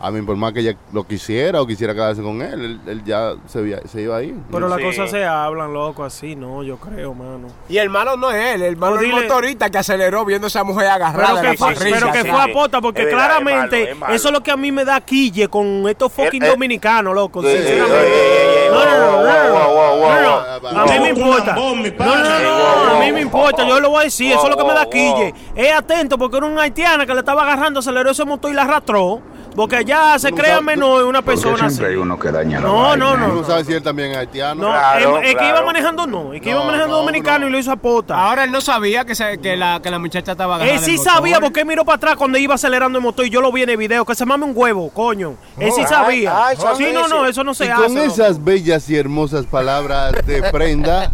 [0.00, 3.02] a mí por más que ella lo quisiera o quisiera quedarse con él, él, él
[3.04, 4.34] ya se, se iba a ir.
[4.50, 4.84] Pero las Sí.
[4.84, 7.48] cosas se hablan, loco, así, no, yo creo, mano.
[7.68, 10.48] Y el malo no es él, el malo es el motorista que aceleró viendo a
[10.48, 11.96] esa mujer agarrada Pero que, la fue, parrilla.
[11.98, 14.14] pero que fue a pota, porque Es verdad, claramente es malo, es malo.
[14.14, 16.50] eso es lo que a mí me da quille con estos fucking Eh, eh.
[16.50, 17.42] dominicanos, loco.
[17.42, 18.68] Sí, sinceramente.
[18.70, 20.80] No, no, no, no.
[20.80, 21.54] A mí me importa.
[21.54, 24.56] No, no, no, a mí me importa, yo lo voy a decir, eso es lo
[24.56, 25.34] que me da quille.
[25.56, 28.62] Es atento porque era una haitiana que le estaba agarrando, aceleró ese motor y la
[28.62, 29.20] arrastró.
[29.56, 31.82] Porque allá se no crea menor una persona así.
[31.82, 33.28] uno que daña No, no, Tú no.
[33.34, 34.62] no sabes si él también es haitiano.
[34.62, 35.66] No, Claro, es, es que iba claro.
[35.66, 36.32] manejando, no.
[36.32, 37.48] Es que iba No, manejando no, dominicano no.
[37.48, 38.14] y lo hizo a pota.
[38.16, 40.96] Ahora él no sabía que, se- que, la, que la muchacha estaba agarrada Él sí
[40.98, 43.70] sabía porque miró para atrás cuando iba acelerando el motor y yo lo vi en
[43.70, 44.04] el video.
[44.04, 45.34] Que se mame un huevo, coño.
[45.58, 46.46] Él sí sabía.
[46.46, 47.82] ay, sí, no, no, eso no se y hace.
[47.82, 51.10] con esas bellas y hermosas palabras de prenda,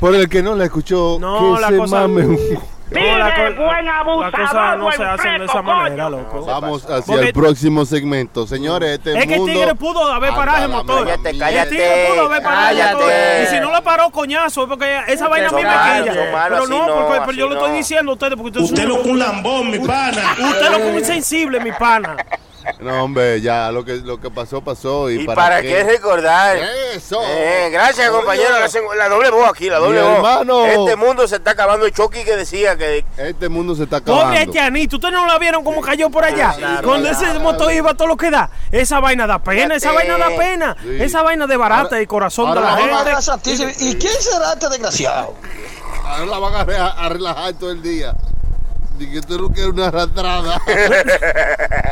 [0.00, 2.38] por el que no la escuchó, No, que la se cosa- mame un...
[2.94, 6.44] La, co- buen la cosa no abusador, se hacen de esa manera, loco.
[6.44, 8.46] Vamos hacia Porque- el próximo segmento.
[8.46, 9.52] Señores, este Es que el mundo...
[9.52, 11.04] tigre pudo haber Anda parado el la motor.
[11.06, 11.62] Cállate, mierda.
[11.62, 12.08] El tigre cállate.
[12.14, 13.00] pudo haber parado el motor.
[13.08, 13.42] Cállate.
[13.42, 16.08] Y si no lo paró, coñazo, es porque esa vaina a mí son me malos,
[16.08, 16.14] quilla.
[16.24, 19.18] son malos, Pero no, no, porque- yo lo estoy diciendo a ustedes Usted lo un
[19.18, 20.34] lambón, mi pana.
[20.38, 22.16] Usted lo que es insensible, mi pana.
[22.84, 25.10] No, hombre, ya lo que, lo que pasó, pasó.
[25.10, 26.58] ¿Y, ¿Y para qué recordar?
[26.94, 27.18] Eso.
[27.26, 28.16] Eh, gracias, Oye.
[28.18, 28.48] compañero.
[28.96, 30.16] La, doble voz aquí, la doble Mi voz.
[30.16, 30.66] hermano.
[30.66, 31.86] Este mundo se está acabando.
[31.86, 33.04] El Chucky que decía que.
[33.16, 34.38] Este mundo se está Pobre acabando.
[34.40, 36.52] haitianito, ¿ustedes no la vieron cómo cayó por allá?
[36.56, 37.26] Claro, Cuando claro.
[37.26, 38.50] ese motor iba todo lo que da.
[38.70, 40.76] Esa vaina da pena, esa vaina da pena.
[40.82, 40.96] Sí.
[41.00, 43.52] Esa vaina de barata Ahora- y corazón ahora de la gente.
[43.80, 45.34] ¿Y quién será este desgraciado?
[46.04, 48.14] Ahora la van a, re- a relajar todo el día.
[48.98, 50.60] Dije que tú no quieres una arrastrada.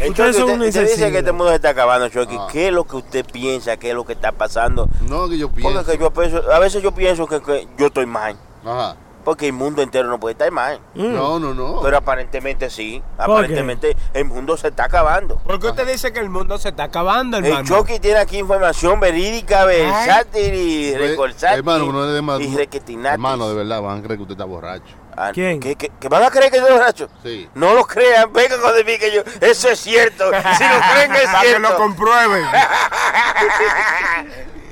[0.00, 2.36] Entonces, usted, dice que este mundo se está acabando, Chucky.
[2.38, 2.48] Ah.
[2.52, 3.76] ¿Qué es lo que usted piensa?
[3.76, 4.88] ¿Qué es lo que está pasando?
[5.08, 5.72] no, que yo pienso.
[5.72, 8.36] Porque que yo pienso, a veces yo pienso que, que yo estoy mal.
[8.64, 8.96] Ajá.
[9.24, 10.78] Porque el mundo entero no puede estar mal.
[10.94, 11.80] No, no, no.
[11.82, 13.02] Pero aparentemente sí.
[13.18, 15.38] Aparentemente el mundo se está acabando.
[15.38, 17.66] ¿Por qué usted dice que el mundo se está acabando, El hermano?
[17.66, 21.58] Chucky tiene aquí información verídica, versátil y Pues, recorsátil.
[21.58, 22.40] hermano, no es de más.
[22.40, 23.14] y requetinatis.
[23.14, 24.94] Hermano, de verdad, van a creer que usted está borracho.
[25.16, 25.60] Ah, ¿Quién?
[25.60, 27.08] ¿qué, qué, qué van a creer que yo borracho?
[27.22, 27.48] Sí.
[27.54, 29.22] No lo crean, vengan con mí que yo.
[29.40, 30.24] Eso es cierto.
[30.26, 31.76] Si lo creen que es Para que lo cierto.
[31.76, 32.44] comprueben.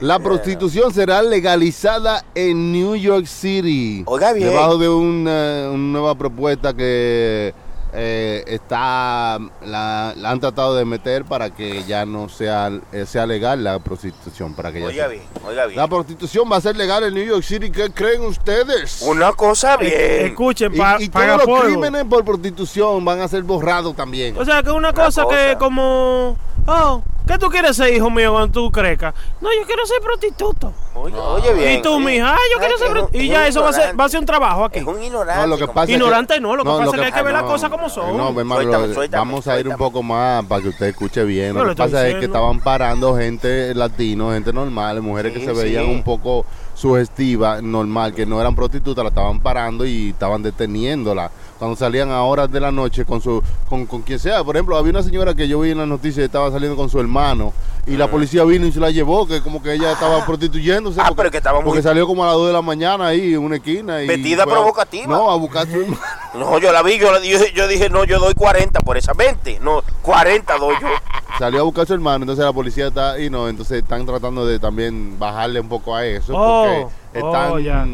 [0.01, 4.03] La prostitución será legalizada en New York City.
[4.07, 4.51] Oiga bien.
[4.51, 7.55] Debajo de una, una nueva propuesta que
[7.95, 13.27] eh, está la, la han tratado de meter para que ya no sea, eh, sea
[13.27, 14.55] legal la prostitución.
[14.55, 15.79] Para que ya Oiga sea- bien, oiga bien.
[15.79, 17.71] La prostitución va a ser legal en New York City.
[17.71, 19.03] ¿Qué creen ustedes?
[19.03, 19.93] Una cosa bien.
[20.27, 21.63] Escuchen, y, pa- y todos los polvo.
[21.63, 24.37] crímenes por prostitución van a ser borrados también.
[24.39, 25.37] O sea, que una cosa, cosa.
[25.37, 26.37] que como...
[26.67, 29.15] Oh, ¿qué tú quieres ser, hijo mío, cuando tú crezcas?
[29.41, 30.73] No, yo quiero ser prostituto.
[30.95, 31.79] Oye, oye bien.
[31.79, 32.05] y tú, sí.
[32.05, 33.25] mija, ah, yo quiero que ser prostituto.
[33.25, 34.01] Y ya eso va a ser, ignorante.
[34.01, 34.79] va a ser un trabajo aquí.
[34.79, 35.41] Es un ignorante.
[35.41, 37.33] No, lo que pasa es Ignorante no, lo que pasa es que hay que ver
[37.33, 38.17] las cosas como son.
[38.17, 41.55] No, hermano, Suéltame, suéltame, vamos a ir un poco más para que usted escuche bien.
[41.55, 45.47] No, Lo que pasa es que estaban parando gente latino, gente normal, mujeres Sí, que
[45.47, 45.91] se veían sí.
[45.91, 51.77] un poco sugestivas, normal, que no eran prostitutas, la estaban parando y estaban deteniéndola cuando
[51.77, 54.43] salían a horas de la noche con su con, con quien sea.
[54.45, 56.89] Por ejemplo, había una señora que yo vi en las noticias que estaba saliendo con
[56.91, 57.53] su hermano
[57.87, 61.01] y la policía vino y se la llevó, que como que ella estaba prostituyéndose.
[61.01, 63.07] Ah, porque, pero que estaba muy- porque salió como a las 2 de la mañana
[63.09, 64.03] ahí en una esquina.
[64.03, 65.07] Y Vestida fue a- provocativa.
[65.07, 65.99] No, a buscar su hermano.
[66.35, 69.13] No, yo la vi, yo, la- yo, yo dije, no, yo doy 40 por esa
[69.13, 69.61] 20.
[69.61, 70.89] No, 40 doy yo.
[71.39, 74.45] Salió a buscar a su hermano, entonces la policía está y no, entonces están tratando
[74.47, 77.87] de también bajarle un poco a eso Oh, porque oh, están ya.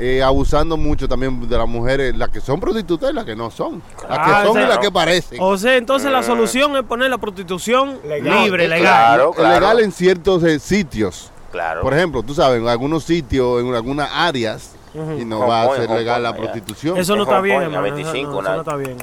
[0.00, 3.50] Eh, abusando mucho también de las mujeres, las que son prostitutas y las que no
[3.50, 5.38] son, las Ah, que son o sea, y las que parecen.
[5.40, 8.80] O sea, entonces la solución es poner la prostitución libre, No, legal.
[8.80, 9.54] Claro, claro.
[9.54, 11.30] legal en ciertos eh, sitios.
[11.52, 11.82] Claro.
[11.82, 15.76] Por ejemplo, tú sabes, en algunos sitios, en algunas áreas, y no Hong va a
[15.76, 16.96] ser Hong legal la prostitución.
[16.96, 17.82] Eso no está bien, hermano.
[17.82, 18.96] 25, eso no está bien.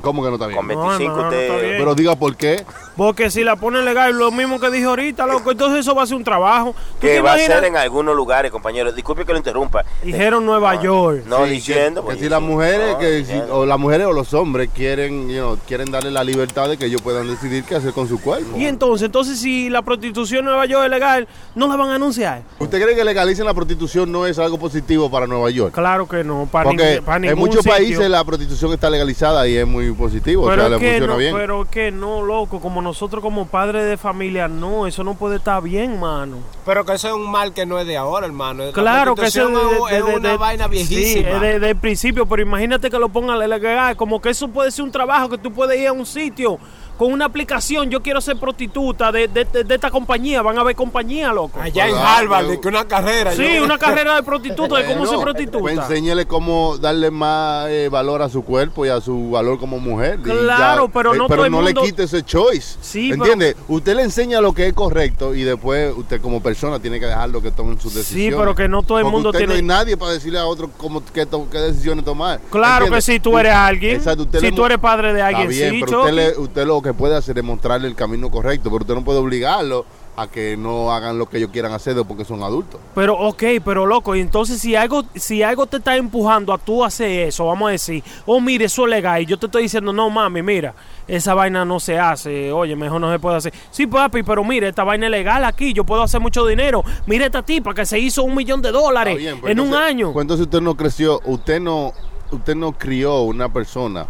[0.00, 0.56] ¿Cómo que no está bien?
[0.56, 1.64] Con No, 25 hermano, no está usted...
[1.66, 1.78] bien.
[1.78, 2.64] Pero diga por qué.
[2.96, 6.06] Porque si la ponen legal, lo mismo que dije ahorita, loco, entonces eso va a
[6.06, 6.74] ser un trabajo.
[6.94, 8.90] ¿Tú te Que va a ser en algunos lugares, compañero.
[8.92, 9.84] Disculpe que lo interrumpa.
[10.02, 11.22] Dijeron Nueva York.
[11.26, 12.00] No Sí, diciendo.
[12.02, 14.68] que, pues, que si las mujeres, no, que si- o las mujeres o los hombres
[14.74, 18.08] quieren, you know, quieren darle la libertad de que ellos puedan decidir qué hacer con
[18.08, 18.56] su cuerpo.
[18.58, 21.94] Y entonces, entonces si la prostitución en Nueva York es legal, no la van a
[21.94, 22.42] anunciar.
[22.58, 25.72] ¿Usted cree que legalicen la prostitución no es algo positivo para Nueva York?
[25.72, 27.70] Claro que no, para, Porque para en muchos sitio.
[27.72, 30.90] países la prostitución está legalizada y es muy positivo, pero o sea, es le que
[30.92, 31.34] funciona no, bien.
[31.36, 35.36] pero es que no, loco, como nosotros como padres de familia, no, eso no puede
[35.36, 36.36] estar bien, mano.
[36.66, 38.64] Pero que eso es un mal que no es de ahora, hermano.
[38.64, 39.48] La Claro que eso
[39.88, 41.30] es, es una vaina Sí, viejísima.
[41.30, 44.84] es de- del principio, pero imagínate que lo pongan legal, como que eso puede ser
[44.84, 46.58] un trabajo que tú puedes ir a un sitio
[46.98, 50.62] con una aplicación, yo quiero ser prostituta de, de- de- de esta compañía, van a
[50.64, 51.58] ver compañía, loco.
[51.60, 53.32] Allá en Harvard, yo- que una carrera.
[53.32, 55.58] Sí, yo- una carrera de prostituta, de cómo Bueno, ser prostituta.
[55.60, 59.78] Pues enséñale cómo darle más eh, valor a su cuerpo y a su valor como
[59.78, 60.18] mujer.
[60.20, 62.76] Claro, pero no todo el no mundo- le quite ese choice.
[62.80, 63.56] Sí, pero- ¿Entiende?
[63.68, 67.40] Usted le enseña lo que es correcto y después usted como persona tiene que dejarlo
[67.40, 68.38] que tomen sus decisiones.
[68.38, 70.46] pero que no todo el Porque mundo usted tiene- no hay nadie para decirle a
[70.46, 72.40] otro cómo, qué, to- qué decisiones tomar.
[72.50, 72.96] Claro ¿Entiende?
[72.96, 75.60] que si tú eres alguien, Exacto, usted si le tú eres padre de alguien, Está
[75.64, 78.70] bien, sí, pero usted, le- usted lo que puede hacer es mostrarle el camino correcto,
[78.70, 79.84] pero usted no puede obligarlo
[80.16, 82.80] a que no hagan lo que ellos quieran hacer porque son adultos.
[82.94, 86.82] Pero, ok, pero loco, y entonces si algo, si algo te está empujando a tú
[86.82, 89.92] hacer eso, vamos a decir, oh, mire, eso es legal, y yo te estoy diciendo,
[89.92, 90.74] no, mami, mira,
[91.06, 93.52] esa vaina no se hace, oye, mejor no se puede hacer.
[93.70, 96.82] Sí, papi, pero mire, esta vaina es legal aquí, yo puedo hacer mucho dinero.
[97.06, 100.12] Mire esta tipa que se hizo un millón de dólares bien, pues en un año.
[100.14, 101.92] Pues entonces usted no creció, usted no,
[102.32, 104.06] usted no crió una persona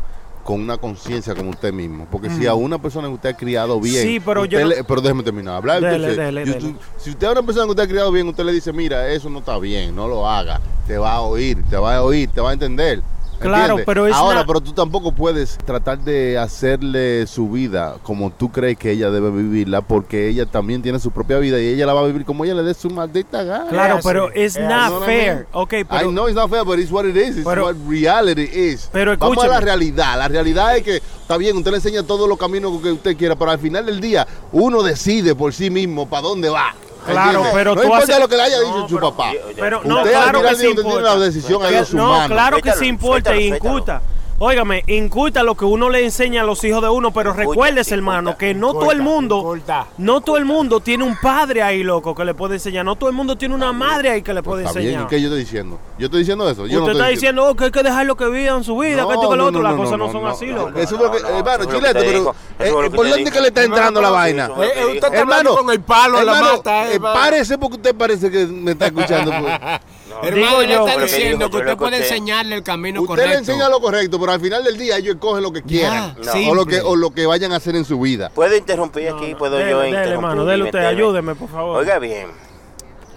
[0.48, 2.06] con una conciencia como usted mismo.
[2.10, 4.02] Porque si a una persona que usted ha criado bien.
[4.02, 5.82] Sí, pero yo no- pero déjeme terminar hablar.
[5.82, 6.74] Dele, entonces, dele, yo- dele.
[6.96, 9.28] Si usted a una persona que usted ha criado bien, usted le dice, mira, eso
[9.28, 12.40] no está bien, no lo haga, te va a oír, te va a oír, te
[12.40, 13.02] va a entender.
[13.38, 18.30] Claro, pero es Ahora, una- pero tú tampoco puedes tratar de hacerle su vida como
[18.30, 21.86] tú crees que ella debe vivirla, porque ella también tiene su propia vida y ella
[21.86, 23.66] la va a vivir como ella le dé su maldita gana.
[23.70, 25.34] Claro, pero es not what I fair.
[25.34, 25.46] mean?
[25.52, 26.10] Ok, I pero...
[26.10, 27.36] know it's not fair, but it's what it is.
[27.36, 28.88] It's Pero- what reality is.
[28.92, 30.18] Pero Vamos a la realidad.
[30.18, 33.36] La realidad es que está bien, usted le enseña todos los caminos que usted quiera,
[33.36, 36.74] pero al final del día uno decide por sí mismo para dónde va.
[37.06, 39.32] Claro, pero no tú importa haces- lo que le haya No, dicho su pero- papá.
[39.56, 41.00] Pero no, claro que sí importa.
[41.00, 41.62] la decisión
[41.92, 43.70] no, claro que sí importa suéltalo, y suéltalo.
[43.70, 44.02] inculta.
[44.40, 48.38] Óigame, inculta lo que uno le enseña a los hijos de uno, pero sí, hermano,
[48.38, 49.88] que no todo el mundo, inculta.
[49.98, 52.84] no todo el mundo tiene un padre ahí, loco, que le puede enseñar.
[52.84, 55.08] No todo el mundo tiene una madre ahí que le puede Está bien, ¿y enseñar.
[55.10, 55.80] qué yo estoy diciendo?
[55.98, 56.68] Yo estoy diciendo eso.
[56.68, 59.04] Yo no Usted estoy está diciendo oh, que hay que dejarlo que vivan su vida,
[59.08, 59.60] que esto que lo otro.
[59.60, 60.78] Las cosas no, son así, loco.
[60.78, 63.08] Eso es lo que, No, no, hermano, lo chilete, te pero lo eh, que ¿por
[63.08, 64.46] dónde que le está entrando la vaina?
[64.46, 67.76] lo Eh, usted está hablando con el palo en la hermano, mata, eh, párese porque
[67.76, 69.32] usted parece que me está escuchando.
[70.22, 73.30] Hermano, yo, está diciendo que usted puede usted- enseñarle el camino Usted correcto.
[73.32, 76.16] le enseña lo correcto, pero al final del día ellos escogen lo que quieran.
[76.22, 76.80] Ya, o, lo que, simple.
[76.90, 78.30] o lo que vayan a hacer en su vida.
[78.34, 79.34] ¿Puedo interrumpir aquí?
[79.34, 80.12] ¿Puedo Dele, yo dele, interrumpir?
[80.14, 80.96] hermano, dele usted, meterme?
[81.02, 81.76] ayúdeme, por favor.
[81.78, 82.28] Oiga bien.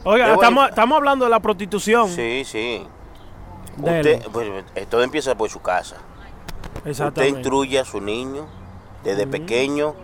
[0.03, 2.09] Oiga, estamos, estamos hablando de la prostitución.
[2.09, 2.85] Sí, sí.
[3.77, 4.15] Dele.
[4.15, 5.97] Usted, pues, todo empieza por su casa.
[6.85, 8.47] Usted instruye a su niño
[9.03, 9.95] desde pequeño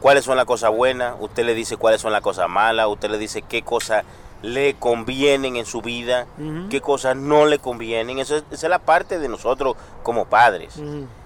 [0.00, 3.18] cuáles son las cosas buenas, usted le dice cuáles son las cosas malas, usted le
[3.18, 4.04] dice qué cosas
[4.42, 6.26] le convienen en su vida,
[6.70, 8.18] qué cosas no le convienen.
[8.18, 10.80] Eso esa es la parte de nosotros como padres.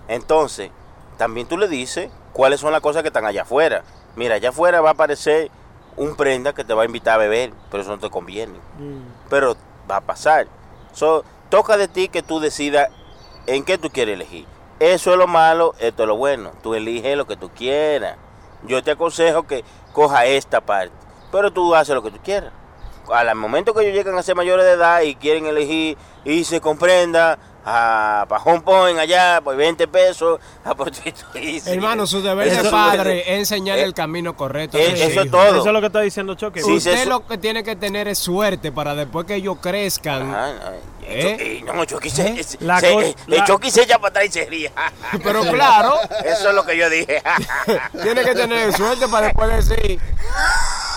[0.09, 0.71] Entonces,
[1.19, 3.85] también tú le dices cuáles son las cosas que están allá afuera.
[4.17, 5.51] Mira, allá afuera va a aparecer
[5.97, 8.59] un prenda que te va a invitar a beber, pero eso no te conviene.
[9.29, 9.57] Pero
[9.91, 10.47] va a pasar.
[10.93, 12.89] So, toca de ti que tú decidas
[13.47, 14.47] en qué tú quieres elegir.
[14.81, 16.53] Eso es lo malo, esto es lo bueno.
[16.63, 18.17] Tú eliges lo que tú quieras.
[18.65, 20.95] Yo te aconsejo que coja esta parte,
[21.31, 22.53] pero tú haces lo que tú quieras.
[23.13, 26.61] Al momento que ellos llegan a ser mayores de edad y quieren elegir y se
[26.61, 31.73] comprenda a para Home Point allá por 20 pesos a prostituirse.
[31.73, 34.79] Hermano, su deber de padre es enseñarle Eh, el camino correcto.
[34.79, 35.59] eso es todo.
[35.59, 36.61] Eso es lo que está diciendo Choque.
[36.61, 40.35] Sí, Usted lo que tiene que tener es suerte para después que ellos crezcan.
[41.13, 41.37] ¿Eh?
[41.63, 44.45] Chucky, no, Chucky se, se- La eh, la- Chucky se echa para atrás y se
[44.47, 44.71] ríe.
[45.25, 45.95] Pero claro,
[46.25, 47.23] Eso es lo que yo dije.
[48.03, 50.01] tiene que tener suerte para después decir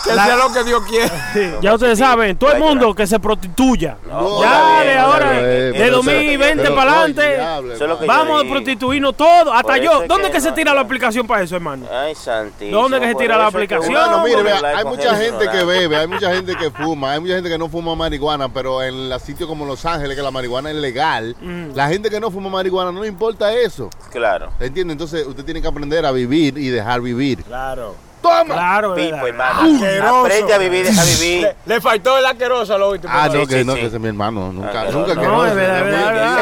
[0.03, 1.09] que La- sea lo que Dios quiere.
[1.33, 3.97] Sí, ya ustedes saben, todo el mundo que se prostituya.
[4.07, 9.51] No, ya de ahora, de Pero- 2020 pero, para adelante, yo vamos a prostituirnos todo.
[9.51, 10.03] Hasta yo.
[10.07, 11.87] ¿Dónde que se tira la aplicación para eso, hermano?
[11.91, 12.79] Ay, santísimo.
[12.81, 13.95] ¿Dónde que se tira la aplicación?
[14.23, 17.57] mire, hay mucha gente que bebe, hay mucha gente que fuma, hay mucha gente que
[17.57, 21.35] no fuma marihuana, pero en los sitios como Los Ángeles, que la marihuana es legal,
[21.41, 21.73] Mm.
[21.73, 23.89] la gente que no fuma marihuana no le importa eso.
[24.11, 24.49] Claro.
[24.59, 24.91] ¿Entiende?
[24.91, 27.41] Entonces usted tiene que aprender a vivir y dejar vivir.
[27.43, 27.95] Claro.
[28.25, 28.53] ¡Toma!
[28.55, 30.21] Claro, Pipo, hermano.
[30.21, 31.47] Aprende a vivir, deja vivir.
[31.65, 33.13] Le faltó el asqueroso a lo último.
[33.15, 33.79] Ah, Sí, no, que sí, no, sí.
[33.81, 34.51] que ese es mi hermano.
[34.51, 35.83] Nunca, Ah, nunca no, que No, es verdad,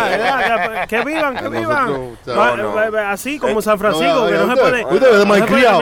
[0.10, 2.15] verdad, que vivan, que vivan.
[3.10, 4.85] Así como San Francisco, que no se usted- puede.
[4.85, 5.80] Ustedes de malcriado.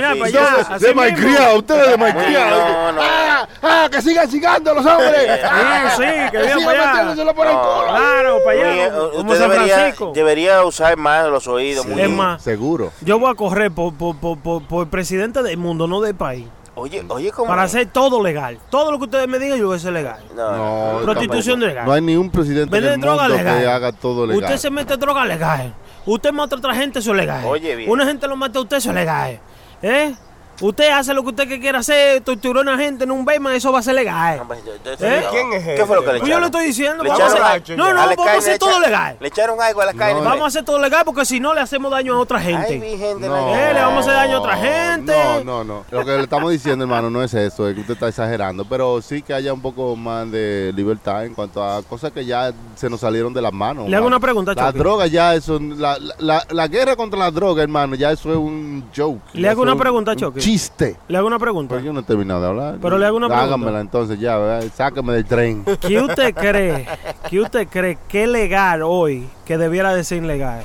[0.71, 1.57] así de malcriado.
[1.57, 2.59] Ustedes de malcriado.
[2.59, 3.01] No, no.
[3.03, 3.47] ¡Ah!
[3.61, 3.87] ¡Ah!
[3.91, 5.39] ¡Que sigan chingando los hombres!
[5.43, 5.91] ¡Ah!
[5.97, 6.91] Sí, sí, que ¡Que vivan para allá.
[6.93, 7.61] metiéndoselo por el No.
[7.61, 7.87] culo!
[7.87, 10.11] Claro, para allá, como- San debería, Francisco.
[10.15, 11.85] debería usar más los oídos.
[11.85, 12.17] muy Es bien.
[12.17, 12.91] más, Seguro.
[13.01, 16.47] yo voy a correr por presidente del mundo, no del país.
[16.73, 17.47] Oye, oye, ¿cómo?
[17.49, 18.57] Para hacer todo legal.
[18.69, 20.23] Todo lo que ustedes me digan, yo voy a hacer legal.
[20.35, 21.85] No, No, Prostitución legal.
[21.85, 23.59] No hay ni un presidente en Vender el droga mundo legal.
[23.59, 24.41] que haga todo legal.
[24.43, 25.73] Usted se mete droga legal.
[26.05, 27.45] Usted mata a otra gente, eso es legal.
[27.45, 27.89] Oye, bien.
[27.89, 29.39] Una gente lo mata a usted, eso es legal.
[29.81, 30.15] ¿Eh?
[30.61, 33.53] Usted hace lo que usted que quiera hacer, torturó a una gente en un Bayman,
[33.53, 34.41] eso va a ser legal.
[34.65, 35.21] Yo- yo- ¿Eh?
[35.23, 35.29] no.
[35.31, 36.41] ¿Quién es ¿Qué fue lo que le Pues yo echaron?
[36.41, 39.17] le estoy diciendo, Le vamos a hacer- No, no, vamos a hacer todo legal.
[39.19, 40.21] Le echaron algo a la carne.
[40.21, 42.79] Vamos a hacer todo legal porque si no le hacemos daño a otra Ay, gente.
[42.79, 45.13] virgen de No, la Eh, le vamos a hacer daño a otra gente.
[45.13, 45.85] No, no, no.
[45.89, 49.01] Lo que le estamos diciendo, hermano, no es eso, es que usted está exagerando, pero
[49.01, 52.89] sí que haya un poco más de libertad en cuanto a cosas que ya se
[52.89, 53.89] nos salieron de las manos.
[53.89, 54.77] Le hago una pregunta, La Chucky.
[54.79, 58.37] droga ya eso, la, la, la- la guerra contra la droga, hermano, ya eso es
[58.37, 59.21] un joke.
[59.33, 60.39] Le hago una pregunta, un Chucky.
[60.51, 60.97] Chiste.
[61.07, 61.73] Le hago una pregunta.
[61.75, 62.77] Pero yo no he terminado de hablar.
[62.81, 63.45] Pero le hago una pregunta.
[63.55, 64.67] Hágamela entonces ya, ¿verdad?
[64.75, 65.63] sáqueme del tren.
[65.79, 66.85] ¿Qué usted cree?
[67.29, 70.63] ¿Qué usted cree que es legal hoy que debiera de ser ilegal?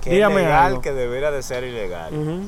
[0.00, 0.80] Que Dígame es legal algo.
[0.82, 2.14] que debería de ser ilegal.
[2.14, 2.40] Ujú.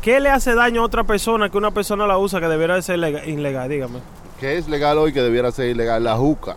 [0.00, 2.82] ¿Qué le hace daño a otra persona que una persona la usa que debiera de
[2.82, 3.68] ser lega- ilegal?
[3.68, 3.98] Dígame.
[4.38, 6.04] ¿Qué es legal hoy que debiera ser ilegal?
[6.04, 6.56] La juca.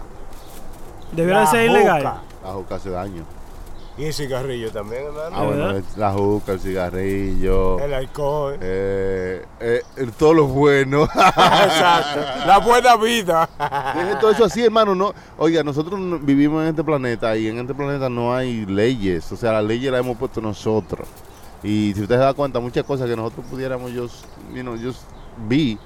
[1.13, 1.79] Debiera de ser juca.
[1.81, 2.03] ilegal.
[2.43, 3.23] La juca hace daño.
[3.97, 5.45] Y el cigarrillo también, Ah, hermano.
[5.45, 5.77] bueno, ¿Verdad?
[5.91, 7.79] es la juca, el cigarrillo.
[7.79, 8.57] El alcohol.
[8.61, 9.81] Eh, eh,
[10.19, 11.03] todo lo bueno.
[11.15, 12.19] Exacto.
[12.45, 13.49] La buena vida.
[13.95, 14.93] Deje todo eso así, hermano.
[14.93, 19.31] No, oiga, nosotros no- vivimos en este planeta y en este planeta no hay leyes.
[19.31, 21.07] O sea, las leyes las hemos puesto nosotros.
[21.63, 24.05] Y si usted se da cuenta, muchas cosas que nosotros pudiéramos, yo,
[24.53, 24.91] you know, yo
[25.47, 25.79] vi,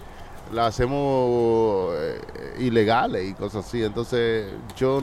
[0.52, 2.20] las hacemos eh,
[2.60, 3.82] ilegales y cosas así.
[3.82, 5.02] Entonces, yo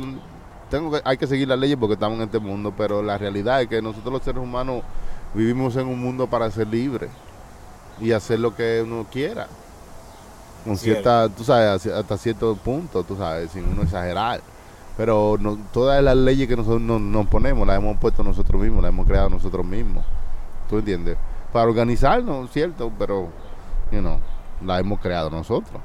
[0.70, 3.62] tengo que, hay que seguir las leyes porque estamos en este mundo, pero la realidad
[3.62, 4.82] es que nosotros los seres humanos
[5.34, 7.10] vivimos en un mundo para ser libres
[8.00, 9.48] y hacer lo que uno quiera.
[10.64, 14.40] Con cierta, tú sabes, hasta cierto punto, tú sabes, sin uno exagerar.
[14.96, 18.82] Pero no- todas las leyes que nosotros nos, nos ponemos las hemos puesto nosotros mismos,
[18.82, 20.04] las hemos creado nosotros mismos.
[20.68, 21.16] ¿Tú entiendes?
[21.52, 23.28] Para organizarnos, cierto, pero,
[23.92, 24.18] you know,
[24.64, 25.80] las hemos creado nosotros.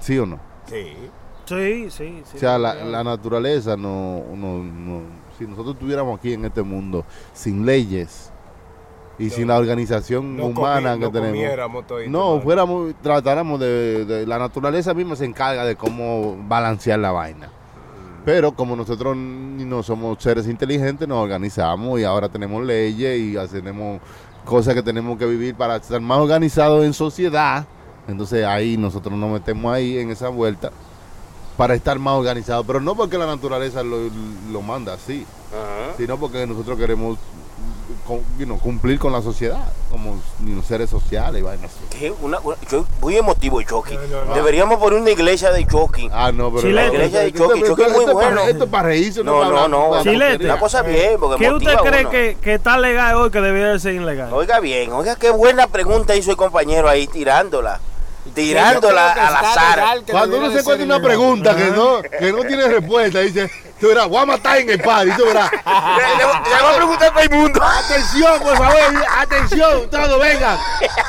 [0.00, 0.38] ¿Sí o no?
[0.66, 0.94] Sí.
[1.48, 2.36] Sí, sí, sí.
[2.36, 5.02] O sea, la, la naturaleza no, no, no-
[5.38, 8.30] Si nosotros estuviéramos aquí en este mundo sin leyes
[9.18, 11.86] y sin la organización No humana comi- que no tenemos.
[11.86, 17.12] todito, no, fuéramos, tratáramos de, de- La naturaleza misma se encarga de cómo balancear la
[17.12, 17.48] vaina.
[18.24, 24.00] Pero como nosotros no somos seres inteligentes, nos organizamos y ahora tenemos leyes y hacemos
[24.44, 27.64] cosas que tenemos que vivir para estar más organizados en sociedad.
[28.06, 30.70] Entonces ahí nosotros nos metemos ahí en esa vuelta
[31.58, 32.64] para estar más organizados.
[32.66, 33.98] Pero no porque la naturaleza lo,
[34.50, 35.92] lo manda así, Ajá.
[35.98, 37.18] sino porque nosotros queremos
[38.38, 41.70] you know, cumplir con la sociedad, como you know, seres sociales y vainas.
[42.22, 43.96] Una- una- yo- muy emotivo, Chucky.
[43.96, 44.34] No, no, no.
[44.34, 46.08] Deberíamos poner una iglesia de Chucky.
[46.10, 46.88] Ah, no, pero Chilete.
[46.88, 48.48] La iglesia de esto- Chucky, esto- Chucky es muy esto para- bueno.
[48.48, 49.90] Esto es para reírse, No, no, no.
[49.90, 50.44] para Chilete.
[50.46, 53.78] Una cosa bien, porque ¿Qué usted cree que, que está legal hoy que debiera de
[53.80, 54.32] ser ilegal?
[54.32, 57.80] Oiga bien, oiga qué buena pregunta hizo el compañero ahí tirándola.
[58.34, 60.00] Tirándola al azar.
[60.10, 63.50] Cuando uno se encuentra una pregunta que no, que no tiene respuesta, dice,
[63.80, 65.50] tú verás, voy a matar en el party, tú verás.
[65.58, 66.24] Le, le- le
[66.62, 67.60] voy a preguntar a todo el mundo.
[67.62, 68.78] Atención, por favor,
[69.18, 70.58] atención, todos vengan.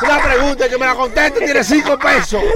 [0.02, 2.42] Una pregunta que me la conteste tiene cinco pesos.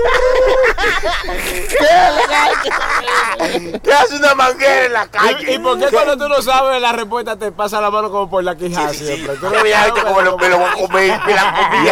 [3.83, 5.51] ¿Qué hace una manguera en la calle?
[5.51, 8.29] ¿Y, y por qué cuando tú no sabes la respuesta te pasa la mano como
[8.29, 9.35] por la quijada siempre?
[9.37, 11.89] Tú no Mira, sabes, esto como lo, me lo voy a comer, me la comí.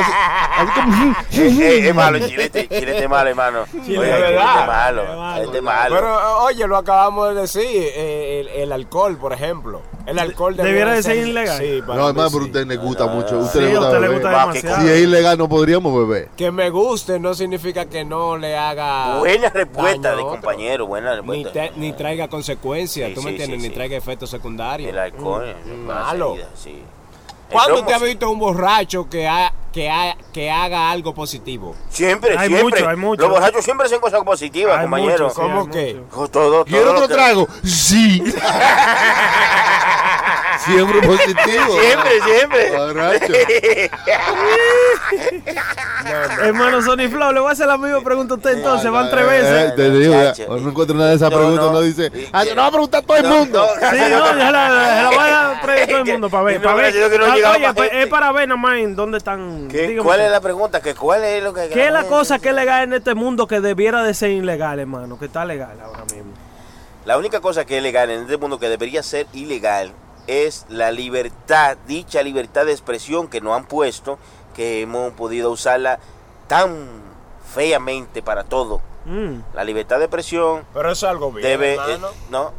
[1.32, 3.62] Es malo, chilete, chilete es malo, hermano.
[3.62, 4.62] Oye, el de chilete verdad.
[4.62, 5.34] es malo.
[5.36, 5.96] Chilete es malo.
[5.96, 8.11] Pero oye, lo acabamos de decir, eh,
[8.42, 9.82] el, el alcohol, por ejemplo.
[10.06, 11.60] El alcohol Debiera de ser ilegal.
[11.62, 12.28] Sí, para No, mí sí.
[12.34, 13.30] pero a usted le gusta mucho.
[13.42, 14.82] Sí, Usted le a gusta usted le gusta demasiado.
[14.82, 16.30] Si es ilegal, no podríamos beber.
[16.36, 19.20] Que me guste no significa que no le haga.
[19.20, 21.52] Buena respuesta daño de compañero, buena Ni, respuesta.
[21.54, 23.58] te- ni traiga consecuencias, Sí, ¿tú me entiendes?
[23.60, 23.76] sí, ni sí.
[23.76, 24.90] traiga efectos secundarios.
[24.90, 26.30] El alcohol, es una malo.
[26.32, 26.82] salida, sí.
[27.52, 31.76] ¿Cuándo te ha visto un borracho que, ha- que, ha- que haga algo positivo?
[31.90, 32.64] Siempre, Hay siempre.
[32.64, 33.22] mucho, hay mucho.
[33.24, 35.26] Los borrachos siempre hacen cosas positivas, Hay compañero.
[35.26, 36.02] mucho, sí, ¿Cómo que?
[36.12, 37.48] Todo, todo ¿Quiere lo otro que- trago?
[37.64, 38.24] Sí.
[40.66, 41.82] Siempre positivo.
[41.82, 42.78] Siempre, siempre.
[42.78, 43.34] Borracho.
[46.44, 49.24] Hermano Sony Flow, le voy a hacer la misma pregunta a usted entonces, van tres
[49.24, 49.76] Eh, veces.
[49.76, 51.72] te digo, ya, cuando no encuentro nada de esas No, preguntas, no.
[51.74, 53.68] no dice, ah, no va a preguntar a todo el mundo.
[53.82, 56.62] no, Sí, no, ya la, la voy a traer a todo el mundo para ver.
[56.62, 56.94] Para ver.
[57.46, 58.04] Oye, pues, gente.
[58.04, 59.70] es para ver nada más en dónde están.
[60.04, 60.82] ¿Cuál es la pregunta?
[60.82, 63.48] ¿Que ¿Cuál es lo que ¿Qué es la cosa que es legal en este mundo
[63.48, 65.18] que debiera de ser ilegal, hermano?
[65.20, 66.32] Que está legal ahora mismo.
[67.06, 69.92] La única cosa que es legal en este mundo que debería ser ilegal
[70.28, 74.20] es la libertad, dicha libertad de expresión que nos han puesto,
[74.56, 76.00] que hemos podido usarla
[76.48, 76.88] tan
[77.54, 78.82] feamente para todo.
[79.06, 79.40] Mm.
[79.56, 82.10] La libertad de expresión Pero eso es algo bien, debe, hermano.
[82.10, 82.52] eh, no,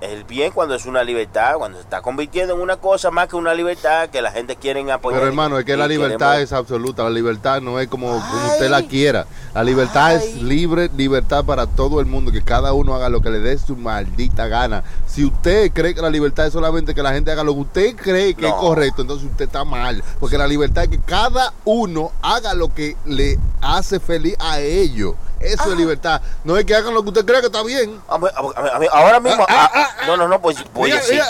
[0.00, 3.36] el bien cuando es una libertad, cuando se está convirtiendo en una cosa más que
[3.36, 5.18] una libertad que la gente quiere apoyar.
[5.20, 8.46] Pero hermano, es que la libertad queremos- es absoluta, la libertad no es como, como
[8.52, 9.26] usted la quiera.
[9.54, 13.30] La libertad es libre, libertad para todo el mundo, que cada uno haga lo que
[13.30, 14.84] le dé su maldita gana.
[15.06, 17.96] Si usted cree que la libertad es solamente que la gente haga lo que usted
[17.96, 20.02] cree que es correcto, entonces usted está mal.
[20.20, 25.14] Porque la libertad es que cada uno haga lo que le hace feliz a ellos.
[25.40, 26.20] Eso es libertad.
[26.44, 28.00] No es que hagan lo que usted cree que está bien.
[28.08, 29.46] A ver, a ver, a ver, a ver, ahora mismo.
[29.48, 31.20] Ah, ah, no, no, no, pues voy a decir.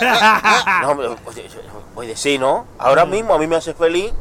[0.82, 0.94] No,
[1.94, 2.66] voy a- decir, ¿no?
[2.78, 4.12] Ahora mismo a mí me hace feliz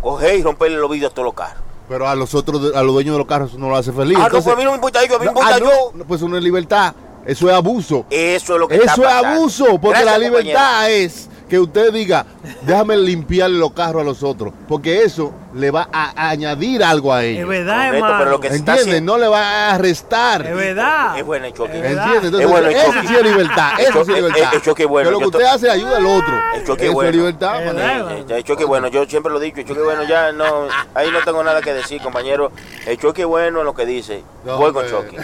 [0.00, 1.62] coger y romperle los vidrios a todos los carros.
[1.88, 4.16] Pero a los otros, a los dueños de los carros eso no lo hace feliz.
[4.16, 5.56] Ah, no, Entonces- pues a mí no me importa ellos, a mí me No, importa
[5.56, 5.90] ah, no, yo.
[5.94, 6.94] no, pues eso no es libertad.
[7.26, 8.04] Eso es abuso.
[8.10, 9.28] Eso es lo que Eso está es pasando.
[9.28, 10.40] abuso, porque Gracias, la compañero.
[10.42, 12.26] libertad es que usted diga,
[12.62, 17.22] déjame limpiarle los carros a los otros, porque eso le va a añadir algo a
[17.24, 17.48] Es ellos.
[17.48, 18.18] verdad, Correcto, hermano.
[18.18, 18.86] pero lo que se ¿Entiendes?
[18.86, 19.12] haciendo.
[19.12, 20.46] No le va a restar.
[20.46, 21.18] Es verdad.
[21.18, 21.76] Es bueno el choque.
[21.76, 22.04] Es verdad.
[22.06, 22.24] ¿Entiendes?
[22.24, 23.06] Entonces, Es bueno el eso choque.
[23.08, 23.70] sí es libertad.
[23.78, 24.48] Eso sí choque- es libertad.
[24.50, 25.08] el- el choque es bueno.
[25.08, 26.34] Que lo que usted hace ayuda al otro.
[26.54, 27.10] El choque eso bueno.
[27.10, 28.30] es libertad, Es verdad.
[28.30, 30.44] El choque bueno, yo siempre lo he dicho, el choque bueno ya no,
[30.94, 32.50] ahí no tengo nada que decir, compañero.
[32.86, 34.22] El choque bueno es lo que dice.
[34.44, 35.16] No, Voy con choque.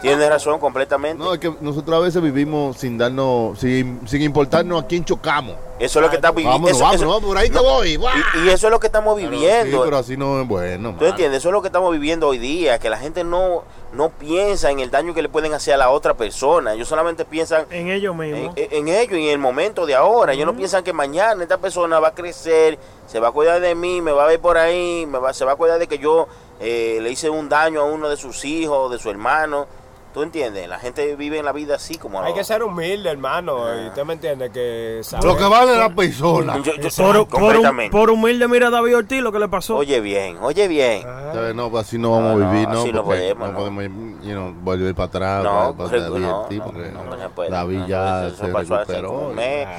[0.00, 1.22] Tienes razón completamente.
[1.22, 5.56] No, es que nosotros a veces vivimos sin darnos, sin, sin importarnos a quién chocamos.
[5.84, 6.58] Eso es lo que estamos viviendo.
[6.58, 7.88] Vámonos, Eso- vámonos, eso- por ahí te voy.
[7.90, 9.76] Y, y eso es lo que estamos Pero viviendo.
[9.78, 10.94] sí, pero así no es bueno.
[10.98, 11.38] ¿Tú entiendes?
[11.38, 14.80] Eso es lo que estamos viviendo hoy día, que la gente no, no piensa en
[14.80, 16.74] el daño que le pueden hacer a la otra persona.
[16.74, 18.56] Ellos solamente piensan En ellos en, mismos.
[18.56, 20.32] en- en ello y en el momento de ahora.
[20.34, 23.74] Ellos no piensan que mañana esta persona va a crecer, se va a cuidar de
[23.74, 25.98] mí, me va a ver por ahí, me va, se va a cuidar de que
[25.98, 26.28] yo
[26.60, 29.66] eh, le hice un daño a uno de sus hijos, de su hermano.
[30.12, 30.68] ¿Tú entiendes?
[30.68, 32.20] La gente vive en la vida así como...
[32.22, 33.60] Hay que ser humilde, hermano.
[33.82, 36.58] Y usted me entiende que Lo que vale la persona.
[36.58, 37.90] Yo- yo- Por, por, completamente.
[37.96, 39.76] por humilde, mira a David Ortiz lo que le pasó.
[39.76, 41.02] Oye bien, oye bien.
[41.02, 41.54] ¿Sabes?
[41.54, 42.80] No, pues así no vamos No, a vivir, no, ¿no?
[42.80, 43.58] así no Porque podemos, no no.
[43.58, 43.84] podemos
[44.22, 45.44] you know, volver para atrás.
[45.44, 47.50] No, para, David no, Ortiz, no, porque no, no se puede.
[47.50, 49.32] David ya se pasó hace recuperó.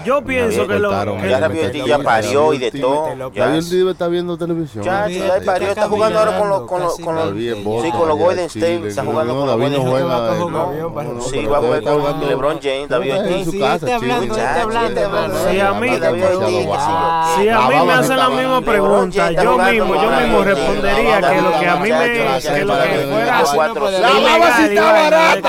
[0.03, 0.91] Yo pienso que lo.
[1.27, 3.05] Ya David Ortiz ya parió y de todo.
[3.35, 4.83] David Ortiz está viendo televisión.
[4.83, 8.45] ya, ya el parió, está jugando ahora con los con los Golden.
[8.45, 10.07] State, está No, jugando con los David no Golden.
[10.07, 10.22] State.
[10.23, 13.45] No, no, no, Sí, va a jugar con jugando- LeBron James, David Ortiz.
[13.45, 14.39] su Sí, casa, está hablando, chilling.
[14.47, 15.33] está hablando, hermano.
[15.49, 20.11] Sí, a mí- Si a La mí me hacen la misma pregunta, yo mismo, yo
[20.11, 25.41] mismo respondería que lo que a mí me, que lo que fuera ilegal.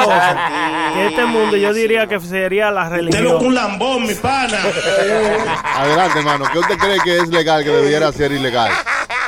[0.94, 3.54] Que este mundo yo diría que sería la religión.
[3.54, 4.58] lambón, mi pana.
[5.76, 6.44] Adelante, hermano.
[6.52, 8.70] ¿Qué usted cree que es legal, que debiera ser ilegal?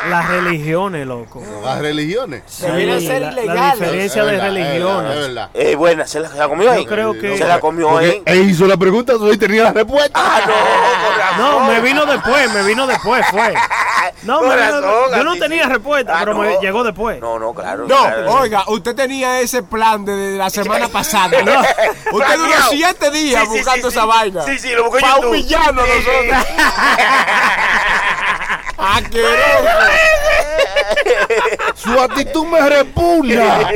[0.08, 1.42] Las religiones, loco.
[1.64, 2.42] Las religiones.
[2.60, 5.12] Deberían Sí, ser la, la diferencia Es de verdad, es verdad, religiones.
[5.16, 5.50] Es verdad.
[5.54, 6.84] Eh, buena, ¿se la, se la comió ahí?
[6.84, 8.22] Yo creo que- Se la comió ahí.
[8.24, 10.10] él hizo la pregunta, hoy tenía la respuesta.
[10.14, 11.38] Ah, no, razón.
[11.66, 13.54] No, me vino después, me vino después, fue.
[14.22, 14.84] No, me vino- razón,
[15.16, 15.68] yo no tenía sí.
[15.70, 16.40] respuesta, Ah, pero no.
[16.40, 17.20] me llegó después.
[17.20, 17.86] No, no, claro.
[17.88, 18.32] No, claro.
[18.34, 21.42] oiga, usted tenía ese plan desde la semana pasada.
[21.44, 21.60] No.
[22.16, 24.08] Usted duró siete días Sí, sí, buscando sí, esa sí.
[24.08, 24.42] vaina.
[24.44, 26.46] Sí, sí, lo busqué en Para humillarnos a nosotros.
[28.94, 29.68] Asqueroso.
[31.74, 33.70] Su actitud me repugna.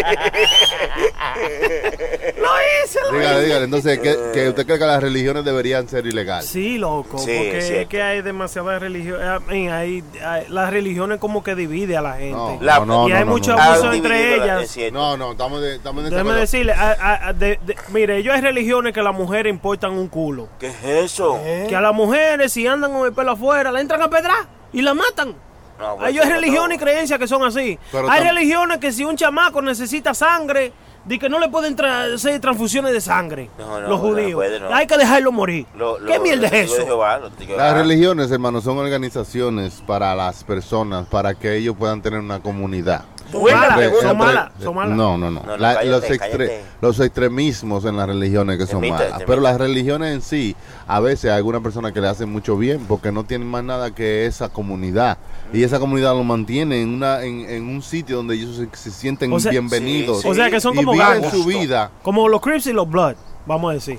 [2.36, 2.48] Lo
[2.84, 3.44] hice, lo Dígale, hice.
[3.46, 3.64] dígale.
[3.64, 6.46] Entonces, ¿que, que usted cree que las religiones deberían ser ilegales?
[6.48, 9.26] Sí, loco, Sí, porque es que hay demasiadas religiones.
[9.48, 12.32] Hay, hay- las religiones como que divide a la gente.
[12.32, 13.62] No, La- no, no, y hay no, mucho no.
[13.62, 14.76] abuso entre ellas.
[14.92, 18.32] No, no, estamos, de, estamos en Déjeme decirle, a- a- a- de- de- mire, yo
[18.32, 20.48] hay religiones que las mujeres importan un culo.
[20.58, 21.40] ¿Qué es eso?
[21.68, 24.82] Que a las mujeres, si andan con el pelo afuera, la entran a pedrar y
[24.82, 25.34] la matan.
[25.78, 27.78] No, pues, Hay no religiones y creencias que son así.
[27.90, 30.72] Pero hay religiones que si un chamaco necesita sangre,
[31.06, 33.48] de que no le pueden tra- hacer transfusiones de sangre.
[33.58, 34.34] No, no, los no judíos.
[34.34, 34.74] puede, no.
[34.74, 35.64] Hay que dejarlo morir.
[35.74, 36.84] Lo- lo- ¿Qué mierda es eso?
[36.84, 37.18] Jehová,
[37.56, 43.04] Las religiones, hermano, son organizaciones para las personas, para que ellos puedan tener una comunidad.
[43.32, 44.08] Buena Malas, pregunta.
[44.08, 44.96] son malas, son malas.
[44.96, 45.40] No, no, no.
[45.40, 46.64] No, no, La- cállate, los, extre- cállate.
[46.80, 49.22] los extremismos en las religiones que son malas.
[49.26, 52.84] Pero las religiones en sí, a veces hay algunas personas que le hacen mucho bien
[52.88, 55.18] porque no tienen más nada que esa comunidad.
[55.52, 58.90] Y esa comunidad lo mantiene en, una, en, en un sitio donde ellos se, se
[58.90, 60.18] sienten O sea- bienvenidos.
[60.18, 60.28] Sí, sí.
[60.28, 61.30] O sea que son y como viven gangos.
[61.30, 61.90] su vida.
[62.02, 63.14] Como los Crips y los Blood,
[63.46, 63.98] vamos a decir.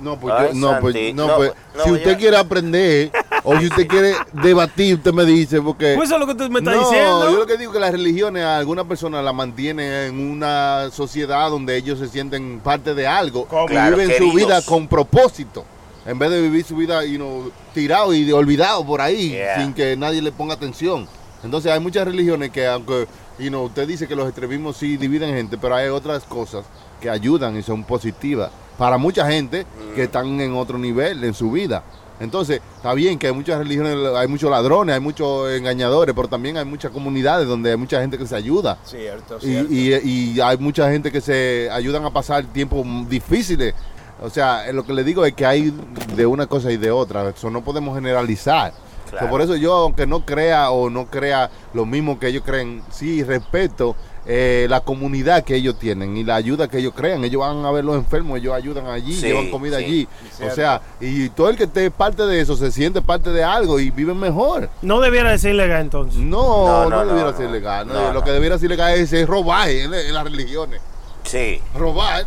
[0.00, 2.16] No, pues, Ay, yo- no, pues, no, no, pues, no, si usted ya.
[2.16, 3.10] quiere aprender
[3.44, 5.92] o si usted quiere debatir, usted me dice, porque...
[5.94, 7.30] Pues eso es lo que tú me estás no, diciendo.
[7.32, 10.88] yo lo que digo es que las religiones a algunas personas la mantienen en una
[10.90, 15.64] sociedad donde ellos se sienten parte de algo y Claro, viven su vida con propósito.
[16.06, 19.60] En vez de vivir su vida you know, tirado y olvidado por ahí Yeah.
[19.60, 21.06] sin que nadie le ponga atención.
[21.44, 23.06] Entonces hay muchas religiones que aunque
[23.38, 26.64] you know, usted dice que los extremismos sí dividen gente, pero hay otras cosas
[27.02, 28.50] que ayudan y son positivas
[28.80, 31.82] para mucha gente que están en otro nivel en su vida.
[32.18, 36.56] Entonces, está bien que hay muchas religiones, hay muchos ladrones, hay muchos engañadores, pero también
[36.56, 38.78] hay muchas comunidades donde hay mucha gente que se ayuda.
[38.82, 39.50] Cierto, Y,
[39.92, 43.74] y- y hay mucha gente que se ayudan a pasar tiempos difíciles.
[44.22, 45.74] O sea, eh, lo que le digo es que hay
[46.16, 47.28] de una cosa y de otra.
[47.28, 48.72] Eso no podemos generalizar.
[49.10, 49.28] Claro.
[49.28, 53.22] Por eso yo, aunque no crea o no crea lo mismo que ellos creen, sí
[53.24, 53.94] respeto
[54.26, 57.24] eh, la comunidad que ellos tienen y la ayuda que ellos crean.
[57.24, 60.08] Ellos van a ver los enfermos, ellos ayudan allí, Sí, llevan comida sí, allí.
[60.46, 63.80] O sea, y todo el que esté parte de eso se siente parte de algo
[63.80, 64.68] y viven mejor.
[64.82, 66.20] No debiera de ser ilegal entonces.
[66.20, 67.36] No, No, no, no, no, debiera no.
[67.36, 67.86] ser legal.
[67.88, 68.24] no, No, lo no.
[68.24, 70.80] que debiera ser legal es, es robar en, en las religiones.
[71.24, 71.60] Sí.
[71.74, 72.26] Robar.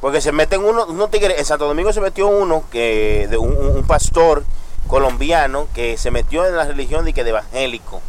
[0.00, 3.56] Porque se meten uno, unos tigres, en Santo Domingo se metió uno que de un,
[3.56, 4.44] un pastor
[4.86, 8.02] colombiano que se metió en la religión de que de evangélico.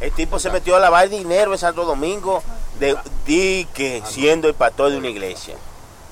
[0.00, 2.42] El tipo se metió a lavar dinero en Santo Domingo
[2.78, 2.96] de,
[3.26, 5.54] di que siendo el pastor de una iglesia.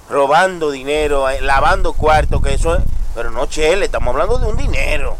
[0.08, 2.82] Robando dinero, eh, lavando cuartos, que eso es.
[3.14, 5.16] Pero no, chele, estamos hablando de un dinero.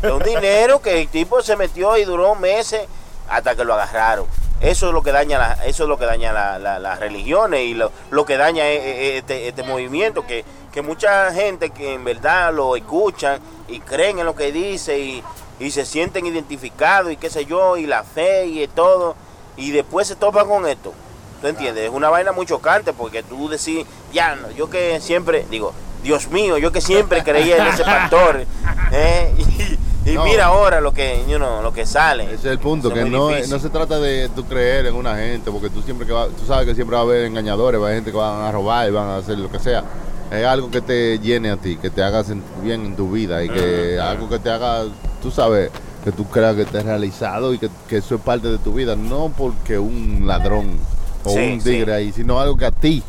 [0.00, 2.82] De un dinero que el tipo se metió y duró meses
[3.28, 4.26] hasta que lo agarraron.
[4.60, 7.60] Eso es lo que daña la, eso es lo que daña la- la- las religiones
[7.62, 11.94] y lo, lo que daña e- e- este, este movimiento que, que mucha gente que
[11.94, 15.24] en verdad lo escuchan y creen en lo que dice y,
[15.58, 19.16] y se sienten identificados y qué sé yo y la fe y todo
[19.56, 20.92] y después se topan con esto.
[21.40, 21.84] ¿Tú entiendes?
[21.84, 25.72] Es una vaina muy chocante porque tú decís, ya, no, yo que siempre, digo,
[26.02, 28.44] Dios mío, yo que siempre creía en ese pastor.
[28.92, 29.34] ¿eh?
[29.36, 30.24] Y, y No.
[30.24, 32.24] mira ahora lo que, you know, lo que sale.
[32.24, 35.50] ese es el punto, que no, no se trata de tú creer en una gente,
[35.50, 37.86] porque tú siempre que va, tú sabes que siempre va a haber engañadores, va a
[37.88, 39.84] haber gente que van a robar y van a hacer lo que sea.
[40.30, 42.24] Es algo que te llene a ti, que te haga
[42.62, 44.84] bien en tu vida y que algo que te haga,
[45.20, 45.70] tú sabes,
[46.04, 48.96] que tú creas que estés realizado y que, que eso es parte de tu vida,
[48.96, 50.78] no porque un ladrón
[51.24, 51.70] o Sí, un sí.
[51.70, 53.02] tigre ahí, sino algo que a ti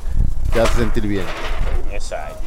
[0.54, 1.26] te hace sentir bien.
[1.92, 2.38] Exacto.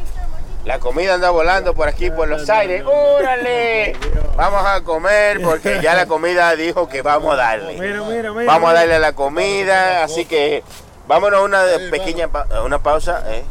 [0.64, 2.82] La comida anda volando por aquí, por los aires.
[2.84, 3.94] ¡Órale!
[4.36, 7.74] Vamos a comer porque ya la comida dijo que vamos a darle.
[7.78, 8.52] Mira, mira, mira.
[8.52, 10.64] Vamos a darle a la comida, así que
[11.06, 11.60] vámonos a una
[11.90, 13.22] pequeña pa- una pausa.
[13.28, 13.44] ¿eh?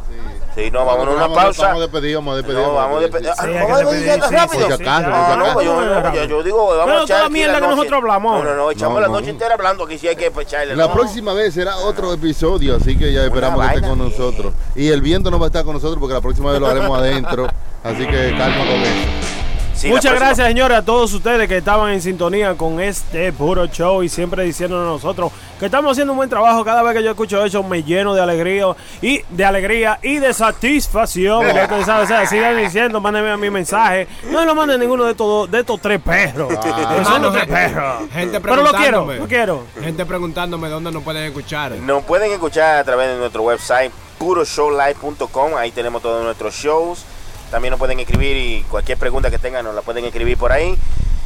[0.55, 1.63] Sí, no, vámonos a una Vamos- pausa.
[1.63, 2.59] Vamos a despedir, vamos a despedir.
[2.61, 3.25] No, vamos a despedir.
[3.27, 4.65] Sí, Ah, Vamos a despedir, sí, rápido.
[4.67, 7.75] acaso, No, yo, yo, yo digo, vamos Pero a echar toda mierda la que noche.
[7.75, 8.43] nosotros hablamos.
[8.43, 9.13] No, no, no, echamos No, la no.
[9.13, 9.83] noche entera hablando.
[9.83, 10.75] Aquí sí hay que echarle.
[10.77, 14.53] La próxima vez será otro episodio, así que ya esperamos que esté con nosotros.
[14.75, 16.97] Y el viento no va a estar con nosotros porque la próxima vez lo haremos
[16.97, 17.47] adentro.
[17.83, 19.44] Así que calma con eso.
[19.75, 24.03] Sí, Muchas gracias, señores, a todos ustedes que estaban en sintonía con este puro show
[24.03, 26.63] y siempre diciéndonos nosotros que estamos haciendo un buen trabajo.
[26.63, 28.67] Cada vez que yo escucho eso me lleno de alegría
[29.01, 31.45] y de alegría y de satisfacción.
[31.53, 34.07] Ya ustedes saben, o sea, sigan diciendo, mándenme a mi mensaje.
[34.31, 36.47] No lo manden ninguno de estos de estos tres perros.
[36.57, 38.09] Que son Hermano, los tres perros.
[38.13, 39.63] gente Pero lo quiero, lo quiero.
[39.81, 41.73] Gente preguntándome dónde nos pueden escuchar.
[41.73, 45.55] Nos pueden escuchar a través de nuestro website puroshowlive.com.
[45.57, 47.05] Ahí tenemos todos nuestros shows.
[47.51, 50.77] También nos pueden escribir y cualquier pregunta que tengan nos la pueden escribir por ahí.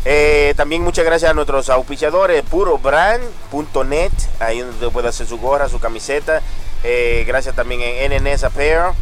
[0.05, 5.79] Eh, también muchas gracias a nuestros auspiciadores, purobrand.net, ahí donde puede hacer su gorra, su
[5.79, 6.41] camiseta.
[6.83, 8.93] Eh, gracias también en NNS Apparel,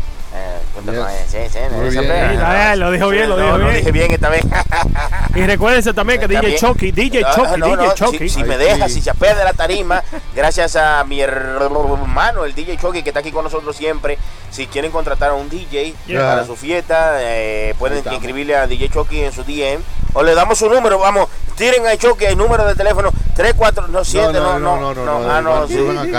[1.27, 1.59] Sí, sí,
[1.89, 2.07] bien.
[2.07, 3.77] bien, lo dijo bien, lo No, dijo Lo bien.
[3.77, 4.41] dije bien esta vez.
[5.35, 6.55] Y recuérdense también que DJ.
[6.57, 8.18] Chucky, DJ Chucky, no, DJ no, Chucky.
[8.19, 8.95] Si, si me deja, sí.
[8.95, 10.03] si se apea de la tarima,
[10.35, 14.18] gracias a mi hermano, el DJ Chucky, que está aquí con nosotros siempre.
[14.51, 16.22] Si quieren contratar a un DJ Yeah.
[16.22, 19.81] para su fiesta, eh, pueden escribirle a DJ Chucky en su DM.
[20.18, 24.57] O le damos su número, vamos, tiren a Chucky el número de teléfono 3497, no,
[24.57, 25.76] no, no, no, ah, no, sí.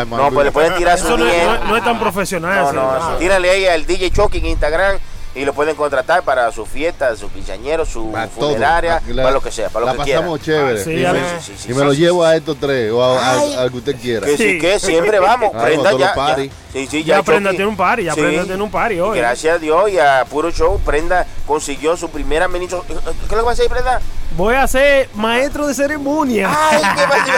[0.09, 2.73] No, pues le pueden tirar su Eso no, es- tan profesional.
[2.73, 3.16] No, no.
[3.16, 4.99] Tírale ahí al DJ Chucky en Instagram
[5.39, 8.48] y lo pueden contratar para su fiesta, su quinceañero, su Para todo.
[8.51, 10.20] funeraria, La- para lo que sea, para la lo que quiera.
[10.20, 10.81] pasamos chévere.
[10.81, 11.23] Ah, sí, y me, ves.
[11.40, 12.31] Sí, sí, sí, y me sí, lo sí, llevo sí.
[12.31, 14.27] a estos tres o a- a- al que usted quiera.
[14.27, 15.51] Que sí, que siempre vamos.
[15.55, 16.15] Ah, Prenda ya.
[16.15, 16.36] ya.
[16.73, 18.15] Sí, sí, Ya Prenda tiene un party, ya.
[18.15, 19.19] Prenda tiene un party hoy.
[19.19, 22.85] Gracias a Dios y a Puro Show, Prenda consiguió su primera ministro.
[22.86, 24.01] ¿Qué es lo que va a hacer, Prenda?
[24.36, 26.51] Voy a ser maestro de ceremonia.
[26.70, 26.82] Ay,
[27.24, 27.32] qué.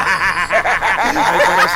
[1.03, 1.69] Ay, pero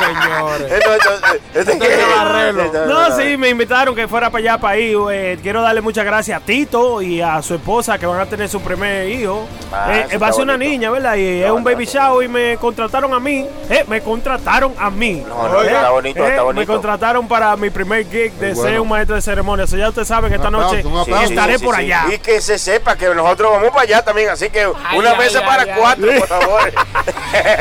[0.73, 2.87] señores.
[2.87, 4.93] No, sí, me invitaron que fuera para allá, para ahí.
[5.11, 8.47] Eh, quiero darle muchas gracias a Tito y a su esposa que van a tener
[8.49, 9.47] su primer hijo.
[9.71, 10.69] Ah, Eh, eso va a ser una bonito.
[10.71, 11.15] niña, ¿verdad?
[11.15, 13.45] Y es un baby shower y me contrataron a mí.
[13.69, 15.23] Eh, me contrataron a mí.
[15.27, 16.59] No, no, está bonito, está bonito.
[16.61, 19.67] Me contrataron para mi primer gig de ser un maestro de ceremonia.
[19.67, 20.83] So ya ustedes saben que esta noche
[21.23, 21.81] estaré sí, por sí.
[21.81, 22.05] allá.
[22.13, 25.17] Y que se sepa que nosotros vamos para allá también, así que Ay, una ay,
[25.17, 25.69] mesa ay, para ay.
[25.77, 26.73] cuatro, por favor.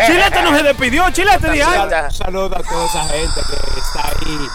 [0.07, 4.49] Chilete no se despidió, Chilete Un saludo a toda esa gente que está ahí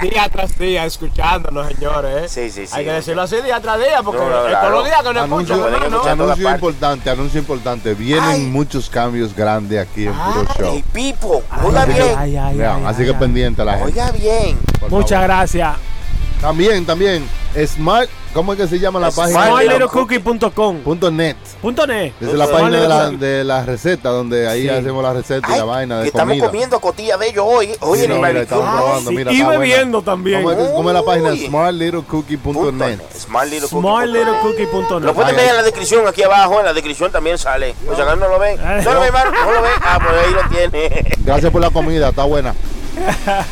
[0.00, 2.24] día tras día escuchándonos, señores.
[2.24, 2.28] ¿eh?
[2.28, 2.72] Sí, sí, sí.
[2.76, 4.60] Hay que decirlo así día tras día, porque No, no, es claro.
[4.68, 6.20] todos los días que nos Anuncio, escuchan.
[6.20, 7.94] anuncio importante, anuncio importante.
[7.94, 10.72] Vienen muchos cambios grandes aquí en Puro Show.
[10.74, 12.14] Ay, Pipo, oiga Así que- bien.
[12.18, 13.18] ay, ay, Vean, ay, así ay, que ay.
[13.20, 13.86] pendiente la gente.
[13.86, 14.58] Oiga bien.
[14.80, 15.26] por Muchas favor.
[15.26, 15.76] gracias.
[16.40, 17.26] También, también,
[17.66, 19.46] Smart, ¿cómo es que se llama la página?
[19.60, 20.76] Little SmartLittleCookie.com.
[20.80, 21.36] Punto net.
[21.60, 22.12] Punto net.
[22.20, 24.68] Esa es la página de la, de la receta, donde ahí Sí.
[24.68, 26.46] hacemos la receta y Ay, la vaina que de estamos comida.
[26.46, 27.72] comiendo cotilla de ellos hoy.
[27.80, 29.14] Oye, Sí, en el no, mira, estamos sí.
[29.14, 29.58] Y buena.
[29.58, 30.42] bebiendo también.
[30.42, 31.34] ¿Cómo es, cómo es la página?
[31.36, 33.00] Smartlittlecookie.net.
[33.18, 35.00] SmartLittleCookie.net.
[35.02, 37.74] Lo pueden ver en la descripción aquí abajo, en la descripción también sale.
[37.90, 38.56] O sea, no lo ven.
[38.84, 39.72] No lo ven, hermano, no lo ven.
[39.82, 41.04] Ah, pues ahí lo tiene.
[41.24, 42.54] Gracias por la comida, está buena.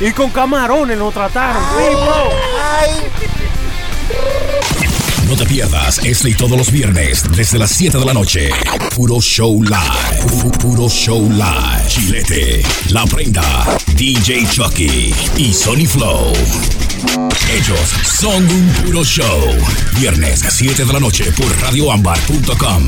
[0.00, 1.60] Y con camarones nos trataron.
[1.76, 3.10] Ay,
[5.26, 8.48] No te pierdas este y todos los viernes desde las 7 de la noche.
[8.96, 10.24] Puro Show Live.
[10.26, 11.86] Pu- Puro Show Live.
[11.88, 16.32] Chilete, La Prenda, DJ Chucky y Sony Flow.
[17.52, 19.54] Ellos son un puro show.
[19.98, 22.86] Viernes 7 de la noche por radioambar.com.